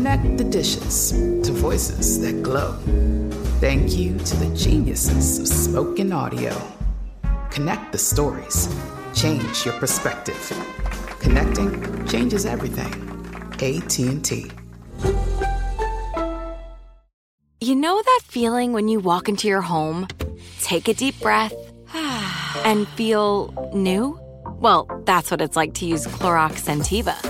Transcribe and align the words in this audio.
Connect 0.00 0.38
the 0.38 0.44
dishes 0.44 1.12
to 1.12 1.52
voices 1.52 2.22
that 2.22 2.42
glow. 2.42 2.72
Thank 3.60 3.98
you 3.98 4.16
to 4.16 4.36
the 4.36 4.56
geniuses 4.56 5.38
of 5.38 5.46
spoken 5.46 6.10
audio. 6.10 6.56
Connect 7.50 7.92
the 7.92 7.98
stories. 7.98 8.74
Change 9.14 9.66
your 9.66 9.74
perspective. 9.74 10.40
Connecting 11.20 12.06
changes 12.06 12.46
everything. 12.46 12.90
AT&T. 13.60 14.50
You 17.60 17.76
know 17.76 18.00
that 18.00 18.20
feeling 18.24 18.72
when 18.72 18.88
you 18.88 19.00
walk 19.00 19.28
into 19.28 19.48
your 19.48 19.60
home, 19.60 20.08
take 20.62 20.88
a 20.88 20.94
deep 20.94 21.20
breath, 21.20 21.52
and 22.64 22.88
feel 22.88 23.52
new? 23.74 24.18
Well, 24.46 25.02
that's 25.04 25.30
what 25.30 25.42
it's 25.42 25.56
like 25.56 25.74
to 25.74 25.84
use 25.84 26.06
Clorox 26.06 26.62
Sentiva. 26.64 27.29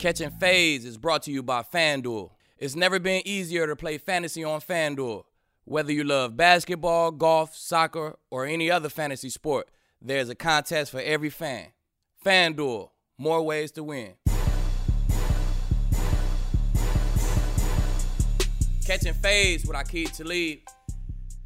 Catching 0.00 0.30
Fades 0.30 0.86
is 0.86 0.96
brought 0.96 1.24
to 1.24 1.30
you 1.30 1.42
by 1.42 1.60
FanDuel. 1.60 2.30
It's 2.56 2.74
never 2.74 2.98
been 2.98 3.20
easier 3.26 3.66
to 3.66 3.76
play 3.76 3.98
fantasy 3.98 4.42
on 4.42 4.62
FanDuel. 4.62 5.24
Whether 5.66 5.92
you 5.92 6.04
love 6.04 6.38
basketball, 6.38 7.10
golf, 7.10 7.54
soccer, 7.54 8.16
or 8.30 8.46
any 8.46 8.70
other 8.70 8.88
fantasy 8.88 9.28
sport, 9.28 9.68
there's 10.00 10.30
a 10.30 10.34
contest 10.34 10.90
for 10.90 11.02
every 11.02 11.28
fan. 11.28 11.66
FanDuel, 12.24 12.88
more 13.18 13.42
ways 13.42 13.72
to 13.72 13.84
win. 13.84 14.14
Catching 18.86 19.12
Fades 19.12 19.66
with 19.66 19.76
Aqib 19.76 20.16
Talib. 20.16 20.60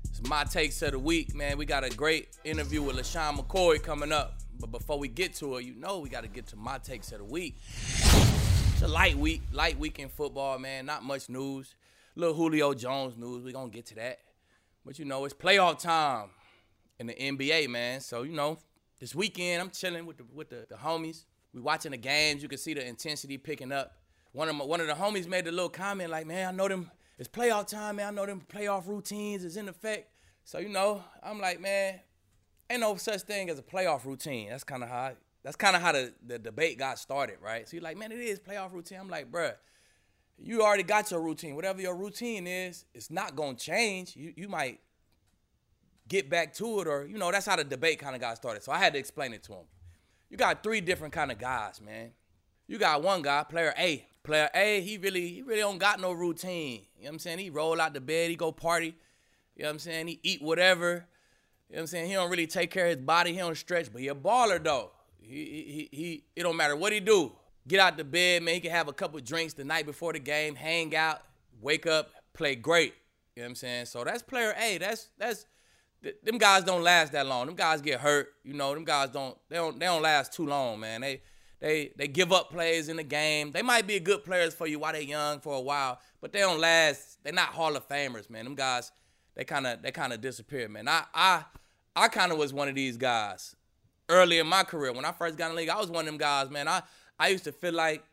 It's 0.05 0.29
my 0.29 0.45
takes 0.45 0.81
of 0.83 0.93
the 0.93 1.01
week, 1.01 1.35
man. 1.35 1.59
We 1.59 1.67
got 1.67 1.83
a 1.83 1.91
great 1.91 2.29
interview 2.45 2.83
with 2.83 2.95
LeSean 2.95 3.37
McCoy 3.37 3.83
coming 3.83 4.13
up. 4.13 4.39
But 4.61 4.71
before 4.71 5.01
we 5.01 5.09
get 5.09 5.35
to 5.35 5.57
it, 5.57 5.65
you 5.65 5.75
know 5.75 5.99
we 5.99 6.09
got 6.09 6.23
to 6.23 6.29
get 6.29 6.47
to 6.47 6.57
my 6.57 6.79
takes 6.79 7.11
of 7.11 7.19
the 7.19 7.25
week. 7.25 7.57
It's 8.75 8.83
a 8.83 8.89
light 8.89 9.17
week, 9.17 9.43
light 9.53 9.79
week 9.79 10.01
in 10.01 10.09
football, 10.09 10.59
man. 10.59 10.85
Not 10.85 11.05
much 11.05 11.29
news. 11.29 11.77
Little 12.17 12.35
Julio 12.35 12.75
Jones 12.75 13.17
news. 13.17 13.45
we 13.45 13.53
going 13.53 13.71
to 13.71 13.75
get 13.75 13.87
to 13.87 13.95
that. 13.95 14.19
But 14.85 14.99
you 14.99 15.05
know, 15.05 15.25
it's 15.25 15.33
playoff 15.33 15.79
time 15.79 16.31
in 16.99 17.07
the 17.07 17.15
NBA, 17.15 17.69
man. 17.69 18.01
So, 18.01 18.25
you 18.25 18.33
know, 18.33 18.59
this 18.99 19.15
weekend 19.15 19.63
I'm 19.63 19.71
chilling 19.71 20.07
with 20.07 20.17
the 20.17 20.25
with 20.35 20.51
the, 20.51 20.67
the 20.69 20.75
homies. 20.75 21.25
We 21.53 21.61
watching 21.61 21.93
the 21.93 21.97
games. 21.97 22.43
You 22.43 22.49
can 22.49 22.59
see 22.59 22.75
the 22.75 22.85
intensity 22.85 23.39
picking 23.39 23.71
up. 23.71 23.93
One 24.33 24.49
of 24.49 24.57
my, 24.57 24.65
one 24.65 24.81
of 24.81 24.89
the 24.89 24.95
homies 24.95 25.29
made 25.29 25.47
a 25.47 25.53
little 25.53 25.69
comment 25.69 26.11
like, 26.11 26.27
"Man, 26.27 26.49
I 26.49 26.51
know 26.51 26.67
them. 26.67 26.91
It's 27.17 27.29
playoff 27.29 27.69
time, 27.69 27.97
man. 27.97 28.09
I 28.09 28.11
know 28.11 28.27
them 28.27 28.43
playoff 28.53 28.89
routines 28.89 29.45
is 29.45 29.57
in 29.57 29.69
effect." 29.69 30.11
So 30.43 30.59
you 30.59 30.69
know, 30.69 31.05
I'm 31.23 31.41
like, 31.41 31.61
man, 31.61 32.01
ain't 32.69 32.81
no 32.81 32.97
such 32.97 33.21
thing 33.21 33.51
as 33.51 33.59
a 33.61 33.63
playoff 33.63 34.05
routine. 34.05 34.49
That's 34.49 34.65
kind 34.65 34.83
of 34.83 34.89
how 34.89 35.13
that's 35.45 35.57
kind 35.57 35.77
of 35.77 35.83
how 35.83 35.93
the, 35.93 36.13
the 36.27 36.39
debate 36.39 36.79
got 36.79 36.99
started, 36.99 37.37
right? 37.41 37.69
So 37.69 37.77
you're 37.77 37.83
like, 37.83 37.99
man, 37.99 38.11
it 38.11 38.19
is 38.19 38.41
playoff 38.41 38.73
routine. 38.73 38.99
I'm 38.99 39.11
like, 39.11 39.31
bruh, 39.31 39.53
you 40.39 40.63
already 40.63 40.83
got 40.83 41.11
your 41.11 41.21
routine. 41.21 41.55
Whatever 41.55 41.83
your 41.83 41.95
routine 41.95 42.47
is, 42.47 42.87
it's 42.95 43.11
not 43.11 43.37
gonna 43.37 43.55
change. 43.55 44.17
You 44.17 44.33
you 44.37 44.49
might 44.49 44.81
get 46.09 46.29
back 46.29 46.55
to 46.55 46.81
it, 46.81 46.89
or 46.89 47.07
you 47.07 47.19
know, 47.19 47.31
that's 47.31 47.47
how 47.47 47.57
the 47.57 47.65
debate 47.65 47.99
kind 47.99 48.15
of 48.15 48.21
got 48.21 48.37
started. 48.37 48.63
So 48.63 48.73
I 48.73 48.79
had 48.79 48.95
to 48.95 48.99
explain 48.99 49.33
it 49.35 49.43
to 49.45 49.53
him. 49.53 49.67
You 50.31 50.39
got 50.39 50.63
three 50.63 50.81
different 50.81 51.13
kind 51.13 51.31
of 51.31 51.39
guys, 51.39 51.81
man. 51.81 52.13
You 52.67 52.79
got 52.79 53.03
one 53.03 53.23
guy, 53.23 53.45
player 53.45 53.75
A. 53.79 54.07
Player 54.25 54.49
A, 54.55 54.81
he 54.81 54.97
really 54.97 55.29
he 55.29 55.43
really 55.43 55.61
don't 55.61 55.77
got 55.77 56.01
no 56.01 56.11
routine. 56.11 56.87
You 56.97 57.05
know 57.05 57.09
what 57.09 57.13
I'm 57.13 57.19
saying? 57.19 57.39
He 57.39 57.51
roll 57.51 57.79
out 57.79 57.93
the 57.93 58.01
bed, 58.01 58.31
he 58.31 58.37
go 58.37 58.51
party. 58.51 58.97
You 59.55 59.63
know 59.63 59.69
what 59.69 59.75
I'm 59.75 59.79
saying? 59.81 60.07
He 60.09 60.19
eat 60.23 60.41
whatever. 60.41 61.07
You 61.69 61.77
know 61.77 61.77
what 61.77 61.81
I'm 61.81 61.87
saying? 61.89 62.07
He 62.09 62.15
don't 62.15 62.31
really 62.31 62.47
take 62.47 62.71
care 62.71 62.87
of 62.87 62.97
his 62.97 63.05
body. 63.05 63.33
He 63.33 63.39
don't 63.39 63.57
stretch, 63.57 63.93
but 63.93 64.01
he 64.01 64.09
a 64.09 64.15
baller 64.15 64.63
though. 64.63 64.93
He 65.27 65.89
he 65.91 65.97
he. 65.97 66.25
It 66.37 66.43
don't 66.43 66.57
matter 66.57 66.77
what 66.77 66.93
he 66.93 67.01
do. 67.01 67.33
Get 67.67 67.81
out 67.81 67.97
the 67.97 68.05
bed, 68.05 68.43
man. 68.43 68.55
He 68.55 68.61
can 68.61 68.71
have 68.71 68.89
a 68.89 68.93
couple 68.93 69.19
drinks 69.21 69.55
the 69.55 69.65
night 69.65 69.87
before 69.87 70.13
the 70.13 70.19
game, 70.19 70.55
hang 70.55 70.95
out, 70.95 71.23
wake 71.61 71.87
up, 71.87 72.11
play 72.35 72.55
great. 72.55 72.95
You 73.35 73.43
know 73.43 73.47
what 73.47 73.51
I'm 73.51 73.55
saying? 73.57 73.87
So 73.87 74.05
that's 74.05 74.23
player 74.23 74.55
A. 74.59 74.79
That's 74.79 75.09
that's 75.19 75.47
them 76.23 76.37
guys 76.39 76.65
don't 76.65 76.83
last 76.83 77.13
that 77.13 77.27
long. 77.27 77.47
Them 77.47 77.55
guys 77.55 77.81
get 77.81 78.01
hurt. 78.01 78.29
You 78.45 78.53
know, 78.53 78.75
them 78.75 78.85
guys 78.85 79.11
don't 79.11 79.37
they 79.49 79.57
don't 79.57 79.79
they 79.79 79.87
don't 79.87 80.03
last 80.03 80.33
too 80.33 80.47
long, 80.47 80.81
man. 80.81 81.01
They 81.01 81.23
they 81.61 81.93
they 81.97 82.07
give 82.07 82.33
up 82.33 82.51
plays 82.51 82.89
in 82.89 82.97
the 82.97 83.05
game. 83.05 83.51
They 83.51 83.63
might 83.63 83.87
be 83.87 83.99
good 83.99 84.25
players 84.25 84.55
for 84.55 84.67
you 84.67 84.79
while 84.79 84.93
they're 84.93 85.01
young 85.01 85.41
for 85.41 85.55
a 85.55 85.61
while, 85.61 85.99
but 86.21 86.33
they 86.33 86.41
don't 86.41 86.61
last. 86.61 87.25
They're 87.25 87.33
not 87.33 87.49
Hall 87.49 87.75
of 87.75 87.89
Famers, 87.89 88.29
man. 88.29 88.45
Them 88.45 88.55
guys 88.55 88.93
they 89.35 89.45
kind 89.45 89.67
of 89.67 89.83
they 89.83 89.91
kind 89.91 90.13
of 90.13 90.21
disappear, 90.21 90.69
man. 90.69 90.89
I 90.89 91.05
I 91.15 91.45
I 91.97 92.09
kind 92.09 92.33
of 92.33 92.39
was 92.39 92.53
one 92.53 92.69
of 92.69 92.75
these 92.75 92.97
guys 92.97 93.57
early 94.09 94.39
in 94.39 94.47
my 94.47 94.65
career. 94.65 94.93
When 94.93 95.05
I 95.05 95.13
first 95.13 95.37
got 95.37 95.51
in 95.51 95.57
the 95.57 95.63
league, 95.63 95.69
I 95.69 95.79
was 95.81 95.91
one 95.91 96.01
of 96.01 96.07
them 96.07 96.19
guys, 96.19 96.51
man. 96.51 96.69
I 96.69 96.83
I 97.19 97.29
used 97.29 97.45
to 97.45 97.53
feel 97.53 97.73
like 97.73 98.05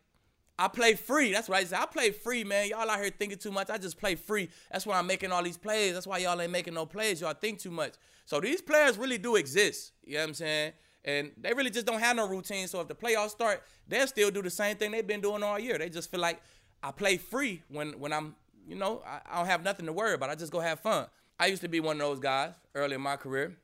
I 0.60 0.68
play 0.68 0.94
free. 0.94 1.32
That's 1.32 1.50
what 1.50 1.58
I 1.58 1.64
say. 1.64 1.76
I 1.76 1.86
play 1.86 2.12
free, 2.12 2.44
man. 2.44 2.70
Y'all 2.70 2.90
out 2.90 3.00
here 3.00 3.10
thinking 3.10 3.38
too 3.38 3.52
much. 3.52 3.70
I 3.70 3.78
just 3.78 3.98
play 3.98 4.16
free. 4.16 4.50
That's 4.72 4.86
why 4.86 5.00
I'm 5.00 5.08
making 5.08 5.32
all 5.32 5.42
these 5.42 5.58
plays. 5.58 5.94
That's 5.94 6.06
why 6.06 6.20
y'all 6.20 6.40
ain't 6.40 6.52
making 6.52 6.76
no 6.76 6.86
plays. 6.86 7.22
Y'all 7.22 7.34
think 7.34 7.60
too 7.60 7.72
much. 7.72 7.94
So 8.26 8.40
these 8.40 8.62
players 8.62 8.98
really 8.98 9.18
do 9.18 9.38
exist. 9.38 9.94
You 10.04 10.14
know 10.14 10.20
what 10.20 10.28
I'm 10.30 10.34
saying? 10.36 10.74
And 11.04 11.32
they 11.36 11.54
really 11.54 11.72
just 11.72 11.88
don't 11.88 12.00
have 12.00 12.16
no 12.16 12.28
routine. 12.28 12.68
So 12.68 12.80
if 12.80 12.88
the 12.88 12.94
playoffs 12.94 13.32
start, 13.32 13.64
they'll 13.88 14.06
still 14.06 14.30
do 14.30 14.44
the 14.44 14.52
same 14.52 14.78
thing 14.78 14.92
they've 14.92 15.06
been 15.06 15.22
doing 15.22 15.42
all 15.42 15.58
year. 15.58 15.80
They 15.80 15.90
just 15.90 16.12
feel 16.12 16.20
like 16.20 16.40
I 16.84 16.92
play 16.92 17.18
free 17.18 17.64
when 17.70 18.00
when 18.00 18.14
I'm, 18.14 18.36
you 18.68 18.76
know, 18.76 19.02
I, 19.06 19.20
I 19.32 19.38
don't 19.38 19.48
have 19.48 19.64
nothing 19.64 19.88
to 19.88 19.94
worry 19.94 20.14
about. 20.14 20.30
I 20.30 20.36
just 20.36 20.52
go 20.52 20.60
have 20.60 20.80
fun. 20.80 21.08
I 21.40 21.48
used 21.48 21.64
to 21.64 21.68
be 21.68 21.80
one 21.80 21.96
of 21.96 22.08
those 22.08 22.20
guys 22.20 22.54
early 22.76 22.96
in 22.96 23.02
my 23.02 23.16
career. 23.16 23.58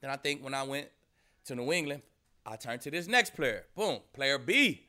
Then 0.00 0.10
I 0.10 0.16
think 0.16 0.42
when 0.42 0.54
I 0.54 0.62
went 0.62 0.88
to 1.46 1.54
New 1.54 1.72
England, 1.72 2.02
I 2.44 2.56
turned 2.56 2.80
to 2.82 2.90
this 2.90 3.06
next 3.06 3.34
player. 3.34 3.64
Boom, 3.76 4.00
player 4.12 4.38
B. 4.38 4.88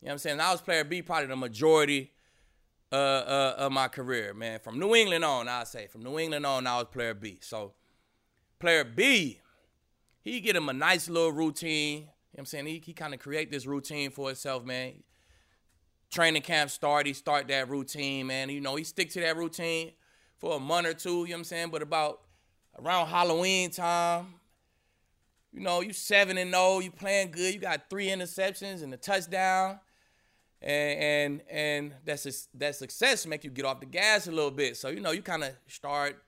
You 0.00 0.06
know 0.06 0.08
what 0.08 0.12
I'm 0.12 0.18
saying? 0.18 0.40
I 0.40 0.52
was 0.52 0.60
player 0.60 0.84
B 0.84 1.02
probably 1.02 1.26
the 1.26 1.36
majority 1.36 2.12
uh, 2.92 2.94
uh, 2.94 3.54
of 3.58 3.72
my 3.72 3.88
career, 3.88 4.34
man. 4.34 4.60
From 4.60 4.78
New 4.78 4.94
England 4.94 5.24
on, 5.24 5.48
I 5.48 5.64
say. 5.64 5.86
From 5.86 6.02
New 6.02 6.18
England 6.18 6.46
on, 6.46 6.66
I 6.66 6.76
was 6.76 6.86
player 6.92 7.14
B. 7.14 7.38
So, 7.40 7.72
player 8.58 8.84
B, 8.84 9.40
he 10.20 10.40
get 10.40 10.56
him 10.56 10.68
a 10.68 10.72
nice 10.72 11.08
little 11.08 11.32
routine. 11.32 11.98
You 11.98 12.02
know 12.02 12.10
what 12.30 12.40
I'm 12.40 12.46
saying? 12.46 12.66
He, 12.66 12.82
he 12.84 12.92
kind 12.92 13.14
of 13.14 13.20
create 13.20 13.50
this 13.50 13.66
routine 13.66 14.10
for 14.10 14.28
himself, 14.28 14.64
man. 14.64 15.02
Training 16.10 16.42
camp 16.42 16.70
start, 16.70 17.06
he 17.06 17.12
start 17.12 17.48
that 17.48 17.68
routine, 17.68 18.28
man. 18.28 18.48
You 18.50 18.60
know, 18.60 18.76
he 18.76 18.84
stick 18.84 19.10
to 19.10 19.20
that 19.20 19.36
routine 19.36 19.92
for 20.38 20.56
a 20.56 20.60
month 20.60 20.86
or 20.86 20.94
two, 20.94 21.10
you 21.10 21.14
know 21.14 21.32
what 21.32 21.38
I'm 21.38 21.44
saying? 21.44 21.68
But 21.70 21.82
about 21.82 22.20
around 22.78 23.08
Halloween 23.08 23.70
time, 23.70 24.34
you 25.56 25.62
know, 25.62 25.80
you 25.80 25.92
7 25.92 26.38
and 26.38 26.50
0, 26.52 26.80
you 26.80 26.90
playing 26.90 27.30
good, 27.32 27.54
you 27.54 27.60
got 27.60 27.88
three 27.90 28.08
interceptions 28.08 28.82
and 28.82 28.92
a 28.94 28.98
touchdown. 28.98 29.80
and 30.62 31.00
and 31.00 31.42
and 31.50 31.94
that's 32.04 32.48
that 32.54 32.74
success 32.74 33.26
make 33.26 33.44
you 33.44 33.50
get 33.50 33.64
off 33.64 33.80
the 33.80 33.86
gas 33.86 34.26
a 34.26 34.32
little 34.32 34.50
bit. 34.50 34.76
So 34.76 34.88
you 34.88 35.00
know 35.00 35.12
you 35.12 35.22
kind 35.22 35.44
of 35.44 35.52
start 35.68 36.22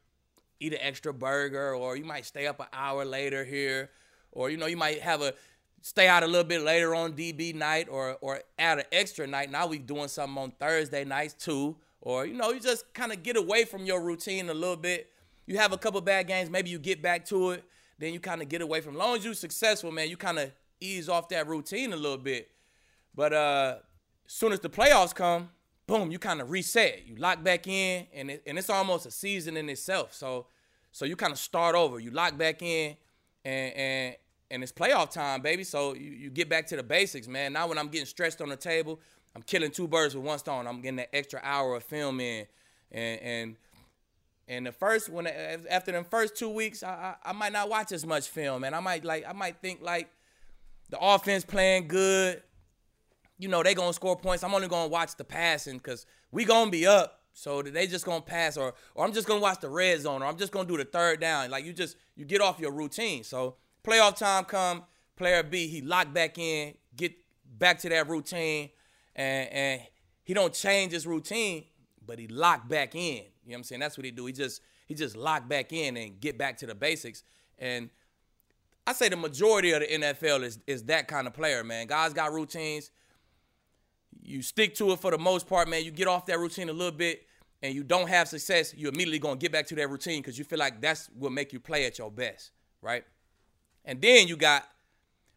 eat 0.60 0.72
an 0.72 0.80
extra 0.82 1.14
burger, 1.14 1.75
or 1.75 1.96
you 1.96 2.04
might 2.04 2.26
stay 2.26 2.46
up 2.46 2.60
an 2.60 2.66
hour 2.72 3.04
later 3.04 3.44
here, 3.44 3.90
or 4.32 4.50
you 4.50 4.56
know 4.56 4.66
you 4.66 4.76
might 4.76 5.00
have 5.00 5.22
a 5.22 5.34
stay 5.82 6.08
out 6.08 6.22
a 6.22 6.26
little 6.26 6.44
bit 6.44 6.62
later 6.62 6.94
on 6.94 7.12
DB 7.14 7.54
night, 7.54 7.88
or 7.90 8.19
or 8.20 8.42
add 8.58 8.78
an 8.78 8.84
extra 8.92 9.26
night. 9.26 9.50
Now 9.50 9.66
we 9.66 9.78
doing 9.78 10.08
something 10.08 10.42
on 10.42 10.52
Thursday 10.52 11.04
nights 11.04 11.34
too, 11.34 11.76
or 12.00 12.26
you 12.26 12.34
know 12.34 12.50
you 12.50 12.60
just 12.60 12.92
kind 12.94 13.12
of 13.12 13.22
get 13.22 13.36
away 13.36 13.64
from 13.64 13.86
your 13.86 14.02
routine 14.02 14.48
a 14.50 14.54
little 14.54 14.76
bit. 14.76 15.10
You 15.46 15.58
have 15.58 15.72
a 15.72 15.78
couple 15.78 16.00
bad 16.02 16.26
games, 16.28 16.50
maybe 16.50 16.70
you 16.70 16.78
get 16.78 17.00
back 17.02 17.25
to 17.26 17.52
it, 17.52 17.64
then 17.99 18.12
you 18.12 18.21
kind 18.21 18.43
of 18.43 18.49
get 18.49 18.62
away 18.62 18.81
from. 18.81 18.95
As 18.95 18.99
long 18.99 19.17
as 19.17 19.25
you're 19.25 19.35
successful, 19.35 19.91
man, 19.91 20.09
you 20.09 20.17
kind 20.17 20.39
of 20.39 20.53
ease 20.81 21.09
off 21.09 21.29
that 21.31 21.47
routine 21.47 21.93
a 21.93 21.97
little 21.97 22.19
bit. 22.19 22.50
But 23.15 23.33
uh, 23.33 23.77
as 24.27 24.33
soon 24.33 24.53
as 24.53 24.61
the 24.61 24.71
playoffs 24.71 25.15
come, 25.15 25.50
boom, 25.87 26.11
you 26.11 26.19
kind 26.19 26.41
of 26.41 26.50
reset. 26.50 27.06
You 27.06 27.17
lock 27.17 27.43
back 27.43 27.67
in, 27.67 28.06
and 28.15 28.31
it, 28.31 28.43
and 28.47 28.59
it's 28.59 28.71
almost 28.71 29.06
a 29.06 29.11
season 29.11 29.56
in 29.56 29.69
itself. 29.69 30.15
So 30.15 30.47
so 30.93 31.05
you 31.05 31.17
kind 31.17 31.33
of 31.33 31.39
start 31.39 31.75
over. 31.75 31.99
You 31.99 32.11
lock 32.11 32.39
back 32.39 32.62
in, 32.62 32.97
and 33.45 33.75
and 33.75 34.17
and 34.50 34.62
it's 34.62 34.73
playoff 34.73 35.11
time, 35.11 35.43
baby. 35.43 35.65
So 35.65 35.95
you, 35.95 36.11
you 36.11 36.31
get 36.31 36.49
back 36.49 36.67
to 36.69 36.77
the 36.77 36.83
basics, 36.83 37.29
man. 37.29 37.53
Now 37.53 37.69
when 37.69 37.79
I'm 37.79 37.89
getting 37.89 38.06
stretched 38.06 38.41
on 38.41 38.49
the 38.49 38.56
table, 38.56 39.00
I'm 39.35 39.43
killing 39.43 39.71
two 39.71 39.89
birds 39.89 40.15
with 40.15 40.25
one 40.25 40.39
stone. 40.39 40.67
I'm 40.67 40.81
getting 40.81 40.97
that 40.97 41.15
extra 41.15 41.41
hour 41.43 41.77
of 41.77 41.85
film 41.85 42.21
in, 42.21 42.47
and 42.93 43.21
and 43.21 43.56
and 44.49 44.67
the 44.67 44.73
first 44.73 45.09
when 45.09 45.27
after 45.27 45.93
the 45.93 46.03
first 46.05 46.37
two 46.37 46.49
weeks, 46.49 46.83
I, 46.83 47.17
I, 47.25 47.31
I 47.31 47.33
might 47.33 47.53
not 47.53 47.69
watch 47.69 47.93
as 47.93 48.05
much 48.05 48.29
film, 48.29 48.65
and 48.65 48.75
I 48.75 48.81
might 48.81 49.05
like 49.05 49.25
I 49.29 49.33
might 49.33 49.61
think 49.61 49.83
like 49.83 50.09
the 50.91 50.99
offense 50.99 51.45
playing 51.45 51.89
good 51.89 52.43
you 53.39 53.49
know, 53.49 53.62
they 53.62 53.75
gonna 53.75 53.93
score 53.93 54.17
points. 54.17 54.43
I'm 54.43 54.53
only 54.55 54.69
gonna 54.69 54.89
watch 54.89 55.17
the 55.17 55.25
passing 55.25 55.79
because 55.79 56.06
we 56.31 56.45
gonna 56.45 56.71
be 56.71 56.87
up. 56.87 57.21
So 57.33 57.62
they 57.62 57.87
just 57.87 58.05
gonna 58.05 58.21
pass, 58.21 58.56
or 58.56 58.75
or 58.95 59.05
I'm 59.05 59.12
just 59.12 59.29
gonna 59.29 59.41
watch 59.41 59.61
the 59.61 59.69
red 59.69 60.00
zone, 60.00 60.23
or 60.23 60.27
I'm 60.27 60.37
just 60.37 60.53
gonna 60.53 60.69
do 60.69 60.77
the 60.77 60.85
third 60.85 61.21
down. 61.21 61.50
Like 61.50 61.65
you 61.65 61.73
just 61.73 61.97
you 62.17 62.25
get 62.25 62.41
off 62.41 62.59
your 62.59 62.73
routine. 62.73 63.23
So 63.23 63.56
playoff 63.85 64.17
time 64.17 64.45
come, 64.45 64.83
player 65.17 65.43
B 65.45 65.69
he 65.69 65.81
lock 65.81 66.12
back 66.12 66.37
in, 66.39 66.75
get 66.97 67.12
back 67.47 67.79
to 67.81 67.89
that 67.91 68.09
routine, 68.09 68.71
and 69.15 69.49
and 69.50 69.83
he 70.25 70.35
don't 70.35 70.53
change 70.53 70.93
his 70.93 71.06
routine, 71.06 71.65
but 72.08 72.19
he 72.19 72.26
lock 72.26 72.69
back 72.69 72.96
in. 72.96 73.00
You 73.00 73.20
know 73.20 73.22
what 73.44 73.56
I'm 73.58 73.64
saying? 73.64 73.81
That's 73.81 73.96
what 73.96 74.05
he 74.05 74.10
do. 74.10 74.26
He 74.26 74.32
just 74.32 74.60
he 74.87 74.94
just 74.94 75.16
lock 75.16 75.49
back 75.49 75.72
in 75.72 75.96
and 75.96 76.20
get 76.20 76.37
back 76.37 76.56
to 76.58 76.66
the 76.66 76.75
basics. 76.75 77.22
And 77.58 77.90
I 78.84 78.94
say 78.94 79.08
the 79.08 79.16
majority 79.16 79.70
of 79.70 79.81
the 79.81 79.87
NFL 79.87 80.43
is 80.43 80.58
is 80.66 80.84
that 80.84 81.06
kind 81.06 81.28
of 81.28 81.34
player, 81.34 81.62
man. 81.62 81.87
Guys 81.87 82.12
got 82.12 82.32
routines 82.32 82.90
you 84.22 84.43
stick 84.43 84.75
to 84.76 84.93
it 84.93 85.00
for 85.00 85.10
the 85.10 85.19
most 85.19 85.46
part, 85.46 85.69
man. 85.69 85.84
You 85.84 85.90
get 85.90 86.06
off 86.06 86.26
that 86.26 86.38
routine 86.38 86.69
a 86.69 86.72
little 86.72 86.96
bit 86.96 87.26
and 87.62 87.75
you 87.75 87.82
don't 87.82 88.08
have 88.08 88.28
success, 88.28 88.75
you 88.76 88.88
immediately 88.88 89.19
gonna 89.19 89.37
get 89.37 89.50
back 89.50 89.66
to 89.66 89.75
that 89.76 89.90
routine 89.90 90.20
because 90.22 90.38
you 90.38 90.44
feel 90.44 90.58
like 90.58 90.81
that's 90.81 91.08
what 91.19 91.32
make 91.32 91.52
you 91.52 91.58
play 91.58 91.87
at 91.87 91.99
your 91.99 92.11
best, 92.11 92.52
right? 92.82 93.04
And 93.84 94.00
then 94.00 94.28
you 94.28 94.37
got 94.37 94.64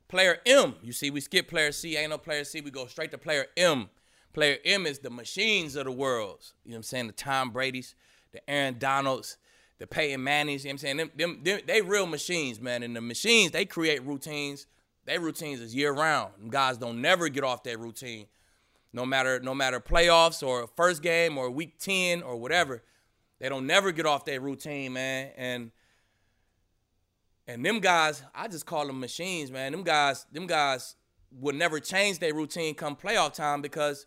player 0.08 0.38
M. 0.46 0.76
You 0.84 0.94
see, 0.94 1.10
we 1.10 1.22
skip 1.22 1.48
player 1.48 1.72
C, 1.72 1.98
ain't 1.98 2.12
no 2.12 2.18
player 2.18 2.44
C, 2.44 2.62
we 2.62 2.70
go 2.70 2.86
straight 2.86 3.12
to 3.12 3.18
player 3.18 3.48
M. 3.58 3.90
Player 4.34 4.58
M 4.66 4.86
is 4.86 5.00
the 5.00 5.10
machines 5.10 5.76
of 5.76 5.86
the 5.86 5.92
world. 5.92 6.40
You 6.64 6.72
know 6.72 6.76
what 6.76 6.78
I'm 6.78 6.84
saying? 6.84 7.08
The 7.08 7.14
Tom 7.14 7.52
Brady's, 7.52 7.96
the 8.32 8.48
Aaron 8.50 8.78
Donalds, 8.78 9.38
the 9.78 9.88
Peyton 9.88 10.24
Mannings, 10.24 10.64
you 10.64 10.70
know 10.70 10.74
what 10.74 10.74
I'm 10.74 10.78
saying? 10.80 10.98
Them, 10.98 11.12
them, 11.16 11.40
them, 11.44 11.60
they 11.66 11.82
real 11.82 12.06
machines, 12.06 12.62
man. 12.62 12.84
And 12.84 12.96
the 12.96 13.02
machines, 13.02 13.52
they 13.52 13.66
create 13.66 14.04
routines. 14.04 14.68
Their 15.06 15.20
routines 15.20 15.60
is 15.60 15.76
year 15.76 15.92
round. 15.92 16.34
Guys 16.50 16.78
don't 16.78 17.02
never 17.02 17.30
get 17.30 17.44
off 17.44 17.64
that 17.64 17.80
routine 17.80 18.28
no 18.94 19.06
matter 19.06 19.40
no 19.40 19.54
matter 19.54 19.80
playoffs 19.80 20.46
or 20.46 20.68
first 20.76 21.02
game 21.02 21.38
or 21.38 21.50
week 21.50 21.78
10 21.80 22.22
or 22.24 22.38
whatever 22.38 22.84
they 23.40 23.50
don't 23.50 23.66
never 23.66 23.92
get 23.92 24.06
off 24.06 24.26
that 24.26 24.42
routine 24.42 24.94
man 24.94 25.32
and 25.38 25.72
and 27.48 27.66
them 27.66 27.80
guys 27.80 28.24
i 28.36 28.48
just 28.48 28.66
call 28.66 28.86
them 28.86 29.00
machines 29.00 29.52
man 29.52 29.72
them 29.72 29.84
guys 29.84 30.26
them 30.32 30.48
guys 30.48 30.96
would 31.40 31.56
never 31.56 31.80
change 31.80 32.20
their 32.20 32.34
routine 32.34 32.76
come 32.76 32.96
playoff 32.96 33.34
time 33.34 33.62
because 33.62 34.06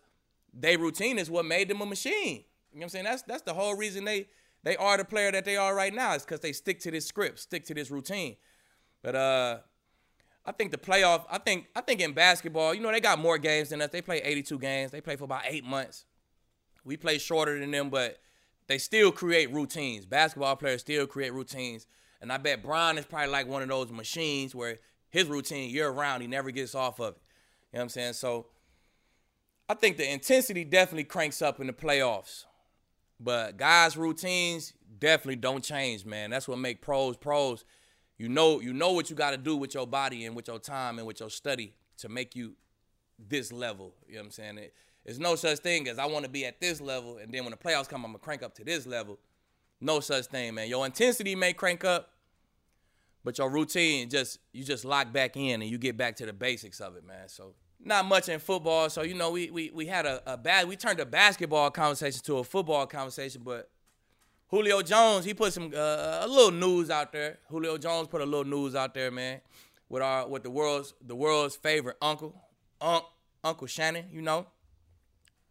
their 0.54 0.78
routine 0.78 1.18
is 1.18 1.30
what 1.30 1.44
made 1.44 1.68
them 1.68 1.80
a 1.80 1.86
machine 1.86 2.44
you 2.72 2.78
know 2.78 2.78
what 2.78 2.82
i'm 2.84 2.88
saying 2.88 3.04
that's 3.04 3.22
that's 3.22 3.42
the 3.42 3.54
whole 3.54 3.76
reason 3.76 4.04
they 4.04 4.26
they 4.62 4.76
are 4.76 4.96
the 4.96 5.04
player 5.04 5.30
that 5.30 5.44
they 5.44 5.56
are 5.56 5.74
right 5.74 5.94
now 5.94 6.14
is 6.14 6.22
because 6.22 6.40
they 6.40 6.52
stick 6.52 6.80
to 6.80 6.90
this 6.90 7.06
script 7.06 7.38
stick 7.38 7.64
to 7.64 7.74
this 7.74 7.90
routine 7.90 8.36
but 9.02 9.14
uh 9.14 9.58
I 10.46 10.52
think 10.52 10.72
the 10.72 10.78
playoff. 10.78 11.24
I 11.30 11.38
think 11.38 11.68
I 11.74 11.80
think 11.80 12.00
in 12.00 12.12
basketball, 12.12 12.74
you 12.74 12.80
know, 12.80 12.92
they 12.92 13.00
got 13.00 13.18
more 13.18 13.38
games 13.38 13.70
than 13.70 13.80
us. 13.80 13.90
They 13.90 14.02
play 14.02 14.18
82 14.18 14.58
games. 14.58 14.90
They 14.90 15.00
play 15.00 15.16
for 15.16 15.24
about 15.24 15.42
eight 15.46 15.64
months. 15.64 16.04
We 16.84 16.96
play 16.98 17.16
shorter 17.18 17.58
than 17.58 17.70
them, 17.70 17.88
but 17.88 18.18
they 18.66 18.76
still 18.76 19.10
create 19.10 19.50
routines. 19.52 20.04
Basketball 20.04 20.56
players 20.56 20.82
still 20.82 21.06
create 21.06 21.32
routines, 21.32 21.86
and 22.20 22.30
I 22.30 22.36
bet 22.36 22.62
Bron 22.62 22.98
is 22.98 23.06
probably 23.06 23.28
like 23.28 23.48
one 23.48 23.62
of 23.62 23.68
those 23.68 23.90
machines 23.90 24.54
where 24.54 24.80
his 25.08 25.26
routine 25.26 25.70
year 25.70 25.88
round, 25.90 26.20
he 26.20 26.28
never 26.28 26.50
gets 26.50 26.74
off 26.74 27.00
of 27.00 27.14
it. 27.14 27.22
You 27.72 27.78
know 27.78 27.80
what 27.80 27.82
I'm 27.84 27.88
saying? 27.88 28.12
So 28.12 28.46
I 29.68 29.74
think 29.74 29.96
the 29.96 30.10
intensity 30.10 30.64
definitely 30.64 31.04
cranks 31.04 31.40
up 31.40 31.60
in 31.60 31.66
the 31.66 31.72
playoffs. 31.72 32.44
But 33.18 33.56
guys' 33.56 33.96
routines 33.96 34.74
definitely 34.98 35.36
don't 35.36 35.64
change, 35.64 36.04
man. 36.04 36.30
That's 36.30 36.46
what 36.48 36.58
make 36.58 36.82
pros 36.82 37.16
pros. 37.16 37.64
You 38.18 38.28
know, 38.28 38.60
you 38.60 38.72
know 38.72 38.92
what 38.92 39.10
you 39.10 39.16
got 39.16 39.30
to 39.30 39.36
do 39.36 39.56
with 39.56 39.74
your 39.74 39.86
body 39.86 40.24
and 40.24 40.36
with 40.36 40.48
your 40.48 40.58
time 40.58 40.98
and 40.98 41.06
with 41.06 41.20
your 41.20 41.30
study 41.30 41.74
to 41.98 42.08
make 42.08 42.36
you 42.36 42.54
this 43.18 43.52
level. 43.52 43.94
You 44.06 44.14
know 44.14 44.20
what 44.20 44.26
I'm 44.26 44.30
saying? 44.32 44.58
It, 44.58 44.74
there's 45.04 45.18
no 45.18 45.34
such 45.36 45.58
thing 45.58 45.88
as 45.88 45.98
I 45.98 46.06
want 46.06 46.24
to 46.24 46.30
be 46.30 46.46
at 46.46 46.60
this 46.60 46.80
level, 46.80 47.18
and 47.18 47.32
then 47.32 47.44
when 47.44 47.50
the 47.50 47.56
playoffs 47.56 47.88
come, 47.88 48.04
I'm 48.04 48.12
gonna 48.12 48.18
crank 48.18 48.42
up 48.42 48.54
to 48.56 48.64
this 48.64 48.86
level. 48.86 49.18
No 49.80 50.00
such 50.00 50.26
thing, 50.26 50.54
man. 50.54 50.68
Your 50.68 50.86
intensity 50.86 51.34
may 51.34 51.52
crank 51.52 51.84
up, 51.84 52.10
but 53.22 53.36
your 53.38 53.50
routine 53.50 54.08
just 54.08 54.38
you 54.52 54.64
just 54.64 54.84
lock 54.84 55.12
back 55.12 55.36
in 55.36 55.60
and 55.60 55.70
you 55.70 55.76
get 55.76 55.96
back 55.96 56.16
to 56.16 56.26
the 56.26 56.32
basics 56.32 56.80
of 56.80 56.96
it, 56.96 57.04
man. 57.04 57.28
So 57.28 57.54
not 57.84 58.06
much 58.06 58.28
in 58.28 58.40
football. 58.40 58.88
So 58.90 59.02
you 59.02 59.14
know, 59.14 59.30
we 59.30 59.50
we 59.50 59.70
we 59.74 59.86
had 59.86 60.06
a, 60.06 60.22
a 60.32 60.36
bad 60.36 60.68
we 60.68 60.76
turned 60.76 61.00
a 61.00 61.06
basketball 61.06 61.70
conversation 61.70 62.20
to 62.24 62.38
a 62.38 62.44
football 62.44 62.86
conversation, 62.86 63.42
but 63.44 63.70
Julio 64.48 64.82
Jones, 64.82 65.24
he 65.24 65.34
put 65.34 65.52
some 65.52 65.72
uh, 65.74 66.20
a 66.22 66.26
little 66.28 66.52
news 66.52 66.90
out 66.90 67.12
there. 67.12 67.38
Julio 67.48 67.76
Jones 67.76 68.08
put 68.08 68.20
a 68.20 68.24
little 68.24 68.44
news 68.44 68.74
out 68.74 68.94
there, 68.94 69.10
man, 69.10 69.40
with 69.88 70.02
our 70.02 70.28
with 70.28 70.42
the 70.42 70.50
world's 70.50 70.94
the 71.04 71.14
world's 71.16 71.56
favorite 71.56 71.96
uncle, 72.00 72.34
Unc, 72.80 73.04
Uncle 73.42 73.66
Shannon. 73.66 74.06
You 74.12 74.22
know, 74.22 74.46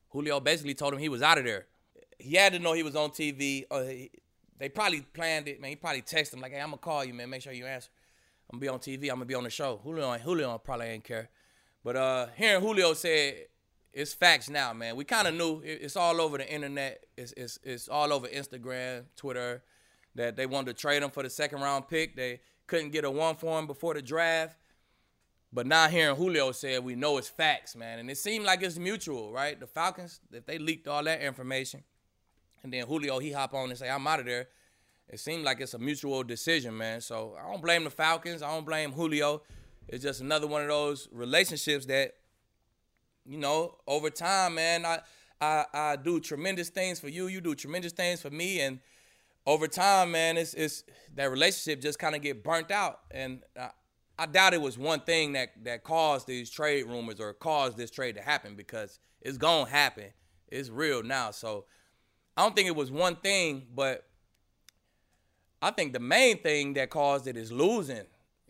Julio 0.10 0.40
basically 0.40 0.74
told 0.74 0.94
him 0.94 1.00
he 1.00 1.10
was 1.10 1.22
out 1.22 1.38
of 1.38 1.44
there. 1.44 1.66
He 2.18 2.36
had 2.36 2.54
to 2.54 2.60
know 2.60 2.74
he 2.74 2.84
was 2.84 2.96
on 2.96 3.10
TV. 3.10 3.66
He, 3.70 4.12
they 4.58 4.70
probably 4.70 5.02
planned 5.02 5.48
it, 5.48 5.60
man. 5.60 5.72
He 5.72 5.76
probably 5.76 6.02
texted 6.02 6.36
him 6.36 6.42
like, 6.42 6.54
"Hey, 6.54 6.62
I'm 6.62 6.68
gonna 6.68 6.78
call 6.78 7.04
you, 7.04 7.14
man. 7.14 7.30
Make 7.30 7.42
sure 7.42 7.52
you 7.52 7.66
answer. 7.66 7.90
I'm 8.50 8.60
gonna 8.60 8.62
be 8.62 8.68
on 8.70 8.80
TV. 8.80 9.10
I'm 9.10 9.16
gonna 9.16 9.26
be 9.26 9.36
on 9.36 9.44
the 9.44 9.50
show." 9.50 9.82
Julio, 9.84 10.18
Julio 10.18 10.58
probably 10.60 10.88
ain't 10.88 11.04
care, 11.04 11.30
but 11.84 11.96
uh, 11.96 12.28
hearing 12.36 12.62
Julio 12.62 12.94
said 12.94 13.46
it's 13.92 14.14
facts 14.14 14.50
now, 14.50 14.74
man. 14.74 14.96
We 14.96 15.06
kind 15.06 15.28
of 15.28 15.36
knew 15.36 15.62
it's 15.64 15.96
all 15.96 16.20
over 16.20 16.38
the 16.38 16.52
internet. 16.52 17.06
It's, 17.16 17.34
it's 17.38 17.60
it's 17.64 17.88
all 17.88 18.12
over 18.12 18.28
Instagram, 18.28 19.06
Twitter, 19.16 19.64
that 20.16 20.36
they 20.36 20.46
wanted 20.46 20.76
to 20.76 20.82
trade 20.82 21.04
him 21.04 21.12
for 21.12 21.24
the 21.24 21.30
second 21.30 21.62
round 21.62 21.88
pick. 21.88 22.16
They 22.16 22.42
couldn't 22.68 22.92
get 22.92 23.06
a 23.06 23.12
one 23.12 23.36
for 23.36 23.60
him 23.60 23.68
before 23.68 23.94
the 23.94 24.02
draft. 24.02 24.58
But 25.52 25.68
now 25.68 25.88
hearing 25.88 26.16
Julio 26.16 26.52
said, 26.52 26.84
we 26.84 26.96
know 26.96 27.20
it's 27.20 27.30
facts, 27.30 27.76
man. 27.76 28.00
And 28.00 28.10
it 28.10 28.18
seemed 28.18 28.44
like 28.44 28.64
it's 28.64 28.80
mutual, 28.80 29.32
right? 29.32 29.60
The 29.60 29.68
Falcons, 29.68 30.20
if 30.32 30.48
they 30.48 30.58
leaked 30.58 30.88
all 30.88 31.04
that 31.04 31.22
information, 31.22 31.84
and 32.64 32.74
then 32.74 32.88
Julio, 32.88 33.20
he 33.20 33.32
hop 33.32 33.54
on 33.54 33.70
and 33.70 33.78
say, 33.78 33.88
I'm 33.88 34.08
out 34.08 34.20
of 34.20 34.26
there. 34.26 34.48
It 35.10 35.20
seemed 35.20 35.44
like 35.44 35.62
it's 35.62 35.76
a 35.76 35.80
mutual 35.80 36.24
decision, 36.24 36.76
man. 36.76 37.02
So 37.02 37.38
I 37.40 37.52
don't 37.52 37.62
blame 37.62 37.84
the 37.84 37.92
Falcons. 37.92 38.42
I 38.42 38.50
don't 38.52 38.66
blame 38.66 38.92
Julio. 38.94 39.44
It's 39.88 40.04
just 40.04 40.22
another 40.22 40.48
one 40.48 40.62
of 40.62 40.68
those 40.68 41.08
relationships 41.12 41.86
that 41.88 42.14
you 43.26 43.38
know, 43.38 43.78
over 43.88 44.10
time, 44.10 44.56
man, 44.56 44.86
I, 44.86 45.00
I 45.40 45.66
I 45.74 45.96
do 45.96 46.20
tremendous 46.20 46.70
things 46.70 47.00
for 47.00 47.10
you. 47.10 47.28
You 47.28 47.42
do 47.42 47.56
tremendous 47.56 47.94
things 47.94 48.22
for 48.22 48.30
me, 48.30 48.60
and 48.60 48.80
over 49.46 49.68
time, 49.68 50.12
man, 50.12 50.38
it's 50.38 50.54
it's 50.54 50.84
that 51.16 51.32
relationship 51.32 51.82
just 51.82 52.00
kind 52.00 52.16
of 52.16 52.22
get 52.22 52.44
burnt 52.44 52.72
out. 52.72 53.00
And 53.12 53.42
I, 53.60 53.70
I 54.20 54.26
doubt 54.26 54.54
it 54.54 54.62
was 54.62 54.78
one 54.78 55.02
thing 55.02 55.34
that 55.34 55.52
that 55.64 55.84
caused 55.84 56.28
these 56.28 56.50
trade 56.50 56.86
rumors 56.86 57.20
or 57.20 57.34
caused 57.34 57.78
this 57.78 57.92
trade 57.92 58.16
to 58.16 58.22
happen 58.22 58.56
because 58.56 59.00
it's 59.22 59.38
gonna 59.38 59.70
happen. 59.70 60.06
It's 60.50 60.70
real 60.70 61.02
now. 61.02 61.32
So 61.32 61.66
I 62.36 62.44
don't 62.44 62.56
think 62.56 62.68
it 62.68 62.76
was 62.76 62.92
one 62.92 63.16
thing, 63.16 63.68
but 63.74 64.06
I 65.62 65.72
think 65.72 65.94
the 65.94 66.00
main 66.00 66.42
thing 66.42 66.74
that 66.74 66.90
caused 66.90 67.28
it 67.28 67.38
is 67.38 67.52
losing. 67.52 68.04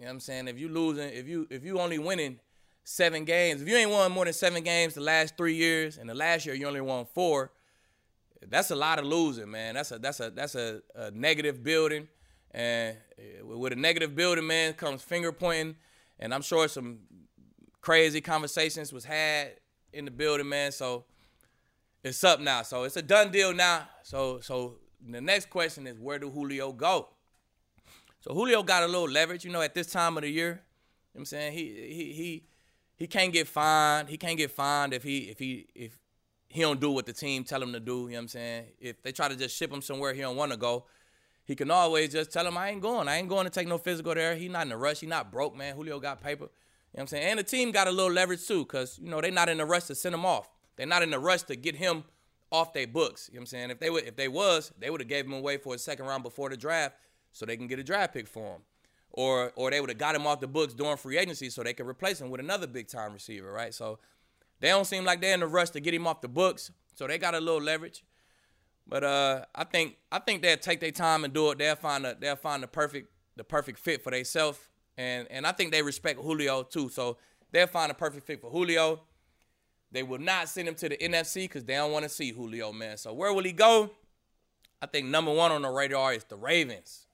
You 0.04 0.08
know 0.08 0.12
what 0.12 0.16
I'm 0.16 0.20
saying? 0.20 0.48
If 0.50 0.60
you 0.60 0.68
losing, 0.68 1.08
if 1.14 1.30
you 1.30 1.48
if 1.50 1.64
you 1.64 1.80
only 1.80 1.98
winning 1.98 2.38
seven 2.84 3.24
games. 3.24 3.62
If 3.62 3.70
you 3.70 3.78
ain't 3.78 3.90
won 3.90 4.12
more 4.12 4.26
than 4.26 4.34
seven 4.34 4.62
games 4.62 4.96
the 4.96 5.00
last 5.00 5.38
three 5.38 5.56
years, 5.56 5.98
and 5.98 6.10
the 6.10 6.14
last 6.14 6.46
year 6.46 6.54
you 6.54 6.68
only 6.68 6.82
won 6.82 7.06
four, 7.06 7.54
that's 8.50 8.70
a 8.70 8.76
lot 8.76 9.00
of 9.00 9.06
losing, 9.06 9.50
man. 9.50 9.76
That's 9.76 9.94
a 9.94 10.00
that's 10.00 10.20
a 10.20 10.30
that's 10.30 10.56
a, 10.56 10.82
a 10.94 11.12
negative 11.12 11.64
building, 11.64 12.10
and 12.52 12.98
with 13.42 13.72
a 13.72 13.78
negative 13.78 14.14
building, 14.14 14.46
man, 14.46 14.74
comes 14.74 15.02
finger 15.02 15.32
pointing, 15.32 15.78
and 16.20 16.34
I'm 16.34 16.42
sure 16.42 16.68
some 16.68 17.00
crazy 17.80 18.20
conversations 18.20 18.92
was 18.92 19.06
had 19.06 19.52
in 19.94 20.04
the 20.04 20.12
building, 20.12 20.50
man. 20.50 20.74
So 20.74 21.06
it's 22.04 22.22
up 22.26 22.42
now. 22.42 22.64
So 22.64 22.84
it's 22.84 22.98
a 22.98 23.02
done 23.02 23.32
deal 23.32 23.54
now. 23.54 23.88
So 24.02 24.42
so 24.42 24.80
the 25.10 25.22
next 25.22 25.50
question 25.50 25.88
is 25.88 25.98
where 25.98 26.20
do 26.20 26.30
Julio 26.30 26.74
go? 26.74 27.08
So 28.24 28.34
Julio 28.34 28.64
got 28.64 28.84
a 28.84 28.88
little 28.88 29.10
leverage, 29.10 29.44
you 29.44 29.52
know, 29.52 29.62
at 29.62 29.74
this 29.74 29.88
time 29.88 30.16
of 30.16 30.24
the 30.24 30.30
year. 30.30 30.48
You 30.48 30.54
know 30.54 30.60
what 31.12 31.20
I'm 31.20 31.26
saying? 31.26 31.54
He 31.54 31.60
he 31.60 32.14
he 32.14 32.44
he 32.96 33.08
can't 33.08 33.34
get 33.34 33.50
fined. 33.50 34.08
He 34.08 34.18
can't 34.18 34.38
get 34.38 34.50
fined 34.50 34.94
if 34.94 35.04
he 35.04 35.30
if 35.30 35.40
he 35.40 35.68
if 35.76 36.00
he 36.48 36.62
don't 36.62 36.80
do 36.80 36.92
what 36.92 37.06
the 37.06 37.12
team 37.12 37.44
tell 37.44 37.62
him 37.62 37.74
to 37.74 37.82
do, 37.82 37.92
you 37.92 38.12
know 38.12 38.16
what 38.16 38.20
I'm 38.22 38.28
saying? 38.30 38.66
If 38.80 39.02
they 39.04 39.12
try 39.12 39.28
to 39.28 39.36
just 39.36 39.58
ship 39.58 39.74
him 39.74 39.82
somewhere 39.82 40.14
he 40.14 40.22
don't 40.22 40.38
want 40.38 40.52
to 40.52 40.58
go, 40.58 40.86
he 41.44 41.54
can 41.54 41.70
always 41.70 42.14
just 42.14 42.32
tell 42.32 42.48
him 42.48 42.58
I 42.58 42.70
ain't 42.70 42.82
going. 42.82 43.10
I 43.10 43.18
ain't 43.18 43.28
going 43.28 43.44
to 43.44 43.50
take 43.50 43.68
no 43.68 43.78
physical 43.78 44.16
there. 44.16 44.36
He 44.36 44.48
not 44.48 44.68
in 44.68 44.72
a 44.72 44.78
rush. 44.78 45.02
He 45.02 45.08
not 45.08 45.30
broke, 45.30 45.58
man. 45.58 45.76
Julio 45.76 46.00
got 46.00 46.22
paper. 46.22 46.46
You 46.46 46.48
know 46.48 46.52
what 46.92 47.02
I'm 47.02 47.08
saying? 47.08 47.24
And 47.24 47.40
the 47.40 47.44
team 47.44 47.72
got 47.72 47.88
a 47.88 47.92
little 47.92 48.12
leverage 48.12 48.48
too, 48.48 48.64
because, 48.64 49.00
you 49.00 49.10
know, 49.10 49.20
they 49.20 49.32
not 49.32 49.50
in 49.50 49.60
a 49.60 49.66
rush 49.66 49.86
to 49.86 49.96
send 49.96 50.16
him 50.16 50.26
off. 50.26 50.48
They're 50.78 50.86
not 50.86 51.02
in 51.02 51.14
a 51.14 51.20
rush 51.20 51.42
to 51.44 51.56
get 51.56 51.76
him 51.76 52.06
off 52.52 52.72
their 52.72 52.88
books. 52.88 53.30
You 53.30 53.36
know 53.36 53.40
what 53.40 53.42
I'm 53.42 53.48
saying? 53.48 53.70
If 53.72 53.80
they 53.80 53.90
would 53.90 54.06
if 54.06 54.16
they 54.16 54.28
was, 54.28 54.72
they 54.80 54.90
would 54.90 55.02
have 55.02 55.10
gave 55.10 55.26
him 55.26 55.34
away 55.34 55.58
for 55.58 55.76
a 55.76 55.78
second 55.78 56.06
round 56.06 56.24
before 56.24 56.50
the 56.50 56.56
draft 56.56 56.96
so 57.34 57.46
they 57.46 57.58
can 57.58 57.68
get 57.68 57.80
a 57.80 57.84
draft 57.84 58.14
pick 58.14 58.28
for 58.28 58.56
him. 58.56 58.62
Or 59.12 59.52
or 59.56 59.70
they 59.70 59.82
would 59.82 59.90
have 59.90 60.00
got 60.00 60.16
him 60.16 60.26
off 60.26 60.40
the 60.40 60.48
books 60.48 60.74
during 60.74 60.98
free 60.98 61.18
agency 61.18 61.50
so 61.50 61.62
they 61.62 61.74
could 61.74 61.88
replace 61.88 62.22
him 62.22 62.30
with 62.30 62.40
another 62.40 62.66
big 62.66 62.88
time 62.88 63.14
receiver, 63.14 63.52
right? 63.52 63.74
So 63.74 64.00
they 64.60 64.70
don't 64.70 64.86
seem 64.86 65.04
like 65.04 65.20
they're 65.22 65.34
in 65.34 65.44
a 65.44 65.48
rush 65.48 65.72
to 65.72 65.82
get 65.82 65.94
him 65.94 66.08
off 66.08 66.22
the 66.22 66.30
books. 66.30 66.72
So 66.96 67.06
they 67.06 67.18
got 67.18 67.36
a 67.36 67.40
little 67.40 67.62
leverage. 67.62 68.04
But 68.88 69.04
uh, 69.04 69.46
I 69.54 69.66
think 69.66 69.98
I 70.12 70.20
think 70.20 70.42
they'll 70.42 70.58
take 70.58 70.80
their 70.80 70.92
time 70.92 71.24
and 71.24 71.34
do 71.34 71.52
it. 71.52 71.58
They'll 71.58 71.76
find 71.76 72.06
a 72.06 72.16
they'll 72.20 72.36
find 72.36 72.64
the 72.64 72.68
perfect 72.68 73.12
the 73.36 73.44
perfect 73.44 73.80
fit 73.80 74.04
for 74.04 74.12
themselves. 74.12 74.60
And 74.98 75.28
and 75.30 75.46
I 75.46 75.52
think 75.52 75.72
they 75.72 75.82
respect 75.82 76.20
Julio 76.20 76.64
too. 76.64 76.90
So 76.90 77.18
they'll 77.52 77.68
find 77.68 77.92
a 77.92 77.96
perfect 77.96 78.26
fit 78.26 78.42
for 78.42 78.50
Julio. 78.50 79.02
They 79.92 80.04
will 80.04 80.20
not 80.20 80.50
send 80.50 80.68
him 80.68 80.76
to 80.76 80.90
the 80.90 80.98
NFC 80.98 81.44
because 81.44 81.66
they 81.66 81.76
don't 81.76 81.92
want 81.92 82.04
to 82.04 82.10
see 82.10 82.32
Julio, 82.32 82.72
man. 82.72 82.98
So 82.98 83.14
where 83.14 83.32
will 83.32 83.44
he 83.44 83.52
go? 83.52 83.92
I 84.82 84.88
think 84.88 85.08
number 85.08 85.32
one 85.32 85.52
on 85.52 85.62
the 85.62 85.70
radar 85.70 86.14
is 86.14 86.24
the 86.24 86.36
Ravens. 86.36 87.06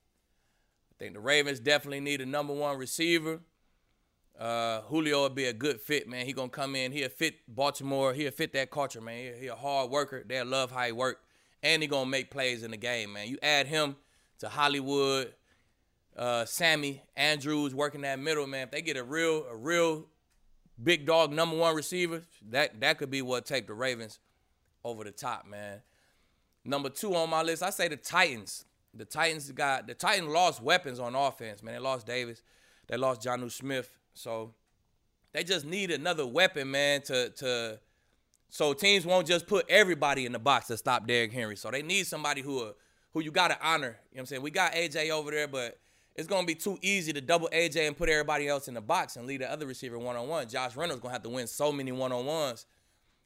Think 1.00 1.14
the 1.14 1.20
Ravens 1.20 1.60
definitely 1.60 2.00
need 2.00 2.20
a 2.20 2.26
number 2.26 2.52
one 2.52 2.76
receiver. 2.76 3.40
Uh, 4.38 4.82
Julio 4.82 5.22
will 5.22 5.30
be 5.30 5.46
a 5.46 5.52
good 5.54 5.80
fit, 5.80 6.06
man. 6.06 6.26
He 6.26 6.34
gonna 6.34 6.50
come 6.50 6.76
in. 6.76 6.92
He'll 6.92 7.08
fit 7.08 7.36
Baltimore. 7.48 8.12
He'll 8.12 8.30
fit 8.30 8.52
that 8.52 8.70
culture, 8.70 9.00
man. 9.00 9.32
He, 9.34 9.40
he 9.40 9.46
a 9.46 9.56
hard 9.56 9.90
worker. 9.90 10.22
They'll 10.28 10.44
love 10.44 10.70
how 10.70 10.84
he 10.84 10.92
work, 10.92 11.22
and 11.62 11.80
he 11.80 11.88
gonna 11.88 12.08
make 12.08 12.30
plays 12.30 12.62
in 12.62 12.70
the 12.70 12.76
game, 12.76 13.14
man. 13.14 13.28
You 13.28 13.38
add 13.42 13.66
him 13.66 13.96
to 14.40 14.50
Hollywood, 14.50 15.32
uh, 16.18 16.44
Sammy 16.44 17.02
Andrews 17.16 17.74
working 17.74 18.02
that 18.02 18.18
middle, 18.18 18.46
man. 18.46 18.64
If 18.64 18.70
they 18.70 18.82
get 18.82 18.98
a 18.98 19.04
real, 19.04 19.46
a 19.50 19.56
real 19.56 20.04
big 20.82 21.06
dog 21.06 21.32
number 21.32 21.56
one 21.56 21.74
receiver, 21.74 22.24
that 22.50 22.78
that 22.82 22.98
could 22.98 23.10
be 23.10 23.22
what 23.22 23.46
take 23.46 23.66
the 23.66 23.74
Ravens 23.74 24.18
over 24.84 25.04
the 25.04 25.12
top, 25.12 25.46
man. 25.46 25.80
Number 26.62 26.90
two 26.90 27.14
on 27.14 27.30
my 27.30 27.42
list, 27.42 27.62
I 27.62 27.70
say 27.70 27.88
the 27.88 27.96
Titans. 27.96 28.66
The 28.94 29.04
Titans 29.04 29.50
got 29.52 29.86
the 29.86 29.94
Titans 29.94 30.28
lost 30.28 30.62
weapons 30.62 30.98
on 30.98 31.14
offense, 31.14 31.62
man. 31.62 31.74
They 31.74 31.80
lost 31.80 32.06
Davis, 32.06 32.42
they 32.88 32.96
lost 32.96 33.22
Jonnu 33.22 33.50
Smith. 33.50 33.96
So 34.14 34.54
they 35.32 35.44
just 35.44 35.64
need 35.64 35.90
another 35.90 36.26
weapon, 36.26 36.70
man, 36.70 37.02
to 37.02 37.30
to 37.30 37.80
so 38.48 38.72
teams 38.72 39.06
won't 39.06 39.26
just 39.26 39.46
put 39.46 39.64
everybody 39.68 40.26
in 40.26 40.32
the 40.32 40.38
box 40.38 40.66
to 40.66 40.76
stop 40.76 41.06
Derrick 41.06 41.32
Henry. 41.32 41.56
So 41.56 41.70
they 41.70 41.82
need 41.82 42.06
somebody 42.06 42.42
who 42.42 42.72
who 43.12 43.20
you 43.20 43.30
gotta 43.30 43.58
honor. 43.62 43.86
You 43.86 43.90
know 43.90 43.96
what 44.12 44.20
I'm 44.20 44.26
saying? 44.26 44.42
We 44.42 44.50
got 44.50 44.72
AJ 44.72 45.10
over 45.10 45.30
there, 45.30 45.48
but 45.48 45.78
it's 46.16 46.28
gonna 46.28 46.46
be 46.46 46.54
too 46.54 46.78
easy 46.82 47.12
to 47.12 47.20
double 47.20 47.48
AJ 47.52 47.86
and 47.86 47.96
put 47.96 48.08
everybody 48.08 48.48
else 48.48 48.68
in 48.68 48.74
the 48.74 48.80
box 48.80 49.16
and 49.16 49.26
leave 49.26 49.40
the 49.40 49.50
other 49.50 49.66
receiver 49.66 49.98
one 49.98 50.16
on 50.16 50.28
one. 50.28 50.48
Josh 50.48 50.76
Reynolds 50.76 51.00
gonna 51.00 51.12
have 51.12 51.22
to 51.22 51.30
win 51.30 51.46
so 51.46 51.72
many 51.72 51.92
one 51.92 52.12
on 52.12 52.26
ones. 52.26 52.66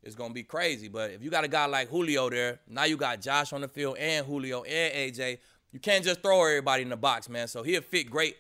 It's 0.02 0.14
gonna 0.14 0.34
be 0.34 0.42
crazy. 0.42 0.88
But 0.88 1.12
if 1.12 1.22
you 1.22 1.30
got 1.30 1.44
a 1.44 1.48
guy 1.48 1.64
like 1.66 1.88
Julio 1.88 2.28
there, 2.28 2.60
now 2.68 2.84
you 2.84 2.98
got 2.98 3.22
Josh 3.22 3.52
on 3.52 3.62
the 3.62 3.68
field 3.68 3.96
and 3.98 4.26
Julio 4.26 4.62
and 4.62 4.94
AJ. 4.94 5.38
You 5.74 5.80
can't 5.80 6.04
just 6.04 6.22
throw 6.22 6.40
everybody 6.40 6.84
in 6.84 6.88
the 6.88 6.96
box, 6.96 7.28
man. 7.28 7.48
So 7.48 7.64
he'll 7.64 7.82
fit 7.82 8.08
great 8.08 8.36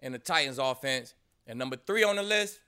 in 0.00 0.12
the 0.12 0.20
Titans 0.20 0.58
offense. 0.58 1.14
And 1.44 1.58
number 1.58 1.74
three 1.74 2.04
on 2.04 2.14
the 2.14 2.22
list 2.22 2.60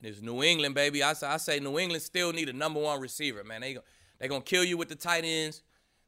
is 0.00 0.22
New 0.22 0.44
England, 0.44 0.76
baby. 0.76 1.02
I 1.02 1.14
say, 1.14 1.26
I 1.26 1.36
say 1.38 1.58
New 1.58 1.76
England 1.76 2.04
still 2.04 2.32
need 2.32 2.48
a 2.48 2.52
number 2.52 2.78
one 2.78 3.00
receiver, 3.00 3.42
man. 3.42 3.62
They 3.62 3.76
they 4.20 4.28
gonna 4.28 4.42
kill 4.42 4.62
you 4.62 4.76
with 4.76 4.88
the 4.88 4.94
tight 4.94 5.24
ends. 5.24 5.62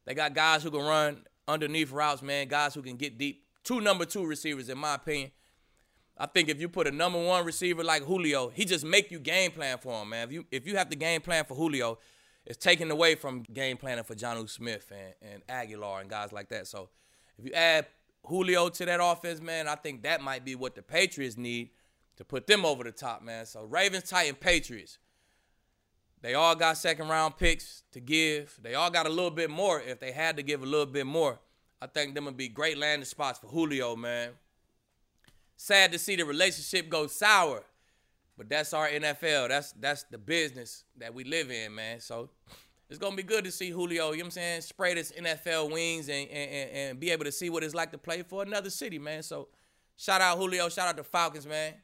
They 0.04 0.14
got 0.14 0.32
guys 0.32 0.62
who 0.62 0.70
can 0.70 0.80
run 0.80 1.24
underneath 1.48 1.90
routes, 1.90 2.22
man. 2.22 2.46
Guys 2.46 2.72
who 2.72 2.82
can 2.82 2.94
get 2.94 3.18
deep. 3.18 3.46
Two 3.64 3.80
number 3.80 4.04
two 4.04 4.24
receivers, 4.24 4.68
in 4.68 4.78
my 4.78 4.94
opinion. 4.94 5.32
I 6.16 6.26
think 6.26 6.48
if 6.48 6.60
you 6.60 6.68
put 6.68 6.86
a 6.86 6.92
number 6.92 7.20
one 7.20 7.44
receiver 7.44 7.82
like 7.82 8.04
Julio, 8.04 8.50
he 8.50 8.64
just 8.64 8.84
make 8.84 9.10
you 9.10 9.18
game 9.18 9.50
plan 9.50 9.78
for 9.78 10.02
him, 10.02 10.10
man. 10.10 10.28
If 10.28 10.32
you 10.32 10.46
if 10.52 10.68
you 10.68 10.76
have 10.76 10.88
to 10.90 10.96
game 10.96 11.20
plan 11.20 11.44
for 11.46 11.56
Julio, 11.56 11.98
it's 12.44 12.58
taken 12.58 12.90
away 12.90 13.14
from 13.14 13.42
game 13.42 13.76
planning 13.76 14.04
for 14.04 14.14
Jonnu 14.14 14.48
Smith 14.48 14.90
and, 14.90 15.32
and 15.32 15.46
Agholor 15.46 16.00
and 16.00 16.10
guys 16.10 16.32
like 16.32 16.48
that. 16.48 16.66
So 16.66 16.88
if 17.38 17.44
you 17.44 17.52
add 17.52 17.86
Julio 18.24 18.68
to 18.68 18.84
that 18.86 19.00
offense, 19.02 19.40
man, 19.40 19.68
I 19.68 19.76
think 19.76 20.02
that 20.02 20.20
might 20.20 20.44
be 20.44 20.54
what 20.54 20.74
the 20.74 20.82
Patriots 20.82 21.36
need 21.36 21.70
to 22.16 22.24
put 22.24 22.46
them 22.46 22.64
over 22.64 22.84
the 22.84 22.92
top, 22.92 23.22
man. 23.22 23.46
So 23.46 23.62
Ravens, 23.62 24.04
Titan, 24.10 24.34
Patriots. 24.34 24.98
They 26.20 26.34
all 26.34 26.54
got 26.54 26.76
second 26.76 27.08
round 27.08 27.36
picks 27.36 27.82
to 27.92 28.00
give. 28.00 28.56
They 28.62 28.74
all 28.74 28.90
got 28.90 29.06
a 29.06 29.08
little 29.08 29.30
bit 29.30 29.50
more 29.50 29.80
if 29.80 29.98
they 29.98 30.12
had 30.12 30.36
to 30.36 30.42
give 30.42 30.62
a 30.62 30.66
little 30.66 30.86
bit 30.86 31.06
more. 31.06 31.40
I 31.80 31.88
think 31.88 32.14
them 32.14 32.26
would 32.26 32.36
be 32.36 32.48
great 32.48 32.78
landing 32.78 33.06
spots 33.06 33.40
for 33.40 33.48
Julio, 33.48 33.96
man. 33.96 34.30
Sad 35.56 35.90
to 35.92 35.98
see 35.98 36.14
the 36.14 36.24
relationship 36.24 36.88
go 36.88 37.08
sour, 37.08 37.64
but 38.36 38.48
that's 38.48 38.72
our 38.72 38.88
NFL. 38.88 39.48
That's 39.48 39.72
that's 39.72 40.04
the 40.04 40.18
business 40.18 40.84
that 40.98 41.14
we 41.14 41.24
live 41.24 41.50
in, 41.50 41.74
man. 41.74 42.00
So 42.00 42.30
it's 42.88 42.98
gonna 42.98 43.16
be 43.16 43.22
good 43.22 43.44
to 43.44 43.50
see 43.50 43.70
Julio, 43.70 44.12
you 44.12 44.18
know 44.18 44.24
what 44.24 44.24
I'm 44.24 44.30
saying, 44.32 44.60
spray 44.62 44.94
his 44.94 45.12
NFL 45.12 45.72
wings 45.72 46.08
and, 46.08 46.28
and, 46.28 46.70
and 46.70 47.00
be 47.00 47.10
able 47.10 47.24
to 47.24 47.32
see 47.32 47.50
what 47.50 47.62
it's 47.62 47.74
like 47.74 47.92
to 47.92 47.98
play 47.98 48.22
for 48.22 48.42
another 48.42 48.70
city, 48.70 48.98
man. 48.98 49.22
So 49.22 49.48
shout 49.96 50.20
out 50.20 50.38
Julio, 50.38 50.68
shout 50.68 50.88
out 50.88 50.96
the 50.96 51.04
Falcons, 51.04 51.46
man. 51.46 51.74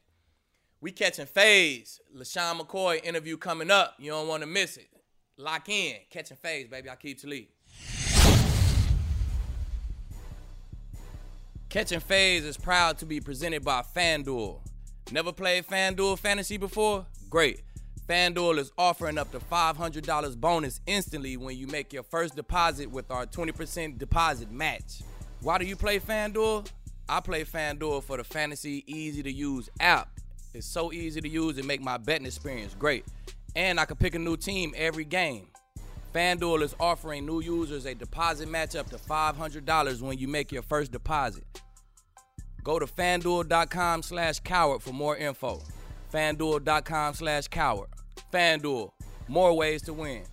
We 0.81 0.93
catching 0.93 1.26
fades. 1.26 2.00
LeSean 2.17 2.61
McCoy 2.61 3.05
interview 3.05 3.37
coming 3.37 3.71
up. 3.71 3.95
You 3.99 4.11
don't 4.12 4.28
want 4.28 4.43
to 4.43 4.47
miss 4.47 4.76
it. 4.76 4.88
Lock 5.37 5.69
in. 5.69 5.97
Catching 6.11 6.37
fades, 6.37 6.69
baby. 6.69 6.88
Aqib 6.88 7.21
Talib. 7.21 7.47
Catching 11.69 12.00
Fades 12.00 12.47
is 12.47 12.57
proud 12.57 12.97
to 12.99 13.07
be 13.07 13.21
presented 13.21 13.62
by 13.62 13.83
FanDuel. 13.83 14.61
Never 15.11 15.33
played 15.33 15.67
FanDuel 15.67 16.19
Fantasy 16.19 16.59
before? 16.59 17.07
Great. 17.31 17.62
FanDuel 18.07 18.59
is 18.59 18.73
offering 18.77 19.17
up 19.17 19.33
to 19.33 19.38
$500 19.38 20.37
bonus 20.37 20.81
instantly 20.87 21.38
when 21.38 21.57
you 21.57 21.67
make 21.67 21.95
your 21.95 22.03
first 22.03 22.37
deposit 22.37 22.91
with 22.91 23.11
our 23.11 23.25
20% 23.25 23.97
deposit 23.97 24.50
match. 24.50 25.00
Why 25.41 25.57
do 25.57 25.65
you 25.65 25.77
play 25.77 25.99
FanDuel? 25.99 26.71
I 27.09 27.21
play 27.21 27.45
FanDuel 27.45 28.03
for 28.03 28.19
the 28.19 28.25
fantasy 28.25 28.85
easy 28.87 29.23
to 29.23 29.33
use 29.33 29.71
app. 29.81 30.11
It's 30.53 30.67
so 30.67 30.93
easy 30.93 31.23
to 31.23 31.29
use 31.29 31.57
and 31.57 31.67
make 31.67 31.81
my 31.81 31.97
betting 31.97 32.27
experience 32.27 32.75
great. 32.79 33.07
And 33.57 33.81
I 33.81 33.87
can 33.87 33.97
pick 33.97 34.15
a 34.15 34.19
new 34.19 34.37
team 34.37 34.75
every 34.77 35.05
game. 35.05 35.49
FanDuel 36.15 36.62
is 36.62 36.75
offering 36.79 37.25
new 37.25 37.41
users 37.41 37.87
a 37.87 37.95
deposit 37.95 38.50
match 38.50 38.77
up 38.77 38.91
to 38.91 38.97
$500 38.97 40.03
when 40.03 40.19
you 40.19 40.29
make 40.29 40.53
your 40.53 40.62
first 40.62 40.93
deposit. 40.93 41.45
Go 42.69 42.79
to 42.79 42.85
fanduel.com 42.85 44.03
slash 44.03 44.41
cowherd 44.41 44.83
for 44.83 44.93
more 44.93 45.17
info. 45.17 45.63
Fanduel.com 46.13 47.15
slash 47.15 47.49
cowherd. 47.49 47.89
FanDuel, 48.31 48.91
more 49.27 49.57
ways 49.57 49.81
to 49.85 49.95
win. 49.95 50.25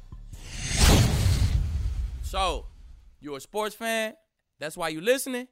So, 2.24 2.66
you're 3.22 3.38
a 3.38 3.40
sports 3.40 3.74
fan, 3.74 4.16
that's 4.60 4.76
why 4.76 4.90
you're 4.90 5.02
listening. 5.02 5.48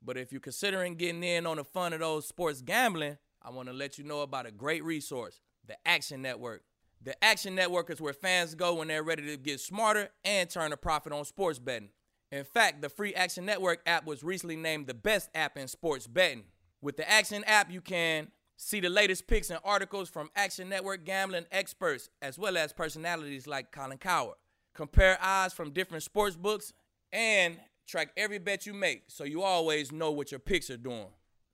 But 0.00 0.16
if 0.16 0.30
you're 0.30 0.40
considering 0.40 0.94
getting 0.94 1.24
in 1.24 1.46
on 1.48 1.56
the 1.56 1.64
fun 1.64 1.92
of 1.94 1.98
those 1.98 2.28
sports 2.28 2.62
gambling, 2.62 3.18
I 3.42 3.50
want 3.50 3.66
to 3.66 3.74
let 3.74 3.98
you 3.98 4.04
know 4.04 4.20
about 4.20 4.46
a 4.46 4.52
great 4.52 4.84
resource, 4.84 5.40
the 5.66 5.74
Action 5.84 6.22
Network. 6.22 6.62
The 7.02 7.24
Action 7.24 7.56
Network 7.56 7.90
is 7.90 8.00
where 8.00 8.12
fans 8.12 8.54
go 8.54 8.74
when 8.74 8.86
they're 8.86 9.02
ready 9.02 9.26
to 9.26 9.36
get 9.36 9.58
smarter 9.58 10.10
and 10.24 10.48
turn 10.48 10.72
a 10.72 10.76
profit 10.76 11.12
on 11.12 11.24
sports 11.24 11.58
betting. 11.58 11.88
In 12.32 12.44
fact, 12.44 12.80
the 12.80 12.88
free 12.88 13.12
Action 13.14 13.44
Network 13.44 13.80
app 13.86 14.06
was 14.06 14.22
recently 14.22 14.56
named 14.56 14.86
the 14.86 14.94
best 14.94 15.30
app 15.34 15.56
in 15.56 15.66
sports 15.66 16.06
betting. 16.06 16.44
With 16.80 16.96
the 16.96 17.10
Action 17.10 17.42
app, 17.44 17.72
you 17.72 17.80
can 17.80 18.28
see 18.56 18.78
the 18.78 18.88
latest 18.88 19.26
picks 19.26 19.50
and 19.50 19.58
articles 19.64 20.08
from 20.08 20.30
Action 20.36 20.68
Network 20.68 21.04
gambling 21.04 21.46
experts, 21.50 22.08
as 22.22 22.38
well 22.38 22.56
as 22.56 22.72
personalities 22.72 23.48
like 23.48 23.72
Colin 23.72 23.98
Cowherd. 23.98 24.36
Compare 24.74 25.18
odds 25.20 25.54
from 25.54 25.72
different 25.72 26.04
sports 26.04 26.36
books 26.36 26.72
and 27.12 27.58
track 27.88 28.12
every 28.16 28.38
bet 28.38 28.64
you 28.64 28.74
make 28.74 29.04
so 29.08 29.24
you 29.24 29.42
always 29.42 29.90
know 29.90 30.12
what 30.12 30.30
your 30.30 30.38
picks 30.38 30.70
are 30.70 30.76
doing. 30.76 31.08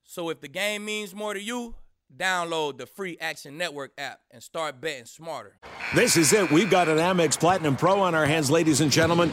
So 0.04 0.28
if 0.28 0.42
the 0.42 0.49
game 0.49 0.85
means 0.85 1.14
more 1.14 1.33
to 1.33 1.40
you, 1.40 1.75
download 2.14 2.76
the 2.76 2.87
free 2.87 3.16
Action 3.18 3.56
Network 3.56 3.92
app 3.97 4.21
and 4.30 4.42
start 4.42 4.80
betting 4.80 5.06
smarter. 5.06 5.56
This 5.95 6.18
is 6.18 6.35
it. 6.35 6.50
We've 6.50 6.71
got 6.71 6.88
an 6.88 6.99
Amex 6.99 7.40
Platinum 7.40 7.76
Pro 7.76 8.00
on 8.00 8.14
our 8.14 8.26
hands, 8.26 8.50
ladies 8.50 8.83
and 8.83 8.92
gentlemen. 8.92 9.33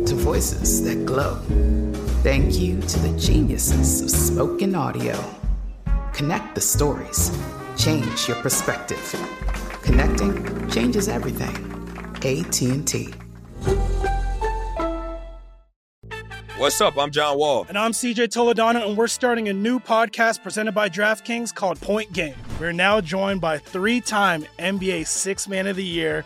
to 0.11 0.17
voices 0.17 0.83
that 0.83 1.05
glow. 1.05 1.35
Thank 2.21 2.59
you 2.59 2.81
to 2.81 2.99
the 2.99 3.17
geniuses 3.17 4.01
of 4.01 4.09
spoken 4.09 4.75
audio. 4.75 5.17
Connect 6.11 6.53
the 6.53 6.59
stories. 6.59 7.31
Change 7.77 8.27
your 8.27 8.35
perspective. 8.41 8.99
Connecting 9.83 10.69
changes 10.69 11.07
everything. 11.07 11.55
AT&T. 12.25 13.13
What's 16.57 16.81
up? 16.81 16.97
I'm 16.97 17.09
John 17.09 17.37
Wall. 17.37 17.65
And 17.69 17.77
I'm 17.77 17.91
CJ 17.91 18.27
Toledano, 18.27 18.85
and 18.85 18.97
we're 18.97 19.07
starting 19.07 19.47
a 19.47 19.53
new 19.53 19.79
podcast 19.79 20.43
presented 20.43 20.73
by 20.73 20.89
DraftKings 20.89 21.55
called 21.55 21.79
Point 21.79 22.11
Game. 22.11 22.35
We're 22.59 22.73
now 22.73 22.99
joined 22.99 23.39
by 23.39 23.59
three 23.59 24.01
time 24.01 24.45
NBA 24.59 25.07
Six 25.07 25.47
Man 25.47 25.67
of 25.67 25.77
the 25.77 25.85
Year, 25.85 26.25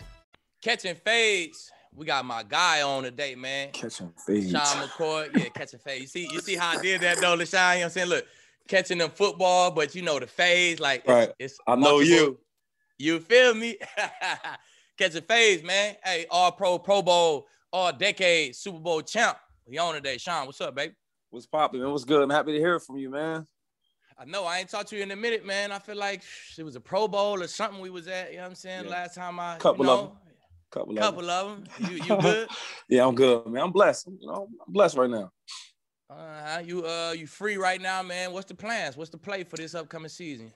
Catching 0.61 0.95
fades. 0.95 1.71
We 1.93 2.05
got 2.05 2.23
my 2.23 2.43
guy 2.43 2.81
on 2.83 3.03
today, 3.03 3.35
man. 3.35 3.71
Catching 3.71 4.13
fades. 4.25 4.51
Sean 4.51 4.61
McCoy. 4.87 5.35
Yeah, 5.37 5.49
catching 5.49 5.79
fades. 5.79 6.01
You 6.01 6.07
see, 6.07 6.29
you 6.33 6.39
see 6.39 6.55
how 6.55 6.77
I 6.77 6.81
did 6.81 7.01
that 7.01 7.17
though, 7.19 7.35
LeSean? 7.35 7.73
You 7.73 7.79
know 7.79 7.79
what 7.79 7.83
I'm 7.85 7.89
saying? 7.89 8.07
Look, 8.09 8.25
catching 8.67 8.97
them 8.99 9.09
football, 9.09 9.71
but 9.71 9.93
you 9.95 10.01
know 10.01 10.19
the 10.19 10.27
fades, 10.27 10.79
like 10.79 11.01
it's, 11.01 11.09
Right. 11.09 11.29
it's 11.39 11.57
I 11.67 11.75
know 11.75 11.81
multiple- 11.97 12.05
you. 12.05 12.39
You 12.99 13.19
feel 13.19 13.55
me? 13.55 13.77
catching 14.97 15.23
fades, 15.23 15.63
man. 15.63 15.95
Hey, 16.03 16.27
all 16.29 16.51
pro, 16.51 16.77
Pro 16.77 17.01
Bowl, 17.01 17.47
all 17.73 17.91
decade, 17.91 18.55
Super 18.55 18.79
Bowl 18.79 19.01
champ. 19.01 19.37
We 19.65 19.79
on 19.79 19.95
today. 19.95 20.17
Sean, 20.19 20.45
what's 20.45 20.61
up, 20.61 20.75
baby? 20.75 20.93
What's 21.31 21.47
popping, 21.47 21.81
man? 21.81 21.91
What's 21.91 22.03
good? 22.05 22.21
I'm 22.21 22.29
happy 22.29 22.51
to 22.53 22.59
hear 22.59 22.79
from 22.79 22.97
you, 22.97 23.09
man. 23.09 23.47
I 24.19 24.25
know 24.25 24.45
I 24.45 24.59
ain't 24.59 24.69
talked 24.69 24.89
to 24.89 24.95
you 24.97 25.01
in 25.01 25.09
a 25.09 25.15
minute, 25.15 25.43
man. 25.45 25.71
I 25.71 25.79
feel 25.79 25.95
like 25.95 26.21
it 26.57 26.61
was 26.63 26.75
a 26.75 26.79
Pro 26.79 27.07
Bowl 27.07 27.41
or 27.41 27.47
something 27.47 27.81
we 27.81 27.89
was 27.89 28.07
at. 28.07 28.29
You 28.29 28.37
know 28.37 28.43
what 28.43 28.49
I'm 28.49 28.55
saying? 28.55 28.83
Yeah. 28.85 28.91
Last 28.91 29.15
time 29.15 29.39
I, 29.39 29.57
Couple 29.57 29.85
you 29.85 29.91
of 29.91 29.99
them. 30.09 30.17
Couple 30.71 30.97
of 30.97 30.99
couple 30.99 31.29
of 31.29 31.49
them. 31.49 31.89
You, 31.89 31.97
you 31.97 32.17
good? 32.21 32.47
yeah, 32.87 33.05
I'm 33.05 33.13
good, 33.13 33.45
man. 33.47 33.63
I'm 33.63 33.71
blessed. 33.71 34.07
You 34.07 34.27
know, 34.27 34.47
I'm 34.65 34.73
blessed 34.73 34.97
right 34.97 35.09
now. 35.09 35.31
Uh, 36.09 36.61
you 36.65 36.85
uh, 36.85 37.11
you 37.11 37.27
free 37.27 37.57
right 37.57 37.81
now, 37.81 38.01
man? 38.01 38.31
What's 38.31 38.47
the 38.47 38.55
plans? 38.55 38.95
What's 38.95 39.09
the 39.09 39.17
play 39.17 39.43
for 39.43 39.57
this 39.57 39.75
upcoming 39.75 40.09
season? 40.09 40.51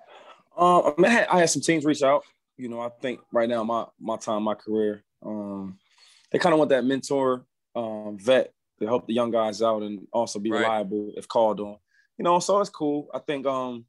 Um, 0.58 0.93
I, 0.99 1.06
I, 1.06 1.10
had, 1.10 1.28
I 1.28 1.39
had 1.39 1.49
some 1.49 1.62
teams 1.62 1.84
reach 1.84 2.01
out. 2.01 2.23
You 2.58 2.69
know, 2.69 2.80
I 2.80 2.89
think 3.01 3.19
right 3.34 3.49
now 3.49 3.63
my 3.63 3.86
my 3.99 4.15
time, 4.15 4.43
my 4.43 4.54
career, 4.54 5.04
um, 5.25 5.78
they 6.32 6.39
kind 6.39 6.54
of 6.54 6.60
want 6.60 6.69
that 6.69 6.86
mentor, 6.86 7.45
um, 7.75 8.17
vet 8.19 8.54
to 8.80 8.86
help 8.86 9.08
the 9.08 9.13
young 9.13 9.32
guys 9.32 9.62
out 9.62 9.82
and 9.82 10.08
also 10.13 10.39
be 10.39 10.51
Right. 10.51 10.62
reliable 10.62 11.12
if 11.17 11.28
called 11.28 11.60
on. 11.60 11.78
You 12.17 12.23
know, 12.23 12.39
so 12.39 12.62
it's 12.62 12.69
cool. 12.69 13.10
I 13.13 13.19
think 13.19 13.45
um, 13.45 13.86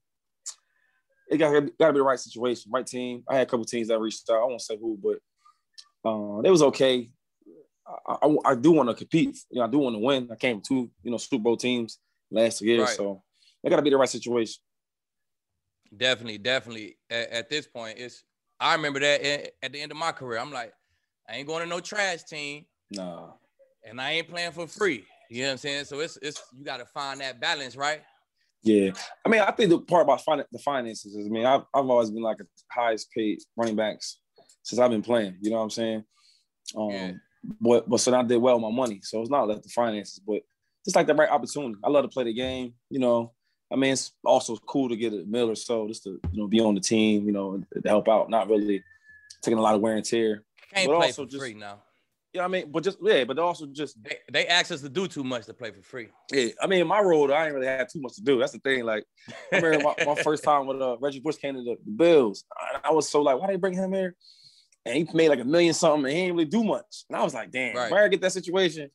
it 1.30 1.38
got 1.38 1.52
got 1.78 1.86
to 1.88 1.92
be 1.92 1.98
the 1.98 2.04
right 2.04 2.18
situation, 2.18 2.72
right 2.72 2.86
team. 2.86 3.22
I 3.28 3.36
had 3.36 3.46
a 3.46 3.50
couple 3.50 3.64
teams 3.64 3.88
that 3.88 4.00
reached 4.00 4.28
out. 4.28 4.42
I 4.42 4.44
won't 4.44 4.60
say 4.60 4.76
who, 4.76 4.98
but 5.00 5.18
uh, 6.06 6.40
it 6.44 6.50
was 6.50 6.62
okay. 6.62 7.10
I, 8.06 8.16
I, 8.22 8.36
I 8.46 8.54
do 8.54 8.72
want 8.72 8.88
to 8.88 8.94
compete. 8.94 9.36
You 9.50 9.58
know, 9.60 9.66
I 9.66 9.70
do 9.70 9.78
want 9.78 9.94
to 9.94 10.00
win. 10.00 10.28
I 10.30 10.36
came 10.36 10.60
to 10.68 10.74
you 11.02 11.10
know 11.10 11.16
Super 11.16 11.42
Bowl 11.42 11.56
teams 11.56 11.98
last 12.30 12.60
year, 12.62 12.82
Right. 12.82 12.96
so 12.96 13.22
it 13.62 13.70
got 13.70 13.76
to 13.76 13.82
be 13.82 13.90
the 13.90 13.96
right 13.96 14.08
situation. 14.08 14.60
Definitely, 15.96 16.38
definitely. 16.38 16.96
At, 17.10 17.30
at 17.30 17.50
this 17.50 17.66
point, 17.66 17.98
it's 17.98 18.24
I 18.58 18.74
remember 18.74 19.00
that 19.00 19.20
at, 19.22 19.50
at 19.62 19.72
the 19.72 19.80
end 19.80 19.92
of 19.92 19.98
my 19.98 20.12
career. 20.12 20.38
I'm 20.38 20.52
like, 20.52 20.72
I 21.28 21.36
ain't 21.36 21.46
going 21.46 21.62
to 21.62 21.68
no 21.68 21.80
trash 21.80 22.24
team, 22.24 22.64
Nah. 22.90 23.30
and 23.84 24.00
I 24.00 24.12
ain't 24.12 24.28
playing 24.28 24.52
for 24.52 24.66
free. 24.66 25.04
You 25.30 25.42
know 25.42 25.48
what 25.48 25.52
I'm 25.52 25.58
saying? 25.58 25.84
So 25.84 26.00
it's 26.00 26.18
it's 26.22 26.42
you 26.56 26.64
got 26.64 26.78
to 26.78 26.86
find 26.86 27.20
that 27.20 27.40
balance, 27.40 27.76
right? 27.76 28.02
Yeah, 28.62 28.90
I 29.24 29.28
mean, 29.28 29.40
I 29.42 29.52
think 29.52 29.70
the 29.70 29.78
part 29.78 30.02
about 30.02 30.24
fin- 30.24 30.44
the 30.50 30.58
finances 30.58 31.14
is, 31.14 31.26
I 31.26 31.28
mean, 31.28 31.46
I've, 31.46 31.62
I've 31.72 31.88
always 31.88 32.10
been 32.10 32.22
like 32.22 32.38
the 32.38 32.46
highest 32.72 33.12
paid 33.12 33.38
running 33.56 33.76
backs 33.76 34.18
since 34.66 34.80
I've 34.80 34.90
been 34.90 35.02
playing. 35.02 35.36
You 35.40 35.50
know 35.50 35.58
what 35.58 35.62
I'm 35.64 35.70
saying? 35.70 36.04
Um, 36.76 36.90
Yeah. 36.90 37.12
But 37.60 37.88
but 37.88 37.98
so 37.98 38.12
I 38.12 38.22
did 38.24 38.38
well 38.38 38.56
with 38.56 38.62
my 38.62 38.76
money, 38.76 38.98
so 39.04 39.20
it's 39.20 39.30
not 39.30 39.46
like 39.46 39.62
the 39.62 39.68
finances, 39.68 40.18
but 40.26 40.40
just 40.84 40.96
like 40.96 41.06
the 41.06 41.14
right 41.14 41.30
opportunity. 41.30 41.76
I 41.84 41.88
love 41.90 42.02
to 42.02 42.08
play 42.08 42.24
the 42.24 42.32
game. 42.34 42.74
You 42.90 42.98
know, 42.98 43.32
I 43.72 43.76
mean, 43.76 43.92
it's 43.92 44.10
also 44.24 44.56
cool 44.56 44.88
to 44.88 44.96
get 44.96 45.12
a 45.12 45.24
mill 45.26 45.50
or 45.50 45.54
so 45.54 45.86
just 45.86 46.02
to 46.04 46.18
you 46.32 46.40
know 46.42 46.48
be 46.48 46.58
on 46.58 46.74
the 46.74 46.80
team. 46.80 47.24
You 47.24 47.30
know, 47.32 47.62
to 47.72 47.88
help 47.88 48.08
out. 48.08 48.28
Not 48.30 48.48
really 48.48 48.82
taking 49.42 49.58
a 49.58 49.62
lot 49.62 49.76
of 49.76 49.80
wear 49.80 49.94
and 49.94 50.04
tear. 50.04 50.42
Can't 50.74 50.88
But 50.88 50.96
play 50.96 51.06
also 51.06 51.24
for 51.24 51.30
just- 51.30 51.40
free 51.40 51.54
now. 51.54 51.82
Yeah, 52.32 52.44
I 52.44 52.48
mean, 52.48 52.70
but 52.72 52.82
just 52.82 52.98
yeah, 53.00 53.22
but 53.24 53.38
also 53.38 53.64
just 53.66 53.96
They, 54.02 54.16
they 54.30 54.46
ask 54.48 54.70
us 54.72 54.80
to 54.82 54.88
do 54.90 55.06
too 55.06 55.22
much 55.24 55.46
to 55.46 55.54
play 55.54 55.70
for 55.70 55.82
free. 55.82 56.08
yeah. 56.32 56.48
I 56.60 56.66
mean, 56.66 56.86
my 56.88 57.00
role, 57.00 57.32
I 57.32 57.46
ain't 57.46 57.54
really 57.54 57.66
had 57.68 57.88
too 57.88 58.00
much 58.00 58.16
to 58.16 58.22
do. 58.22 58.38
That's 58.40 58.52
the 58.52 58.58
thing. 58.58 58.84
Like, 58.84 59.04
I 59.52 59.58
remember 59.60 59.94
my, 59.96 60.04
my 60.14 60.22
first 60.22 60.42
time 60.44 60.66
with 60.66 60.82
uh, 60.82 60.96
Reggie 61.00 61.20
Bush 61.20 61.36
came 61.36 61.54
to 61.54 61.62
the, 61.62 61.76
the 61.82 61.90
Bills. 61.92 62.44
I, 62.54 62.88
I 62.88 62.92
was 62.92 63.08
so 63.08 63.22
like, 63.22 63.38
why 63.40 63.46
they 63.46 63.56
bring 63.56 63.72
him 63.72 63.92
here? 63.92 64.16
And 64.86 64.94
he 64.96 65.08
made 65.14 65.28
like 65.28 65.40
a 65.40 65.44
million 65.44 65.74
something, 65.74 66.04
and 66.06 66.14
he 66.14 66.22
didn't 66.22 66.36
really 66.36 66.48
do 66.50 66.62
much. 66.64 67.04
And 67.08 67.16
I 67.16 67.24
was 67.24 67.34
like, 67.34 67.50
damn, 67.50 67.76
Right. 67.76 67.86
if 67.88 67.92
I 67.92 68.08
get 68.08 68.20
that 68.20 68.32
situation, 68.32 68.90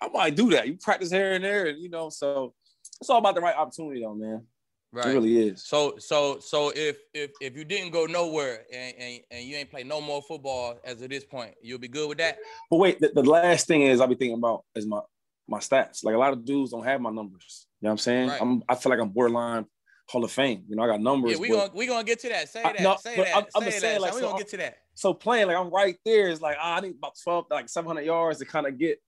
I 0.00 0.08
might 0.08 0.36
do 0.36 0.50
that. 0.50 0.66
You 0.68 0.76
practice 0.76 1.10
here 1.10 1.32
and 1.32 1.44
there, 1.44 1.66
and 1.66 1.82
you 1.82 1.88
know, 1.88 2.10
so 2.10 2.54
it's 3.00 3.10
all 3.10 3.18
about 3.18 3.34
the 3.34 3.40
right 3.40 3.56
opportunity, 3.56 4.02
though, 4.02 4.14
man. 4.14 4.46
Right. 4.92 5.06
It 5.06 5.12
really 5.14 5.48
is. 5.48 5.66
So 5.66 5.96
so 5.98 6.38
so 6.38 6.70
if 6.74 6.96
if 7.12 7.32
if 7.40 7.56
you 7.56 7.64
didn't 7.64 7.90
go 7.90 8.06
nowhere 8.06 8.64
and, 8.72 8.94
and 8.96 9.20
and 9.32 9.44
you 9.44 9.56
ain't 9.56 9.68
play 9.70 9.82
no 9.82 10.00
more 10.00 10.22
football 10.22 10.78
as 10.84 11.02
of 11.02 11.10
this 11.10 11.24
point, 11.24 11.54
you'll 11.60 11.80
be 11.80 11.88
good 11.88 12.08
with 12.08 12.18
that. 12.18 12.38
But 12.70 12.76
wait, 12.76 13.00
the, 13.00 13.08
the 13.08 13.22
last 13.24 13.66
thing 13.66 13.82
is 13.82 14.00
I'll 14.00 14.06
be 14.06 14.14
thinking 14.14 14.38
about 14.38 14.64
is 14.74 14.86
my 14.86 15.00
my 15.48 15.58
stats. 15.58 16.04
Like 16.04 16.14
a 16.14 16.18
lot 16.18 16.32
of 16.32 16.44
dudes 16.44 16.70
don't 16.70 16.84
have 16.84 17.00
my 17.00 17.10
numbers. 17.10 17.66
You 17.80 17.86
know 17.86 17.90
what 17.90 17.92
I'm 17.94 17.98
saying? 17.98 18.28
Right. 18.28 18.40
I'm 18.40 18.62
I 18.68 18.74
feel 18.76 18.90
like 18.90 19.00
I'm 19.00 19.10
borderline 19.10 19.66
Hall 20.08 20.24
of 20.24 20.30
Fame. 20.30 20.64
You 20.68 20.76
know, 20.76 20.84
I 20.84 20.86
got 20.86 21.00
numbers. 21.00 21.32
Yeah, 21.32 21.38
we 21.38 21.48
gonna 21.48 21.70
we 21.74 21.86
gonna 21.86 22.04
get 22.04 22.20
to 22.20 22.28
that. 22.30 22.48
Say 22.48 22.62
I- 22.62 22.72
that. 22.72 22.80
no, 22.80 22.96
say 22.96 23.16
that. 23.16 23.34
I'm- 23.34 23.46
I'm 23.54 23.62
say 23.62 23.68
just 23.70 23.82
that. 23.82 23.88
saying, 23.88 24.00
like, 24.00 24.12
we 24.14 24.20
so 24.20 24.26
gonna 24.26 24.34
I'm- 24.34 24.38
get 24.38 24.48
to 24.50 24.56
that. 24.58 24.76
So 24.96 25.12
playing 25.12 25.46
like 25.46 25.56
I'm 25.56 25.68
right 25.70 25.96
there 26.06 26.28
is 26.28 26.40
like 26.40 26.56
ah, 26.58 26.76
I 26.76 26.80
need 26.80 26.96
about 26.96 27.12
twelve, 27.22 27.44
like 27.50 27.68
seven 27.68 27.86
hundred 27.86 28.06
yards 28.06 28.38
to 28.38 28.46
kind 28.46 28.66
of 28.66 28.78
get 28.78 28.98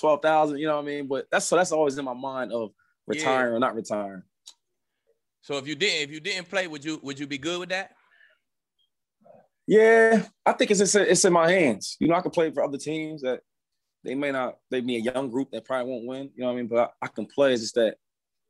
twelve 0.00 0.22
thousand. 0.22 0.58
You 0.58 0.66
know 0.66 0.76
what 0.76 0.82
I 0.82 0.86
mean? 0.86 1.06
But 1.06 1.26
that's 1.30 1.44
so 1.44 1.56
that's 1.56 1.72
always 1.72 1.96
in 1.98 2.06
my 2.06 2.14
mind 2.14 2.52
of 2.52 2.70
retiring 3.06 3.54
or 3.54 3.58
not 3.58 3.74
retiring. 3.74 4.22
So 5.42 5.58
if 5.58 5.68
you 5.68 5.74
didn't 5.74 6.08
if 6.08 6.10
you 6.10 6.20
didn't 6.20 6.48
play, 6.48 6.66
would 6.66 6.82
you 6.82 6.98
would 7.02 7.18
you 7.18 7.26
be 7.26 7.36
good 7.36 7.60
with 7.60 7.68
that? 7.68 7.90
Yeah, 9.66 10.24
I 10.46 10.52
think 10.52 10.70
it's 10.70 10.80
it's, 10.80 10.94
it's 10.94 11.24
in 11.26 11.34
my 11.34 11.50
hands. 11.50 11.96
You 12.00 12.08
know, 12.08 12.14
I 12.14 12.22
can 12.22 12.30
play 12.30 12.50
for 12.50 12.64
other 12.64 12.78
teams 12.78 13.22
that 13.22 13.40
they 14.04 14.14
may 14.14 14.32
not. 14.32 14.56
They 14.70 14.80
be 14.80 14.96
a 14.96 15.00
young 15.00 15.28
group 15.30 15.50
that 15.50 15.66
probably 15.66 15.92
won't 15.92 16.06
win. 16.06 16.30
You 16.34 16.42
know 16.42 16.46
what 16.46 16.52
I 16.52 16.56
mean? 16.56 16.66
But 16.68 16.78
I, 17.02 17.06
I 17.06 17.08
can 17.08 17.26
play. 17.26 17.52
It's 17.52 17.62
just 17.62 17.74
that 17.74 17.96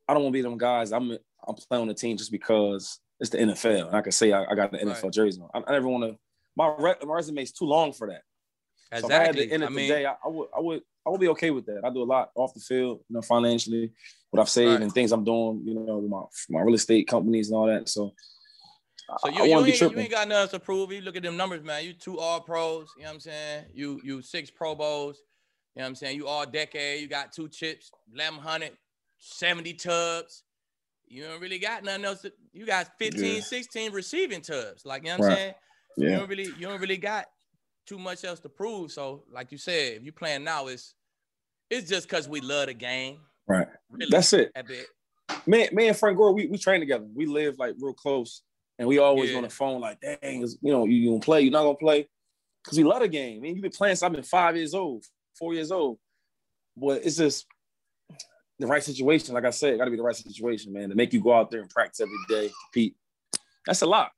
I 0.07 0.13
don't 0.13 0.23
want 0.23 0.33
to 0.33 0.37
be 0.37 0.41
them 0.41 0.57
guys. 0.57 0.93
I'm 0.93 1.11
I'm 1.45 1.55
playing 1.55 1.81
on 1.81 1.87
the 1.87 1.93
team 1.93 2.15
just 2.15 2.31
because 2.31 2.99
it's 3.19 3.31
the 3.31 3.39
NFL. 3.39 3.87
And 3.87 3.95
I 3.95 4.01
can 4.01 4.11
say 4.11 4.31
I, 4.31 4.45
I 4.45 4.55
got 4.55 4.71
the 4.71 4.77
NFL 4.77 5.03
Right. 5.03 5.13
jersey 5.13 5.41
on. 5.41 5.49
I, 5.53 5.69
I 5.69 5.73
never 5.73 5.87
want 5.87 6.03
to. 6.05 6.17
My, 6.57 6.73
re, 6.77 6.93
my 7.05 7.13
resume 7.13 7.43
is 7.43 7.51
too 7.51 7.65
long 7.65 7.93
for 7.93 8.07
that. 8.07 8.21
So 8.99 9.05
if 9.07 9.11
I 9.11 9.13
had 9.13 9.21
Exactly. 9.37 9.45
the 9.45 9.53
end 9.53 9.63
of 9.63 9.69
I 9.69 9.71
the 9.71 9.75
mean- 9.77 9.89
day, 9.89 10.05
I, 10.05 10.15
I 10.25 10.27
would, 10.27 10.47
I 10.57 10.59
would, 10.59 10.81
I 11.05 11.09
would 11.09 11.21
be 11.21 11.27
okay 11.29 11.51
with 11.51 11.65
that. 11.67 11.81
I 11.85 11.89
do 11.89 12.01
a 12.01 12.03
lot 12.03 12.31
off 12.35 12.53
the 12.53 12.59
field, 12.59 12.99
you 13.07 13.13
know, 13.15 13.21
financially, 13.21 13.91
what 14.31 14.41
I've 14.41 14.49
saved 14.49 14.71
Right. 14.71 14.81
and 14.81 14.91
things 14.91 15.11
I'm 15.13 15.23
doing, 15.23 15.61
you 15.65 15.73
know, 15.75 15.99
with 15.99 16.09
my 16.09 16.23
my 16.49 16.61
real 16.65 16.75
estate 16.75 17.07
companies 17.07 17.49
and 17.49 17.57
all 17.57 17.67
that. 17.67 17.87
So, 17.87 18.11
So 19.19 19.29
you, 19.29 19.43
I 19.43 19.45
you, 19.45 19.63
be 19.63 19.71
ain't, 19.71 19.81
you 19.81 19.99
ain't 19.99 20.11
got 20.11 20.27
nothing 20.27 20.59
to 20.59 20.65
prove. 20.65 20.91
You 20.91 20.99
look 21.01 21.15
at 21.15 21.23
them 21.23 21.37
numbers, 21.37 21.63
man. 21.63 21.85
You 21.85 21.93
two 21.93 22.19
all 22.19 22.41
pros, 22.41 22.89
you 22.97 23.03
know 23.03 23.09
what 23.09 23.13
I'm 23.15 23.19
saying? 23.21 23.65
You 23.73 24.01
you 24.03 24.21
six 24.21 24.49
Pro 24.51 24.75
Bowls, 24.75 25.21
you 25.75 25.79
know 25.79 25.85
what 25.85 25.89
I'm 25.89 25.95
saying? 25.95 26.17
You 26.17 26.27
all 26.27 26.45
decade, 26.45 26.99
you 27.01 27.07
got 27.07 27.31
two 27.31 27.47
chips, 27.47 27.89
1100, 28.11 28.71
70 29.19 29.73
tubs. 29.75 30.43
You 31.07 31.23
don't 31.23 31.39
really 31.39 31.59
got 31.59 31.85
nothing 31.85 32.03
else. 32.03 32.21
To, 32.23 32.33
you 32.51 32.65
got 32.65 32.89
15, 32.99 33.35
Yeah. 33.35 33.39
16 33.41 33.93
receiving 33.93 34.41
tubs. 34.41 34.85
Like, 34.85 35.03
you 35.03 35.09
know 35.09 35.19
what 35.19 35.31
I'm 35.31 35.37
Right. 35.37 35.55
Saying? 35.97 36.11
You 36.11 36.17
don't 36.19 36.29
really 36.29 36.45
you 36.45 36.67
don't 36.67 36.81
really 36.81 36.97
got 36.97 37.25
too 37.85 37.97
much 37.97 38.23
else 38.23 38.39
to 38.41 38.49
prove. 38.49 38.91
So, 38.91 39.23
like 39.31 39.51
you 39.51 39.57
said, 39.57 39.97
if 39.97 40.03
you 40.03 40.11
playing 40.11 40.43
now, 40.43 40.67
it's 40.67 40.93
it's 41.69 41.89
just 41.89 42.07
because 42.07 42.27
we 42.27 42.41
love 42.41 42.67
the 42.67 42.73
game. 42.73 43.19
Right. 43.47 43.67
Really, 43.89 44.09
That's 44.09 44.33
it. 44.33 44.51
The, 44.55 44.85
Me, 45.45 45.87
and 45.87 45.97
Frank 45.97 46.17
Gore, 46.17 46.33
we, 46.33 46.47
we 46.47 46.57
train 46.57 46.79
together. 46.79 47.05
We 47.13 47.25
live 47.25 47.57
like 47.57 47.75
real 47.79 47.93
close. 47.93 48.41
And 48.79 48.87
we 48.87 48.99
always 48.99 49.31
Yeah. 49.31 49.37
on 49.37 49.43
the 49.43 49.49
phone, 49.49 49.81
like, 49.81 49.99
dang, 49.99 50.41
you 50.41 50.71
know, 50.71 50.85
you, 50.85 50.95
you 50.95 51.09
gonna 51.09 51.19
play, 51.19 51.41
you're 51.41 51.51
not 51.51 51.63
gonna 51.63 51.77
play. 51.77 52.07
Because 52.63 52.77
we 52.77 52.83
love 52.83 53.01
the 53.01 53.07
game. 53.07 53.37
I 53.37 53.41
mean, 53.41 53.55
you've 53.55 53.63
been 53.63 53.71
playing 53.71 53.95
since 53.95 54.03
I've 54.03 54.11
been 54.11 54.23
five 54.23 54.55
years 54.55 54.73
old, 54.73 55.05
four 55.37 55.53
years 55.53 55.71
old. 55.71 55.97
But 56.75 57.03
it's 57.03 57.17
just 57.17 57.47
the 58.59 58.67
right 58.67 58.83
situation. 58.83 59.33
Like 59.33 59.45
I 59.45 59.49
said, 59.49 59.73
it 59.73 59.77
gotta 59.77 59.89
be 59.89 59.97
the 59.97 60.03
right 60.03 60.15
situation, 60.15 60.73
man, 60.73 60.89
to 60.89 60.95
make 60.95 61.11
you 61.11 61.21
go 61.21 61.33
out 61.33 61.49
there 61.49 61.61
and 61.61 61.69
practice 61.69 62.01
every 62.01 62.17
day, 62.29 62.51
compete. 62.65 62.95
That's 63.65 63.81
a 63.81 63.85
lot. 63.87 64.11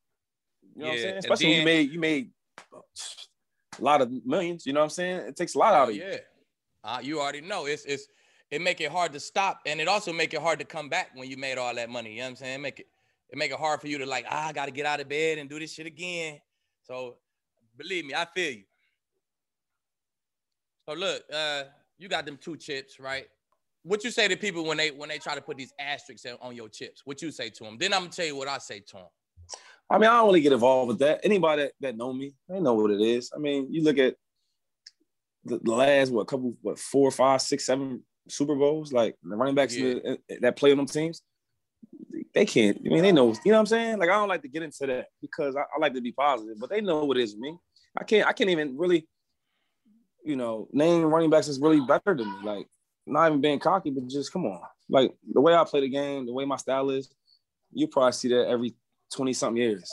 You 0.80 0.86
know 0.86 0.92
what 0.92 0.94
I'm 0.94 0.98
Yeah, 0.98 1.04
saying? 1.04 1.18
Especially 1.18 1.48
when 1.48 1.58
you 1.58 1.64
made 1.66 1.92
you 1.92 2.00
made 2.00 2.32
a 2.74 3.84
lot 3.84 4.02
of 4.02 4.10
millions, 4.26 4.66
you 4.66 4.72
know 4.72 4.80
what 4.80 4.86
I'm 4.86 4.90
saying? 4.92 5.20
It 5.28 5.36
takes 5.36 5.56
a 5.56 5.58
lot 5.58 5.74
out 5.74 5.88
Oh, 5.88 5.90
of 5.90 5.96
you. 5.98 6.04
yeah. 6.04 6.18
Uh, 6.86 7.00
you 7.04 7.20
already 7.20 7.42
know 7.42 7.66
it's 7.66 7.84
it's 7.84 8.08
it 8.50 8.62
make 8.62 8.80
it 8.80 8.90
hard 8.90 9.12
to 9.12 9.20
stop 9.20 9.60
and 9.66 9.82
it 9.82 9.90
also 9.90 10.14
make 10.14 10.34
it 10.34 10.42
hard 10.42 10.58
to 10.60 10.64
come 10.64 10.88
back 10.88 11.10
when 11.16 11.30
you 11.30 11.36
made 11.36 11.58
all 11.58 11.76
that 11.76 11.90
money. 11.90 12.12
You 12.12 12.20
know 12.20 12.24
what 12.24 12.30
I'm 12.30 12.36
saying? 12.38 12.62
Make 12.62 12.80
it 12.80 12.88
it 13.30 13.38
make 13.38 13.52
it 13.52 13.58
hard 13.60 13.82
for 13.82 13.88
you 13.88 13.98
to 13.98 14.06
like, 14.06 14.26
ah, 14.30 14.48
I 14.48 14.54
gotta 14.54 14.72
get 14.72 14.86
out 14.86 15.02
of 15.02 15.10
bed 15.10 15.38
and 15.38 15.50
do 15.50 15.60
this 15.60 15.74
shit 15.74 15.86
again. 15.86 16.40
So 16.84 17.18
believe 17.78 18.06
me, 18.06 18.14
I 18.14 18.24
feel 18.24 18.54
you. 18.54 18.64
So 20.88 20.96
look, 20.96 21.24
uh, 21.34 21.64
you 21.98 22.08
got 22.08 22.26
them 22.26 22.38
two 22.38 22.56
chips, 22.56 23.02
right? 23.02 23.28
What 23.84 24.06
you 24.06 24.12
say 24.12 24.30
to 24.30 24.38
people 24.38 24.64
when 24.64 24.78
they 24.78 24.92
when 24.92 25.10
they 25.10 25.18
try 25.18 25.36
to 25.36 25.42
put 25.42 25.58
these 25.58 25.74
asterisks 25.78 26.26
on- 26.26 26.38
on 26.40 26.56
your 26.56 26.70
chips? 26.70 27.02
What 27.04 27.22
you 27.22 27.32
say 27.32 27.50
to 27.50 27.66
them? 27.66 27.78
Then 27.78 27.94
I'm 27.94 28.04
gonna 28.04 28.12
tell 28.14 28.26
you 28.26 28.38
what 28.38 28.48
I 28.48 28.60
say 28.60 28.80
to 28.80 28.94
them. 28.94 29.08
I 29.90 29.98
mean, 29.98 30.10
I 30.10 30.18
don't 30.18 30.28
really 30.28 30.42
get 30.42 30.54
involved 30.54 30.90
with 30.90 31.00
that. 31.00 31.22
Anybody 31.24 31.64
that, 31.64 31.72
that 31.82 31.98
know 31.98 32.14
me, 32.14 32.34
they 32.48 32.60
know 32.60 32.76
what 32.76 32.92
it 32.92 33.02
is. 33.02 33.32
I 33.36 33.40
mean, 33.40 33.68
you 33.72 33.84
look 33.84 33.98
at 33.98 34.16
the, 35.46 35.60
the 35.64 35.72
last 35.72 36.12
what 36.12 36.28
couple 36.28 36.56
what 36.62 36.78
four, 36.78 37.10
five, 37.12 37.42
six, 37.42 37.66
seven 37.66 38.04
Super 38.28 38.56
Bowls, 38.56 38.94
like 38.94 39.16
the 39.24 39.36
running 39.36 39.56
backs 39.56 39.76
that, 39.76 40.20
that 40.42 40.56
play 40.56 40.72
on 40.72 40.78
them 40.78 40.86
teams, 40.86 41.22
they 42.34 42.46
can't. 42.46 42.78
I 42.86 42.90
mean, 42.90 43.02
they 43.02 43.12
know. 43.12 43.34
You 43.44 43.52
know 43.52 43.58
what 43.58 43.60
I'm 43.62 43.66
saying? 43.66 43.98
Like, 43.98 44.10
I 44.10 44.14
don't 44.14 44.30
like 44.30 44.44
to 44.44 44.48
get 44.48 44.64
into 44.64 44.86
that 44.86 45.08
because 45.22 45.56
I, 45.56 45.62
I 45.62 45.80
like 45.80 45.96
to 45.96 46.02
be 46.02 46.12
positive, 46.12 46.60
but 46.60 46.70
they 46.70 46.82
know 46.82 47.06
what 47.06 47.18
it 47.18 47.24
is 47.24 47.36
me. 47.36 47.58
I 47.98 48.04
can't. 48.04 48.28
I 48.28 48.34
can't 48.34 48.52
even 48.52 48.78
really, 48.78 49.08
you 50.24 50.36
know, 50.36 50.68
name 50.72 51.04
running 51.04 51.32
backs 51.32 51.48
is 51.48 51.60
really 51.60 51.82
better 51.82 52.16
than 52.16 52.32
me. 52.32 52.38
Like, 52.44 52.68
not 53.08 53.28
even 53.28 53.42
being 53.42 53.60
cocky, 53.60 53.90
but 53.90 54.08
just 54.08 54.32
come 54.32 54.46
on. 54.46 54.62
Like 54.88 55.12
the 55.32 55.42
way 55.42 55.54
I 55.56 55.64
play 55.64 55.82
the 55.82 55.90
game, 55.90 56.26
the 56.26 56.34
way 56.34 56.46
my 56.46 56.58
style 56.58 56.90
is, 56.92 57.10
you 57.74 57.88
probably 57.88 58.12
see 58.12 58.30
that 58.30 58.48
every 58.48 58.76
20 59.14 59.34
something 59.34 59.62
years. 59.62 59.92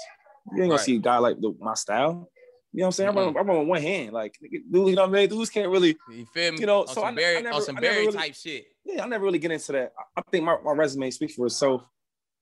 You 0.52 0.62
ain't 0.62 0.70
gonna 0.70 0.72
Right. 0.72 0.80
see 0.80 0.96
a 0.96 1.00
guy 1.00 1.18
like 1.18 1.40
the, 1.40 1.54
my 1.60 1.74
style. 1.74 2.30
You 2.72 2.80
know 2.80 2.86
what 2.86 2.86
I'm 2.88 2.92
saying? 2.92 3.08
I 3.10 3.12
run, 3.12 3.36
I 3.36 3.40
run 3.40 3.58
with 3.60 3.68
one 3.68 3.80
hand. 3.82 4.12
Like, 4.12 4.34
dude, 4.42 4.52
you 4.72 4.94
know 4.94 5.02
what 5.02 5.10
I 5.10 5.12
mean? 5.12 5.28
Dudes 5.28 5.50
can't 5.50 5.70
really, 5.70 5.96
You 6.08 6.26
feel 6.26 6.52
me? 6.52 6.60
you 6.60 6.66
know, 6.66 6.80
on 6.82 6.88
so 6.88 6.94
some 6.94 7.04
I, 7.04 7.12
Barry, 7.14 7.36
I 7.38 7.40
never, 7.40 7.54
on 7.56 7.62
some 7.62 7.74
Barry 7.76 8.06
really, 8.06 8.12
type 8.18 8.34
shit. 8.34 8.66
yeah, 8.84 9.02
I 9.02 9.06
never 9.06 9.24
really 9.24 9.38
get 9.38 9.50
into 9.50 9.72
that. 9.72 9.92
I, 9.98 10.20
I 10.20 10.22
think 10.30 10.44
my, 10.44 10.56
my 10.62 10.72
resume 10.72 11.10
speaks 11.10 11.34
for 11.34 11.46
itself, 11.46 11.82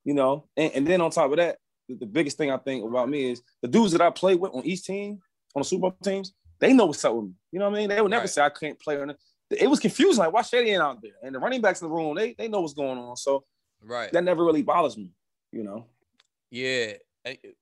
you 0.05 0.15
know. 0.15 0.49
And, 0.57 0.73
and 0.75 0.87
then 0.87 1.01
on 1.01 1.11
top 1.11 1.31
of 1.31 1.37
that, 1.37 1.59
the, 1.89 1.95
the 1.97 2.07
biggest 2.07 2.37
thing 2.37 2.51
I 2.51 2.57
think 2.59 2.85
about 2.85 3.09
me 3.09 3.31
is 3.31 3.43
the 3.63 3.69
dudes 3.69 3.93
that 3.93 4.01
I 4.01 4.11
play 4.11 4.35
with 4.35 4.53
on 4.55 4.65
each 4.65 4.85
team, 4.85 5.21
on 5.55 5.61
the 5.61 5.65
Super 5.65 5.83
Bowl 5.83 5.97
teams, 6.03 6.35
they 6.59 6.73
know 6.73 6.87
what's 6.87 7.05
up 7.05 7.15
with 7.15 7.27
me. 7.27 7.33
You 7.53 7.61
know 7.61 7.69
what 7.71 7.77
I 7.77 7.81
mean? 7.81 7.89
They 7.91 8.01
would 8.01 8.11
never 8.11 8.23
Right. 8.23 8.31
say 8.31 8.43
I 8.43 8.49
can't 8.51 8.79
play. 8.81 8.97
Or, 8.97 9.15
it 9.51 9.71
was 9.71 9.79
confusing. 9.79 10.19
Like, 10.19 10.33
why 10.33 10.43
Shady 10.43 10.71
ain't 10.71 10.83
out 10.83 11.01
there? 11.01 11.13
And 11.23 11.35
the 11.35 11.39
running 11.39 11.61
backs 11.61 11.81
in 11.81 11.89
the 11.89 11.95
room, 11.95 12.17
they 12.17 12.35
they 12.37 12.49
know 12.49 12.61
what's 12.61 12.75
going 12.75 12.99
on. 12.99 13.17
So 13.17 13.45
Right. 13.83 14.11
that 14.13 14.25
never 14.25 14.45
really 14.45 14.63
bothers 14.63 14.97
me, 14.97 15.13
you 15.53 15.63
know. 15.63 15.87
Yeah, 16.55 16.93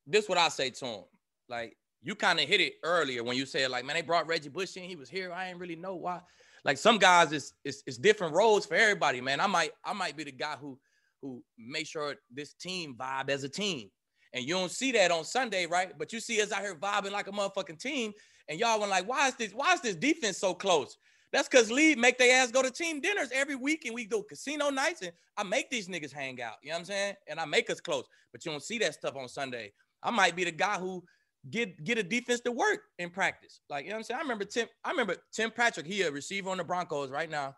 this 0.06 0.28
what 0.28 0.36
I 0.36 0.50
say 0.50 0.68
to 0.68 0.84
him. 0.84 1.04
Like 1.48 1.78
you 2.02 2.14
kind 2.14 2.38
of 2.38 2.46
hit 2.46 2.60
it 2.60 2.74
earlier 2.82 3.24
when 3.24 3.38
you 3.38 3.46
said 3.46 3.70
like, 3.70 3.86
man, 3.86 3.96
they 3.96 4.02
brought 4.02 4.26
Reggie 4.26 4.50
Bush 4.50 4.76
in. 4.76 4.82
He 4.82 4.96
was 4.96 5.08
here. 5.08 5.32
I 5.32 5.48
ain't 5.48 5.58
really 5.58 5.76
know 5.76 5.94
why. 5.94 6.20
Like 6.62 6.76
some 6.76 6.98
guys, 6.98 7.32
it's 7.32 7.54
it's, 7.64 7.82
it's 7.86 7.96
different 7.96 8.34
roles 8.34 8.66
for 8.66 8.74
everybody, 8.74 9.22
man. 9.22 9.40
I 9.40 9.46
might 9.46 9.70
I 9.82 9.94
might 9.94 10.14
be 10.14 10.24
the 10.24 10.32
guy 10.32 10.56
who 10.60 10.78
who 11.22 11.42
make 11.56 11.86
sure 11.86 12.16
this 12.30 12.52
team 12.52 12.94
vibe 12.94 13.30
as 13.30 13.44
a 13.44 13.48
team. 13.48 13.90
And 14.34 14.44
you 14.44 14.52
don't 14.52 14.70
see 14.70 14.92
that 14.92 15.10
on 15.10 15.24
Sunday, 15.24 15.64
right? 15.64 15.96
But 15.98 16.12
you 16.12 16.20
see 16.20 16.42
us 16.42 16.52
out 16.52 16.60
here 16.60 16.74
vibing 16.74 17.12
like 17.12 17.28
a 17.28 17.32
motherfucking 17.32 17.80
team. 17.80 18.12
And 18.46 18.60
y'all 18.60 18.78
were 18.78 18.86
like, 18.86 19.08
why 19.08 19.28
is 19.28 19.34
this? 19.36 19.52
Why 19.52 19.72
is 19.72 19.80
this 19.80 19.96
defense 19.96 20.36
so 20.36 20.52
close? 20.52 20.98
That's 21.32 21.48
because 21.48 21.70
Lee 21.70 21.94
make 21.94 22.18
their 22.18 22.42
ass 22.42 22.50
go 22.50 22.62
to 22.62 22.70
team 22.70 23.00
dinners 23.00 23.30
every 23.32 23.56
week 23.56 23.84
and 23.86 23.94
we 23.94 24.06
do 24.06 24.22
casino 24.28 24.68
nights 24.68 25.00
and 25.00 25.12
I 25.36 25.42
make 25.44 25.70
these 25.70 25.88
niggas 25.88 26.12
hang 26.12 26.42
out. 26.42 26.56
You 26.62 26.70
know 26.70 26.74
what 26.74 26.80
I'm 26.80 26.84
saying? 26.84 27.14
And 27.26 27.40
I 27.40 27.46
make 27.46 27.70
us 27.70 27.80
close. 27.80 28.04
But 28.32 28.44
you 28.44 28.50
don't 28.50 28.62
see 28.62 28.78
that 28.78 28.94
stuff 28.94 29.16
on 29.16 29.28
Sunday. 29.28 29.72
I 30.02 30.10
might 30.10 30.36
be 30.36 30.44
the 30.44 30.52
guy 30.52 30.78
who 30.78 31.02
get 31.50 31.82
get 31.82 31.98
a 31.98 32.02
defense 32.02 32.40
to 32.40 32.52
work 32.52 32.82
in 32.98 33.10
practice. 33.10 33.60
Like, 33.68 33.84
you 33.84 33.90
know 33.90 33.96
what 33.96 34.00
I'm 34.00 34.04
saying? 34.04 34.18
I 34.18 34.22
remember 34.22 34.44
Tim, 34.44 34.68
I 34.84 34.90
remember 34.90 35.16
Tim 35.32 35.50
Patrick, 35.50 35.86
he 35.86 36.02
a 36.02 36.10
receiver 36.10 36.50
on 36.50 36.58
the 36.58 36.64
Broncos 36.64 37.10
right 37.10 37.30
now. 37.30 37.56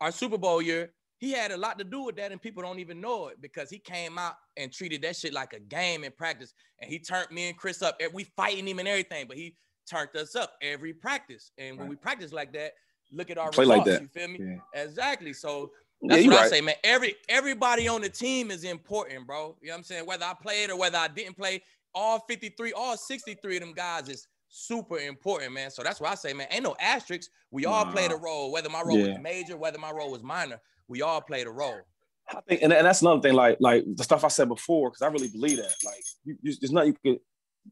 Our 0.00 0.12
Super 0.12 0.36
Bowl 0.36 0.60
year, 0.60 0.92
he 1.18 1.32
had 1.32 1.50
a 1.50 1.56
lot 1.56 1.78
to 1.78 1.84
do 1.84 2.02
with 2.02 2.16
that, 2.16 2.32
and 2.32 2.40
people 2.40 2.62
don't 2.62 2.78
even 2.78 3.00
know 3.00 3.28
it 3.28 3.40
because 3.40 3.70
he 3.70 3.78
came 3.78 4.18
out 4.18 4.34
and 4.56 4.70
treated 4.70 5.00
that 5.02 5.16
shit 5.16 5.32
like 5.32 5.54
a 5.54 5.60
game 5.60 6.04
in 6.04 6.12
practice. 6.12 6.52
And 6.80 6.90
he 6.90 6.98
turned 6.98 7.30
me 7.30 7.48
and 7.48 7.56
Chris 7.56 7.80
up. 7.80 7.96
And 8.00 8.12
we 8.12 8.24
fighting 8.24 8.68
him 8.68 8.78
and 8.78 8.86
everything, 8.86 9.26
but 9.26 9.38
he 9.38 9.56
turned 9.90 10.14
us 10.16 10.36
up 10.36 10.52
every 10.60 10.92
practice. 10.92 11.52
And 11.56 11.78
when 11.78 11.88
we 11.88 11.96
practice 11.96 12.32
like 12.32 12.52
that, 12.52 12.72
look 13.12 13.30
at 13.30 13.38
our 13.38 13.50
Play 13.50 13.64
like 13.64 13.84
that. 13.84 14.02
You 14.02 14.08
feel 14.08 14.28
me? 14.28 14.38
Yeah. 14.40 14.82
Exactly. 14.82 15.32
So 15.32 15.70
that's 16.02 16.22
you 16.22 16.30
what 16.30 16.38
I 16.38 16.42
right. 16.42 16.50
say, 16.50 16.60
man. 16.60 16.74
Every 16.84 17.14
everybody 17.28 17.88
on 17.88 18.02
the 18.02 18.08
team 18.08 18.50
is 18.50 18.64
important, 18.64 19.26
bro. 19.26 19.56
You 19.60 19.68
know 19.68 19.74
what 19.74 19.78
I'm 19.78 19.84
saying? 19.84 20.06
Whether 20.06 20.24
I 20.24 20.34
played 20.40 20.70
or 20.70 20.78
whether 20.78 20.98
I 20.98 21.08
didn't 21.08 21.36
play, 21.36 21.62
all 21.94 22.20
53, 22.28 22.72
all 22.72 22.96
63 22.96 23.56
of 23.56 23.62
them 23.62 23.72
guys 23.72 24.08
is 24.08 24.26
super 24.48 24.98
important, 24.98 25.52
man. 25.52 25.70
So 25.70 25.82
that's 25.82 26.00
why 26.00 26.10
I 26.10 26.14
say, 26.14 26.32
man, 26.32 26.46
ain't 26.50 26.64
no 26.64 26.76
asterisks. 26.80 27.30
We 27.50 27.64
all 27.66 27.86
played 27.86 28.12
a 28.12 28.16
role, 28.16 28.52
whether 28.52 28.68
my 28.68 28.82
role 28.82 28.98
Yeah. 28.98 29.14
was 29.14 29.18
major, 29.20 29.56
whether 29.56 29.78
my 29.78 29.90
role 29.90 30.10
was 30.10 30.22
minor. 30.22 30.60
We 30.88 31.02
all 31.02 31.20
played 31.20 31.46
a 31.46 31.50
role. 31.50 31.80
I 32.28 32.40
think, 32.48 32.62
and, 32.62 32.72
and 32.72 32.86
that's 32.86 33.02
another 33.02 33.20
thing, 33.20 33.34
like 33.34 33.56
like 33.60 33.84
the 33.94 34.02
stuff 34.02 34.24
I 34.24 34.28
said 34.28 34.48
before, 34.48 34.90
because 34.90 35.02
I 35.02 35.06
really 35.08 35.28
believe 35.28 35.58
that. 35.58 35.74
Like, 35.84 36.02
you, 36.24 36.36
you, 36.42 36.54
there's 36.60 36.72
nothing 36.72 36.96
you 37.04 37.12
could, 37.12 37.20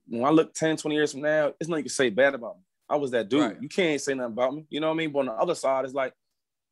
when 0.08 0.24
I 0.24 0.30
look 0.30 0.54
10, 0.54 0.76
20 0.76 0.94
years 0.94 1.12
from 1.12 1.22
now, 1.22 1.52
there's 1.58 1.68
nothing 1.68 1.80
you 1.80 1.90
can 1.90 1.90
say 1.90 2.10
bad 2.10 2.34
about 2.34 2.56
me. 2.56 2.62
I 2.88 2.96
was 2.96 3.10
that 3.12 3.28
dude. 3.28 3.40
Right. 3.40 3.56
You 3.60 3.68
can't 3.68 4.00
say 4.00 4.14
nothing 4.14 4.32
about 4.32 4.54
me. 4.54 4.66
You 4.70 4.80
know 4.80 4.88
what 4.88 4.94
I 4.94 4.96
mean? 4.96 5.12
But 5.12 5.20
on 5.20 5.26
the 5.26 5.32
other 5.32 5.54
side, 5.54 5.84
it's 5.84 5.94
like, 5.94 6.12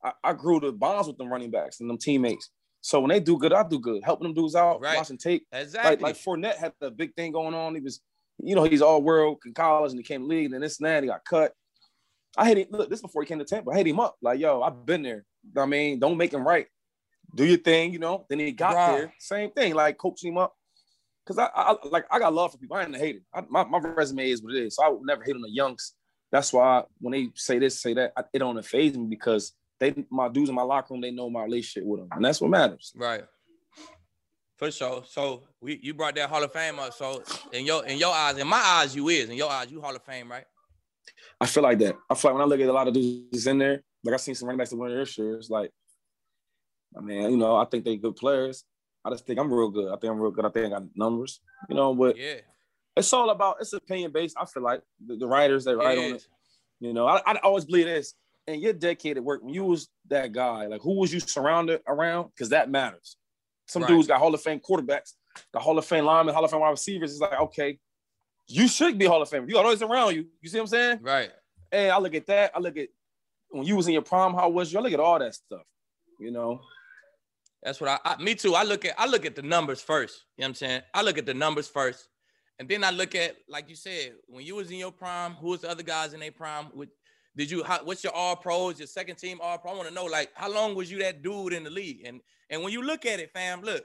I, 0.05 0.13
I 0.23 0.33
grew 0.33 0.61
the 0.61 0.73
bonds 0.73 1.09
with 1.09 1.17
them 1.17 1.29
running 1.29 1.51
backs 1.51 1.81
and 1.81 1.89
them 1.89 1.99
teammates. 1.99 2.51
So 2.81 3.01
when 3.01 3.11
they 3.11 3.21
do 3.21 3.39
good, 3.39 3.53
I 3.53 3.63
do 3.67 3.79
good. 3.79 4.03
Helping 4.05 4.25
them 4.25 4.35
dudes 4.35 4.55
out, 4.57 4.81
Right. 4.81 4.97
watching 4.97 5.17
tape. 5.17 5.47
Exactly. 5.53 5.91
Like, 5.91 6.03
like 6.03 6.17
Fournette 6.17 6.57
had 6.57 6.73
a 6.81 6.91
big 6.91 7.15
thing 7.15 7.33
going 7.33 7.55
on. 7.55 7.75
He 7.75 7.81
was, 7.81 8.01
you 8.39 8.55
know, 8.57 8.65
he's 8.65 8.83
all 8.83 9.01
world 9.03 9.39
in 9.47 9.55
college 9.55 9.93
and 9.93 9.99
he 10.01 10.05
came 10.05 10.23
to 10.23 10.27
league 10.27 10.53
and 10.53 10.63
this 10.63 10.81
and 10.81 10.87
that. 10.87 11.03
He 11.03 11.09
got 11.09 11.25
cut. 11.25 11.53
I 12.37 12.49
hit 12.49 12.59
him. 12.59 12.67
Look, 12.71 12.91
this 12.91 13.01
before 13.01 13.23
he 13.23 13.29
came 13.29 13.39
to 13.39 13.45
Tampa. 13.45 13.71
I 13.71 13.77
hit 13.77 13.87
him 13.87 14.01
up. 14.01 14.17
Like, 14.21 14.41
yo, 14.41 14.63
I've 14.63 14.85
been 14.85 15.03
there. 15.03 15.25
I 15.57 15.67
mean, 15.67 15.99
don't 16.01 16.17
make 16.17 16.33
him 16.33 16.47
right. 16.47 16.67
Do 17.35 17.45
your 17.45 17.59
thing, 17.59 17.93
you 17.93 17.99
know. 17.99 18.27
Then 18.29 18.41
he 18.41 18.53
got 18.53 18.75
Bruh. 18.75 18.97
there. 18.99 19.15
Same 19.19 19.51
thing, 19.53 19.75
like 19.75 19.97
coaching 19.97 20.33
him 20.33 20.39
up. 20.39 20.55
Cause 21.25 21.39
I, 21.39 21.49
I 21.55 21.77
like 21.85 22.05
I 22.11 22.19
got 22.19 22.35
love 22.35 22.51
for 22.51 22.59
people. 22.59 22.77
I 22.77 22.83
ain't 22.83 22.97
hate 22.97 23.17
it. 23.17 23.23
I, 23.33 23.43
my, 23.49 23.63
my 23.65 23.79
resume 23.79 24.29
is 24.29 24.43
what 24.43 24.55
it 24.55 24.65
is. 24.65 24.75
So 24.75 24.85
I 24.85 24.89
would 24.89 25.03
never 25.05 25.23
hate 25.23 25.37
on 25.37 25.41
the 25.41 25.51
youngs. 25.51 25.95
That's 26.33 26.53
why 26.53 26.85
when 26.99 27.13
they 27.13 27.29
say 27.35 27.59
this, 27.59 27.81
say 27.81 27.93
that, 27.95 28.15
I, 28.17 28.25
it 28.33 28.39
don't 28.39 28.65
phase 28.65 28.97
me 28.97 29.07
because 29.07 29.53
they 29.79 29.95
my 30.11 30.29
dudes 30.29 30.49
in 30.49 30.55
my 30.55 30.63
locker 30.63 30.95
room, 30.95 31.03
they 31.03 31.11
know 31.11 31.29
my 31.29 31.45
relationship 31.45 31.87
with 31.87 32.01
them. 32.01 32.09
And 32.11 32.25
that's 32.25 32.41
what 32.41 32.51
matters. 32.51 32.93
Right. 32.97 33.25
For 34.57 34.71
sure. 34.71 35.03
So 35.07 35.43
we 35.61 35.79
you 35.83 35.93
brought 35.93 36.15
that 36.15 36.31
Hall 36.31 36.43
of 36.43 36.53
Fame 36.53 36.79
up. 36.79 36.95
So 36.95 37.23
in 37.53 37.67
your 37.67 37.85
in 37.85 37.99
your 37.99 38.15
eyes, 38.15 38.39
in 38.39 38.47
my 38.47 38.63
eyes, 38.65 38.97
you 38.97 39.09
is. 39.09 39.29
In 39.29 39.37
your 39.37 39.51
eyes, 39.51 39.71
you 39.71 39.81
Hall 39.81 39.95
of 39.95 40.03
Fame, 40.05 40.31
right? 40.31 40.45
I 41.41 41.47
feel 41.47 41.65
like 41.65 41.79
that. 41.81 41.97
I 42.09 42.15
feel 42.15 42.31
like 42.31 42.39
when 42.39 42.43
I 42.43 42.47
look 42.47 42.61
at 42.61 42.69
a 42.69 42.73
lot 42.73 42.89
of 42.89 42.95
dudes 42.95 43.47
in 43.47 43.59
there, 43.59 43.83
like 44.05 44.15
I 44.15 44.17
seen 44.17 44.35
some 44.35 44.47
running 44.47 44.59
backs 44.59 44.71
that 44.71 44.77
win 44.77 44.95
their 44.95 45.05
shares, 45.05 45.51
like, 45.51 45.71
I 46.97 47.01
mean, 47.01 47.31
you 47.31 47.37
know, 47.37 47.57
I 47.57 47.65
think 47.65 47.85
they 47.85 47.97
good 47.97 48.17
players. 48.17 48.65
I 49.05 49.11
just 49.11 49.27
think 49.27 49.41
I'm 49.41 49.53
real 49.53 49.69
good. 49.69 49.93
I 49.93 49.97
think 49.97 50.13
I'm 50.13 50.21
real 50.21 50.31
good. 50.31 50.45
I 50.47 50.51
think 50.51 50.67
I 50.67 50.71
got 50.79 50.85
numbers, 50.95 51.41
you 51.69 51.75
know, 51.75 51.93
but 51.95 52.17
Yeah. 52.17 52.37
It's 52.97 53.13
all 53.13 53.31
about 53.31 53.57
it's 53.61 53.73
opinion 53.73 54.13
based. 54.13 54.37
I 54.39 54.45
feel 54.45 54.63
like 54.63 54.83
the, 55.07 55.17
the 55.17 55.27
writers 55.27 55.65
that 55.65 55.77
write 55.77 55.99
on 55.99 56.05
it. 56.17 56.27
you 56.81 56.93
know, 56.93 57.07
I, 57.07 57.21
I 57.27 57.37
always 57.43 57.65
believe 57.65 57.87
this. 57.87 58.15
And 58.49 58.61
your 58.61 58.73
dedicated 58.73 59.23
work, 59.25 59.43
when 59.43 59.55
you 59.55 59.65
was 59.65 59.89
that 60.09 60.33
guy, 60.33 60.67
like 60.67 60.81
who 60.83 60.99
was 60.99 61.13
you 61.15 61.21
surrounded 61.21 61.81
around? 61.87 62.31
Because 62.35 62.49
that 62.51 62.69
matters. 62.71 63.17
Some 63.69 63.83
Right. 63.83 63.89
dudes 63.89 64.09
got 64.09 64.19
Hall 64.19 64.35
of 64.35 64.43
Fame 64.43 64.61
quarterbacks, 64.61 65.13
the 65.53 65.61
Hall 65.61 65.79
of 65.79 65.85
Fame 65.87 66.05
linemen, 66.05 66.35
Hall 66.35 66.45
of 66.45 66.51
Fame 66.51 66.61
wide 66.61 66.71
receivers. 66.71 67.13
It's 67.13 67.21
like, 67.21 67.39
okay, 67.41 67.79
you 68.49 68.67
should 68.67 68.99
be 68.99 69.07
Hall 69.07 69.23
of 69.23 69.29
Fame. 69.29 69.49
You 69.49 69.55
got 69.55 69.65
all 69.65 69.71
this 69.71 69.81
around 69.83 70.17
you. 70.17 70.27
You 70.41 70.49
see 70.49 70.59
what 70.59 70.63
I'm 70.65 70.67
saying? 70.69 70.99
Right. 71.03 71.31
Hey, 71.71 71.89
I 71.89 71.99
look 71.99 72.15
at 72.17 72.27
that. 72.27 72.51
I 72.55 72.59
look 72.59 72.77
at 72.77 72.89
when 73.51 73.65
you 73.65 73.77
was 73.77 73.87
in 73.87 73.93
your 73.93 74.03
prime, 74.03 74.35
how 74.35 74.49
was 74.49 74.73
you? 74.73 74.79
I 74.79 74.83
look 74.83 74.93
at 74.93 75.01
all 75.01 75.19
that 75.21 75.35
stuff. 75.35 75.63
You 76.19 76.31
know, 76.33 76.61
That's 77.63 77.81
what 77.81 77.91
I, 77.91 77.99
I 78.17 78.23
me 78.23 78.35
too. 78.35 78.55
I 78.55 78.65
look 78.65 78.85
at 78.85 78.95
I 78.99 79.07
look 79.07 79.25
at 79.25 79.37
the 79.37 79.43
numbers 79.43 79.81
first. 79.81 80.25
You 80.37 80.43
know 80.43 80.47
what 80.47 80.49
I'm 80.49 80.55
saying? 80.57 80.83
I 80.93 81.03
look 81.03 81.17
at 81.17 81.27
the 81.27 81.35
numbers 81.35 81.69
first. 81.69 82.09
And 82.59 82.69
then 82.69 82.85
I 82.85 82.91
look 82.91 83.15
at, 83.15 83.37
like 83.49 83.69
you 83.69 83.77
said, 83.77 84.13
when 84.29 84.45
you 84.45 84.57
was 84.57 84.71
in 84.71 84.77
your 84.79 84.93
prime, 84.93 85.33
who 85.33 85.49
was 85.49 85.63
the 85.63 85.71
other 85.71 85.83
guys 85.83 86.15
in 86.15 86.21
their 86.21 86.33
prime? 86.33 86.67
With 86.75 86.91
did 87.37 87.51
you 87.51 87.65
how, 87.65 87.83
what's 87.85 88.05
your 88.05 88.13
all 88.13 88.37
pros, 88.37 88.79
your 88.79 88.87
second 88.87 89.17
team 89.17 89.39
all 89.43 89.59
pro? 89.59 89.73
I 89.73 89.75
want 89.75 89.89
to 89.89 89.95
know 89.95 90.05
like 90.05 90.31
how 90.35 90.53
long 90.53 90.75
was 90.75 90.91
you 90.91 90.99
that 90.99 91.23
dude 91.23 91.55
in 91.55 91.65
the 91.65 91.71
league? 91.71 92.03
And 92.05 92.21
and 92.51 92.63
when 92.63 92.73
you 92.73 92.83
look 92.83 93.07
at 93.07 93.21
it, 93.21 93.31
fam, 93.33 93.63
look, 93.63 93.85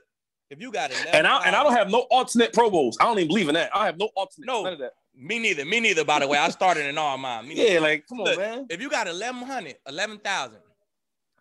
if 0.50 0.62
you 0.62 0.72
got 0.72 0.92
it, 0.92 0.98
and 1.14 1.26
I 1.26 1.46
and 1.46 1.56
I 1.56 1.64
don't 1.64 1.74
have 1.74 1.90
no 1.90 2.02
alternate 2.12 2.54
Pro 2.54 2.70
Bowls. 2.70 2.98
I 3.00 3.06
don't 3.06 3.18
even 3.18 3.30
believe 3.30 3.48
in 3.48 3.56
that. 3.56 3.76
I 3.76 3.86
have 3.86 3.98
no 3.98 4.10
alternate. 4.16 4.48
No. 4.48 4.64
none 4.64 4.74
of 4.74 4.80
that. 4.80 4.94
Me 5.16 5.40
neither. 5.40 5.66
Me 5.66 5.80
neither, 5.80 6.06
by 6.06 6.20
the 6.20 6.28
way. 6.28 6.38
I 6.38 6.50
started 6.50 6.86
in 6.86 6.98
all 6.98 7.18
mine. 7.18 7.48
Me 7.48 7.74
Yeah, 7.74 7.80
like 7.80 8.06
come 8.08 8.22
on, 8.22 8.38
man. 8.38 8.66
If 8.70 8.82
you 8.82 8.90
got 8.90 9.08
1,100, 9.08 9.78
11,000, 9.88 10.60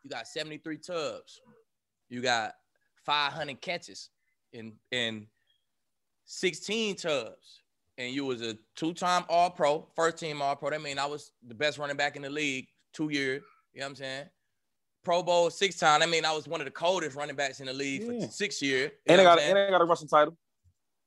you 0.03 0.11
got 0.11 0.27
73 0.27 0.79
tubs. 0.79 1.41
You 2.09 2.23
got 2.23 2.55
500 3.05 3.61
catches 3.61 4.11
in, 4.53 4.73
in 4.91 5.27
16 6.27 6.97
tubs. 6.97 7.63
And 7.99 8.13
you 8.13 8.27
was 8.27 8.43
a 8.43 8.59
two-time 8.75 9.25
All-Pro, 9.29 9.89
first-team 9.97 10.43
All-Pro. 10.43 10.71
That 10.71 10.83
mean 10.83 10.99
I 10.99 11.07
was 11.07 11.33
the 11.47 11.55
best 11.55 11.79
running 11.79 11.97
back 11.97 12.15
in 12.17 12.23
the 12.23 12.29
league 12.31 12.67
two 12.93 13.09
years. 13.11 13.43
You 13.73 13.81
know 13.81 13.87
what 13.87 13.91
I'm 13.91 13.97
saying? 13.97 14.25
Pro 15.03 15.23
Bowl 15.23 15.49
six 15.51 15.77
time. 15.77 16.03
I 16.03 16.07
mean, 16.07 16.25
I 16.25 16.33
was 16.33 16.47
one 16.49 16.61
of 16.61 16.65
the 16.67 16.71
coldest 16.73 17.17
running 17.17 17.37
backs 17.37 17.61
in 17.61 17.67
the 17.67 17.73
league 17.73 18.03
Yeah. 18.03 18.27
for 18.27 18.33
six 18.33 18.61
years. 18.61 18.91
And 19.07 19.17
know 19.17 19.23
they 19.23 19.29
what 19.29 19.37
got 19.37 19.39
I'm 19.39 19.49
and 19.51 19.57
saying? 19.57 19.67
they 19.67 19.71
got 19.71 19.81
a 19.81 19.85
rushing 19.85 20.09
title. 20.09 20.37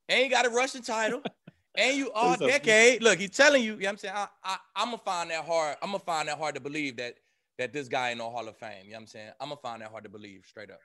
and 0.07 0.23
you 0.23 0.29
got 0.29 0.45
a 0.45 0.49
rushing 0.49 0.81
title, 0.81 1.21
and 1.77 1.97
you 1.97 2.11
all 2.13 2.35
decade. 2.37 3.03
Look, 3.03 3.19
he's 3.19 3.31
telling 3.31 3.61
you, 3.61 3.73
you 3.73 3.79
know 3.79 3.85
what 3.87 3.91
I'm 3.91 3.97
saying? 3.97 4.13
I, 4.15 4.27
I, 4.43 4.57
I'm 4.77 4.85
gonna 4.87 4.97
find 4.99 5.29
that 5.31 5.45
hard. 5.45 5.75
I'm 5.81 5.89
gonna 5.89 5.99
find 5.99 6.27
that 6.29 6.37
hard 6.37 6.55
to 6.55 6.61
believe 6.61 6.95
that 6.97 7.15
that 7.57 7.73
this 7.73 7.87
guy 7.89 8.09
ain't 8.11 8.19
no 8.19 8.29
Hall 8.29 8.47
of 8.47 8.55
Fame. 8.57 8.85
You 8.85 8.91
know 8.91 8.95
what 8.95 9.01
I'm 9.01 9.07
saying? 9.07 9.31
I'm 9.41 9.49
gonna 9.49 9.59
find 9.61 9.81
that 9.81 9.91
hard 9.91 10.05
to 10.05 10.09
believe 10.09 10.45
straight 10.47 10.71
up. 10.71 10.79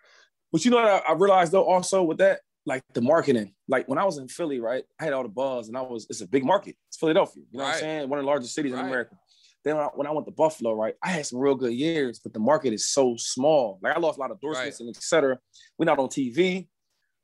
But 0.52 0.64
you 0.64 0.72
know 0.72 0.78
what 0.78 0.86
I, 0.86 0.98
I 1.10 1.12
realized 1.12 1.52
though 1.52 1.64
also 1.64 2.02
with 2.02 2.18
that, 2.18 2.40
like 2.66 2.82
the 2.94 3.00
marketing. 3.02 3.54
Like 3.68 3.88
when 3.88 3.98
I 3.98 4.04
was 4.04 4.18
in 4.18 4.28
Philly, 4.28 4.60
right? 4.60 4.84
I 5.00 5.04
had 5.04 5.12
all 5.12 5.22
the 5.22 5.28
buzz 5.28 5.68
and 5.68 5.76
I 5.76 5.82
was 5.82 6.06
it's 6.08 6.20
a 6.20 6.26
big 6.28 6.44
market. 6.44 6.76
It's 6.88 6.96
Philadelphia. 6.98 7.42
You 7.50 7.58
know 7.58 7.64
what 7.64 7.74
I'm 7.74 7.80
saying? 7.80 8.08
One 8.08 8.18
of 8.18 8.24
the 8.24 8.30
largest 8.30 8.54
cities 8.54 8.72
Right. 8.72 8.80
in 8.80 8.86
America. 8.86 9.16
Then 9.64 9.76
when 9.76 9.84
I, 9.84 9.88
when 9.94 10.06
I 10.06 10.10
went 10.10 10.26
to 10.26 10.32
Buffalo, 10.32 10.74
right, 10.74 10.94
I 11.02 11.08
had 11.08 11.24
some 11.26 11.38
real 11.38 11.54
good 11.54 11.72
years, 11.72 12.18
but 12.18 12.32
the 12.34 12.38
market 12.38 12.72
is 12.74 12.86
so 12.86 13.16
small. 13.16 13.78
Like 13.82 13.96
I 13.96 13.98
lost 14.00 14.18
a 14.18 14.20
lot 14.20 14.30
of 14.30 14.36
endorsements 14.42 14.80
and 14.80 14.88
et 14.94 15.02
cetera. 15.02 15.38
We're 15.78 15.86
not 15.86 15.98
on 15.98 16.08
TV. 16.08 16.68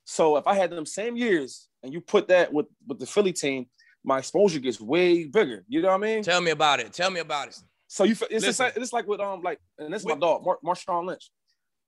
So 0.05 0.37
if 0.37 0.47
I 0.47 0.55
had 0.55 0.71
them 0.71 0.87
same 0.87 1.17
years 1.17 1.69
and 1.83 1.93
you 1.93 2.01
put 2.01 2.29
that 2.29 2.53
with, 2.53 2.67
with 2.87 2.99
the 2.99 3.07
Philly 3.07 3.33
team, 3.33 3.67
my 4.05 4.19
exposure 4.19 4.59
gets 4.59 4.81
way 4.81 5.25
bigger. 5.25 5.65
You 5.69 5.83
know 5.83 5.89
what 5.89 5.95
I 5.95 5.99
mean? 5.99 6.23
Tell 6.23 6.41
me 6.41 6.51
about 6.51 6.81
it. 6.81 6.93
Tell 6.93 7.11
me 7.11 7.21
about 7.21 7.49
it. 7.49 7.59
So 7.87 8.05
you, 8.05 8.17
it's 8.31 8.45
just 8.45 8.59
like, 8.61 8.75
it's 8.77 8.93
like 8.93 9.07
with 9.07 9.21
um 9.21 9.43
like, 9.43 9.59
and 9.79 9.93
this 9.93 10.03
is 10.03 10.09
my 10.09 10.15
dog, 10.15 10.45
Mar- 10.45 10.59
Marshawn 10.65 11.07
Lynch. 11.07 11.31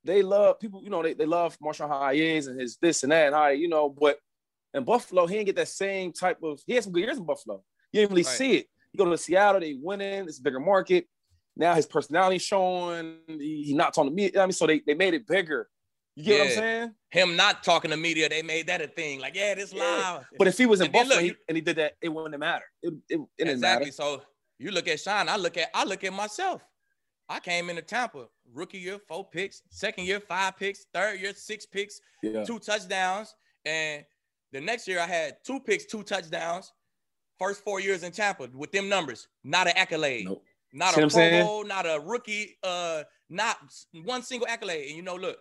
They 0.05 0.23
love 0.23 0.59
people, 0.59 0.83
you 0.83 0.91
know, 0.91 1.03
they, 1.03 1.15
they 1.15 1.27
love 1.27 1.57
Marshawn 1.61 1.89
how 1.89 2.11
he 2.13 2.37
is 2.37 2.47
and 2.49 2.61
his 2.61 2.77
this 2.81 3.03
and 3.03 3.13
that 3.13 3.27
and 3.29 3.35
how 3.37 3.49
you 3.49 3.69
know, 3.69 3.89
but 3.89 4.19
in 4.75 4.85
Buffalo, 4.85 5.27
he 5.27 5.35
didn't 5.35 5.47
get 5.47 5.57
that 5.57 5.69
same 5.69 6.13
type 6.13 6.39
of. 6.43 6.61
He 6.67 6.75
had 6.75 6.85
some 6.85 6.93
good 6.93 7.05
years 7.05 7.19
in 7.19 7.25
Buffalo. 7.25 7.63
You 7.93 8.01
didn't 8.01 8.13
really 8.13 8.23
Right. 8.25 8.37
see 8.37 8.57
it. 8.57 8.67
You 8.93 8.99
go 9.05 9.11
to 9.11 9.19
Seattle, 9.19 9.61
they 9.61 9.75
winning. 9.81 10.25
It's 10.25 10.39
a 10.39 10.43
bigger 10.43 10.61
market. 10.61 11.07
Now 11.57 11.75
his 11.75 11.87
personality 11.87 12.39
showing. 12.39 13.19
He, 13.29 13.65
he 13.67 13.75
not 13.75 13.93
talking 13.95 14.11
to 14.11 14.15
me. 14.15 14.31
I 14.37 14.47
mean, 14.47 14.53
so 14.53 14.67
they, 14.67 14.81
they 14.87 14.95
made 14.95 15.15
it 15.15 15.27
bigger. 15.27 15.69
You 16.17 16.25
get 16.25 16.39
what 16.39 16.45
I'm 16.49 16.51
saying? 16.55 16.95
Him 17.11 17.37
not 17.37 17.63
talking 17.63 17.91
to 17.91 17.97
media, 17.97 18.29
they 18.29 18.43
made 18.43 18.67
that 18.69 18.81
a 18.83 18.87
thing. 18.87 19.21
Like, 19.21 19.35
yeah, 19.35 19.55
this 19.55 19.73
live. 19.73 20.25
But 20.39 20.47
if 20.49 20.59
he 20.59 20.67
was 20.67 20.81
in 20.81 20.87
And 20.87 20.93
Buffalo 20.93 21.17
look, 21.17 21.25
he- 21.25 21.35
and 21.49 21.57
he 21.57 21.61
did 21.63 21.77
that, 21.77 21.93
it 22.03 22.09
wouldn't 22.09 22.39
matter. 22.39 22.65
It, 22.83 22.95
it, 23.09 23.21
it 23.39 23.49
exactly. 23.49 23.87
matter. 23.87 23.93
So 23.93 24.23
you 24.59 24.71
look 24.71 24.89
at 24.89 25.01
Sean, 25.01 25.29
I 25.29 25.37
look 25.37 25.57
at 25.59 25.69
I 25.75 25.85
look 25.85 26.03
at 26.05 26.13
myself. 26.13 26.63
I 27.29 27.41
came 27.41 27.71
into 27.71 27.83
Tampa, 27.83 28.27
rookie 28.53 28.79
year, 28.79 28.99
four 29.09 29.29
picks, 29.29 29.63
second 29.71 30.05
year, 30.07 30.21
five 30.21 30.57
picks, 30.57 30.87
third 30.93 31.21
year, 31.21 31.33
six 31.35 31.67
picks, 31.67 32.01
Yeah. 32.23 32.45
two 32.45 32.59
touchdowns. 32.59 33.35
And 33.65 34.05
the 34.53 34.61
next 34.61 34.87
year 34.89 35.01
I 35.01 35.07
had 35.07 35.37
two 35.45 35.61
picks, 35.61 35.87
two 35.87 36.03
touchdowns. 36.03 36.73
First 37.39 37.65
four 37.65 37.81
years 37.81 38.03
in 38.03 38.13
Tampa 38.13 38.49
with 38.55 38.71
them 38.71 38.89
numbers, 38.89 39.27
not 39.43 39.67
an 39.67 39.73
accolade. 39.77 40.27
Nope. 40.27 40.45
Not 40.75 40.95
See 40.95 41.03
a 41.03 41.09
Pro? 41.09 41.43
Bowl, 41.43 41.65
not 41.65 41.87
a 41.87 42.01
rookie, 42.01 42.57
uh, 42.63 43.03
not 43.29 43.57
one 44.05 44.23
single 44.23 44.49
accolade. 44.49 44.89
And 44.89 44.97
you 44.97 45.03
know, 45.03 45.17
look, 45.17 45.39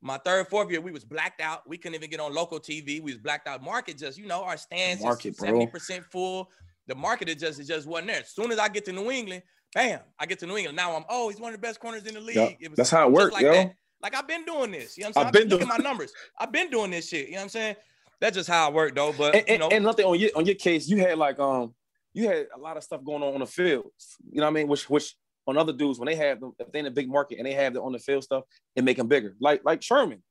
my 0.00 0.18
third, 0.18 0.48
fourth 0.48 0.70
year, 0.70 0.80
we 0.80 0.92
was 0.92 1.04
blacked 1.04 1.40
out. 1.40 1.68
We 1.68 1.78
couldn't 1.78 1.94
even 1.94 2.10
get 2.10 2.20
on 2.20 2.34
local 2.34 2.60
TV. 2.60 3.00
We 3.00 3.12
was 3.12 3.18
blacked 3.18 3.48
out. 3.48 3.62
Market 3.62 3.98
just, 3.98 4.18
you 4.18 4.26
know, 4.26 4.42
our 4.42 4.56
stands 4.56 5.02
Market, 5.02 5.36
70% 5.36 6.04
full. 6.04 6.50
The 6.86 6.94
market 6.94 7.28
is 7.28 7.36
just, 7.36 7.60
it 7.60 7.64
just 7.66 7.86
wasn't 7.86 8.08
there. 8.08 8.20
As 8.20 8.30
soon 8.30 8.50
as 8.52 8.58
I 8.58 8.68
get 8.68 8.84
to 8.86 8.92
New 8.92 9.10
England, 9.10 9.42
bam, 9.74 10.00
I 10.18 10.26
get 10.26 10.38
to 10.40 10.46
New 10.46 10.56
England. 10.56 10.76
Now 10.76 10.96
I'm, 10.96 11.04
oh, 11.08 11.28
he's 11.28 11.40
one 11.40 11.54
of 11.54 11.60
the 11.60 11.66
best 11.66 11.80
corners 11.80 12.04
in 12.04 12.14
the 12.14 12.20
league. 12.20 12.36
Was 12.60 12.76
that's 12.76 12.90
how 12.90 13.06
it 13.06 13.12
worked, 13.12 13.34
like 13.34 13.42
yo. 13.42 13.52
that. 13.52 13.74
Like 14.02 14.14
I've 14.16 14.28
been 14.28 14.44
doing 14.44 14.70
this. 14.70 14.96
You 14.96 15.04
know 15.04 15.10
what 15.10 15.16
I'm 15.18 15.22
saying? 15.22 15.26
I've 15.26 15.32
been 15.32 15.48
look 15.48 15.60
doing- 15.60 15.68
my 15.68 15.76
numbers. 15.78 16.12
I've 16.38 16.52
been 16.52 16.70
doing 16.70 16.90
this 16.90 17.08
shit. 17.08 17.26
You 17.26 17.32
know 17.32 17.38
what 17.38 17.42
I'm 17.44 17.48
saying? 17.50 17.76
That's 18.20 18.36
just 18.36 18.48
how 18.48 18.68
it 18.68 18.74
worked 18.74 18.96
though. 18.96 19.12
But 19.16 19.34
and, 19.34 19.48
you 19.48 19.58
know, 19.58 19.68
and 19.68 19.84
nothing 19.84 20.04
on 20.04 20.18
your 20.18 20.30
on 20.36 20.46
your 20.46 20.54
case, 20.56 20.88
you 20.88 20.98
had 20.98 21.18
like 21.18 21.38
um 21.38 21.74
you 22.14 22.26
had 22.28 22.46
a 22.54 22.58
lot 22.58 22.76
of 22.76 22.82
stuff 22.82 23.04
going 23.04 23.22
on 23.22 23.34
on 23.34 23.40
the 23.40 23.46
field. 23.46 23.86
You 24.30 24.40
know 24.40 24.46
what 24.46 24.50
I 24.50 24.54
mean? 24.54 24.68
Which 24.68 24.88
which 24.90 25.14
on 25.46 25.56
other 25.56 25.72
dudes 25.72 25.98
when 25.98 26.06
they 26.06 26.16
have 26.16 26.40
them, 26.40 26.52
if 26.58 26.70
they 26.72 26.80
in 26.80 26.86
a 26.86 26.90
big 26.90 27.08
market 27.08 27.38
and 27.38 27.46
they 27.46 27.54
have 27.54 27.74
the 27.74 27.82
on 27.82 27.92
the 27.92 27.98
field 27.98 28.24
stuff, 28.24 28.44
it 28.74 28.84
make 28.84 28.96
them 28.96 29.08
bigger. 29.08 29.36
Like 29.40 29.62
like 29.64 29.82
Sherman. 29.82 30.22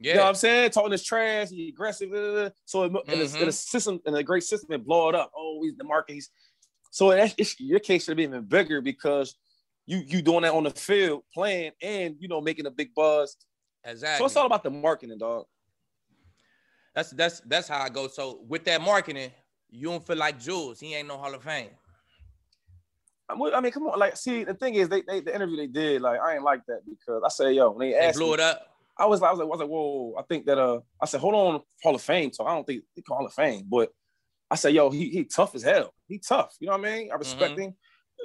yeah. 0.00 0.12
You 0.12 0.16
know 0.16 0.22
what 0.22 0.28
I'm 0.30 0.34
saying? 0.36 0.70
Talking 0.70 0.90
this 0.90 1.04
trash, 1.04 1.48
he 1.50 1.68
aggressive. 1.68 2.10
blah, 2.10 2.20
blah, 2.20 2.32
blah. 2.32 2.48
So 2.64 2.84
it, 2.84 2.92
in, 3.08 3.20
a, 3.20 3.42
in 3.42 3.48
a 3.48 3.52
system, 3.52 4.00
in 4.06 4.14
a 4.14 4.22
great 4.22 4.44
system, 4.44 4.72
it 4.72 4.84
blow 4.84 5.08
it 5.08 5.14
up. 5.14 5.30
Oh, 5.36 5.60
he's 5.62 5.76
the 5.76 5.84
market. 5.84 6.14
He's 6.14 6.30
so 6.90 7.10
that, 7.10 7.34
it's, 7.38 7.58
your 7.60 7.80
case 7.80 8.04
should 8.04 8.16
be 8.16 8.24
even 8.24 8.44
bigger 8.44 8.80
because 8.80 9.36
you 9.86 10.02
you 10.06 10.22
doing 10.22 10.42
that 10.42 10.52
on 10.52 10.64
the 10.64 10.70
field, 10.70 11.22
playing, 11.32 11.72
and 11.82 12.16
you 12.18 12.28
know 12.28 12.40
making 12.40 12.66
a 12.66 12.70
big 12.70 12.94
buzz. 12.94 13.36
exactly. 13.84 14.18
So 14.22 14.26
it's 14.26 14.36
all 14.36 14.46
about 14.46 14.62
the 14.62 14.70
marketing, 14.70 15.18
dog. 15.18 15.44
That's 16.94 17.10
that's 17.10 17.40
that's 17.40 17.68
how 17.68 17.82
I 17.82 17.88
go. 17.88 18.08
So 18.08 18.40
with 18.48 18.64
that 18.64 18.80
marketing, 18.80 19.30
you 19.70 19.88
don't 19.88 20.06
feel 20.06 20.16
like 20.16 20.38
Jules. 20.38 20.80
He 20.80 20.94
ain't 20.94 21.08
no 21.08 21.16
Hall 21.16 21.34
of 21.34 21.42
Fame. 21.42 21.70
I 23.28 23.36
mean, 23.36 23.54
I 23.54 23.60
mean, 23.60 23.72
come 23.72 23.86
on. 23.86 23.98
Like, 23.98 24.16
see, 24.16 24.44
the 24.44 24.54
thing 24.54 24.74
is, 24.74 24.88
they, 24.88 25.02
they 25.02 25.20
the 25.20 25.34
interview 25.34 25.56
they 25.56 25.68
did, 25.68 26.02
like, 26.02 26.20
I 26.20 26.34
ain't 26.34 26.42
like 26.42 26.66
that 26.66 26.80
because 26.88 27.22
I 27.24 27.28
said, 27.28 27.54
yo, 27.54 27.70
when 27.70 27.86
they 27.88 27.94
They 27.94 28.06
asked, 28.06 28.18
blew 28.18 28.28
me, 28.28 28.34
it 28.34 28.40
up. 28.40 28.66
I 28.98 29.06
was, 29.06 29.22
I 29.22 29.30
was 29.30 29.38
like, 29.38 29.46
I 29.46 29.48
was 29.48 29.60
like, 29.60 29.68
whoa. 29.68 30.14
I 30.18 30.22
think 30.22 30.46
that, 30.46 30.58
uh, 30.58 30.80
I 31.00 31.06
said, 31.06 31.20
hold 31.20 31.34
on, 31.34 31.60
Hall 31.82 31.94
of 31.94 32.02
Fame. 32.02 32.32
So 32.32 32.44
I 32.44 32.54
don't 32.54 32.66
think 32.66 32.82
they 32.96 33.02
call 33.02 33.18
Hall 33.18 33.26
of 33.26 33.32
Fame, 33.32 33.66
but 33.70 33.90
I 34.50 34.56
said, 34.56 34.74
yo, 34.74 34.90
he 34.90 35.08
he 35.10 35.24
tough 35.24 35.54
as 35.54 35.62
hell. 35.62 35.94
He 36.08 36.18
tough. 36.18 36.54
You 36.60 36.66
know 36.68 36.76
what 36.76 36.86
I 36.86 36.92
mean? 36.96 37.12
I 37.12 37.16
respect 37.16 37.56
Mhm. 37.56 37.60
him. 37.62 37.74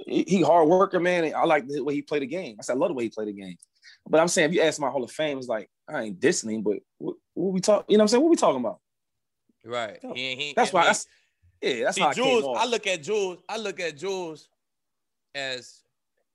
He, 0.05 0.25
he 0.27 0.41
hard 0.41 0.67
worker, 0.67 0.99
man. 0.99 1.23
and 1.23 1.35
I 1.35 1.45
like 1.45 1.67
the 1.67 1.81
way 1.83 1.93
he 1.93 2.01
played 2.01 2.21
the 2.23 2.27
game. 2.27 2.57
I 2.59 2.63
said, 2.63 2.73
I 2.73 2.75
love 2.77 2.89
the 2.89 2.95
way 2.95 3.03
he 3.03 3.09
played 3.09 3.29
the 3.29 3.33
game. 3.33 3.55
But 4.09 4.19
I'm 4.19 4.27
saying, 4.27 4.49
if 4.49 4.55
you 4.55 4.61
ask 4.61 4.79
my 4.79 4.89
Hall 4.89 5.03
of 5.03 5.11
Fame, 5.11 5.37
it's 5.37 5.47
like 5.47 5.69
I 5.87 6.03
ain't 6.03 6.19
dissing 6.19 6.51
him, 6.53 6.63
but 6.63 6.77
what, 6.97 7.15
what 7.33 7.53
we 7.53 7.61
talk? 7.61 7.85
You 7.87 7.97
know 7.97 8.01
what 8.01 8.05
I'm 8.05 8.07
saying? 8.09 8.23
What 8.23 8.29
we 8.31 8.35
talking 8.35 8.59
about? 8.59 8.79
Right. 9.63 9.99
He, 10.13 10.35
he, 10.35 10.53
That's 10.55 10.73
why. 10.73 10.91
he- 10.91 10.99
yeah. 11.79 11.83
That's 11.85 11.95
See, 11.95 12.01
how 12.01 12.09
I 12.09 12.13
Jules. 12.13 12.57
I 12.57 12.65
look 12.65 12.85
at 12.87 13.01
Jules. 13.03 13.39
I 13.47 13.57
look 13.57 13.79
at 13.79 13.97
Jules 13.97 14.49
as 15.33 15.81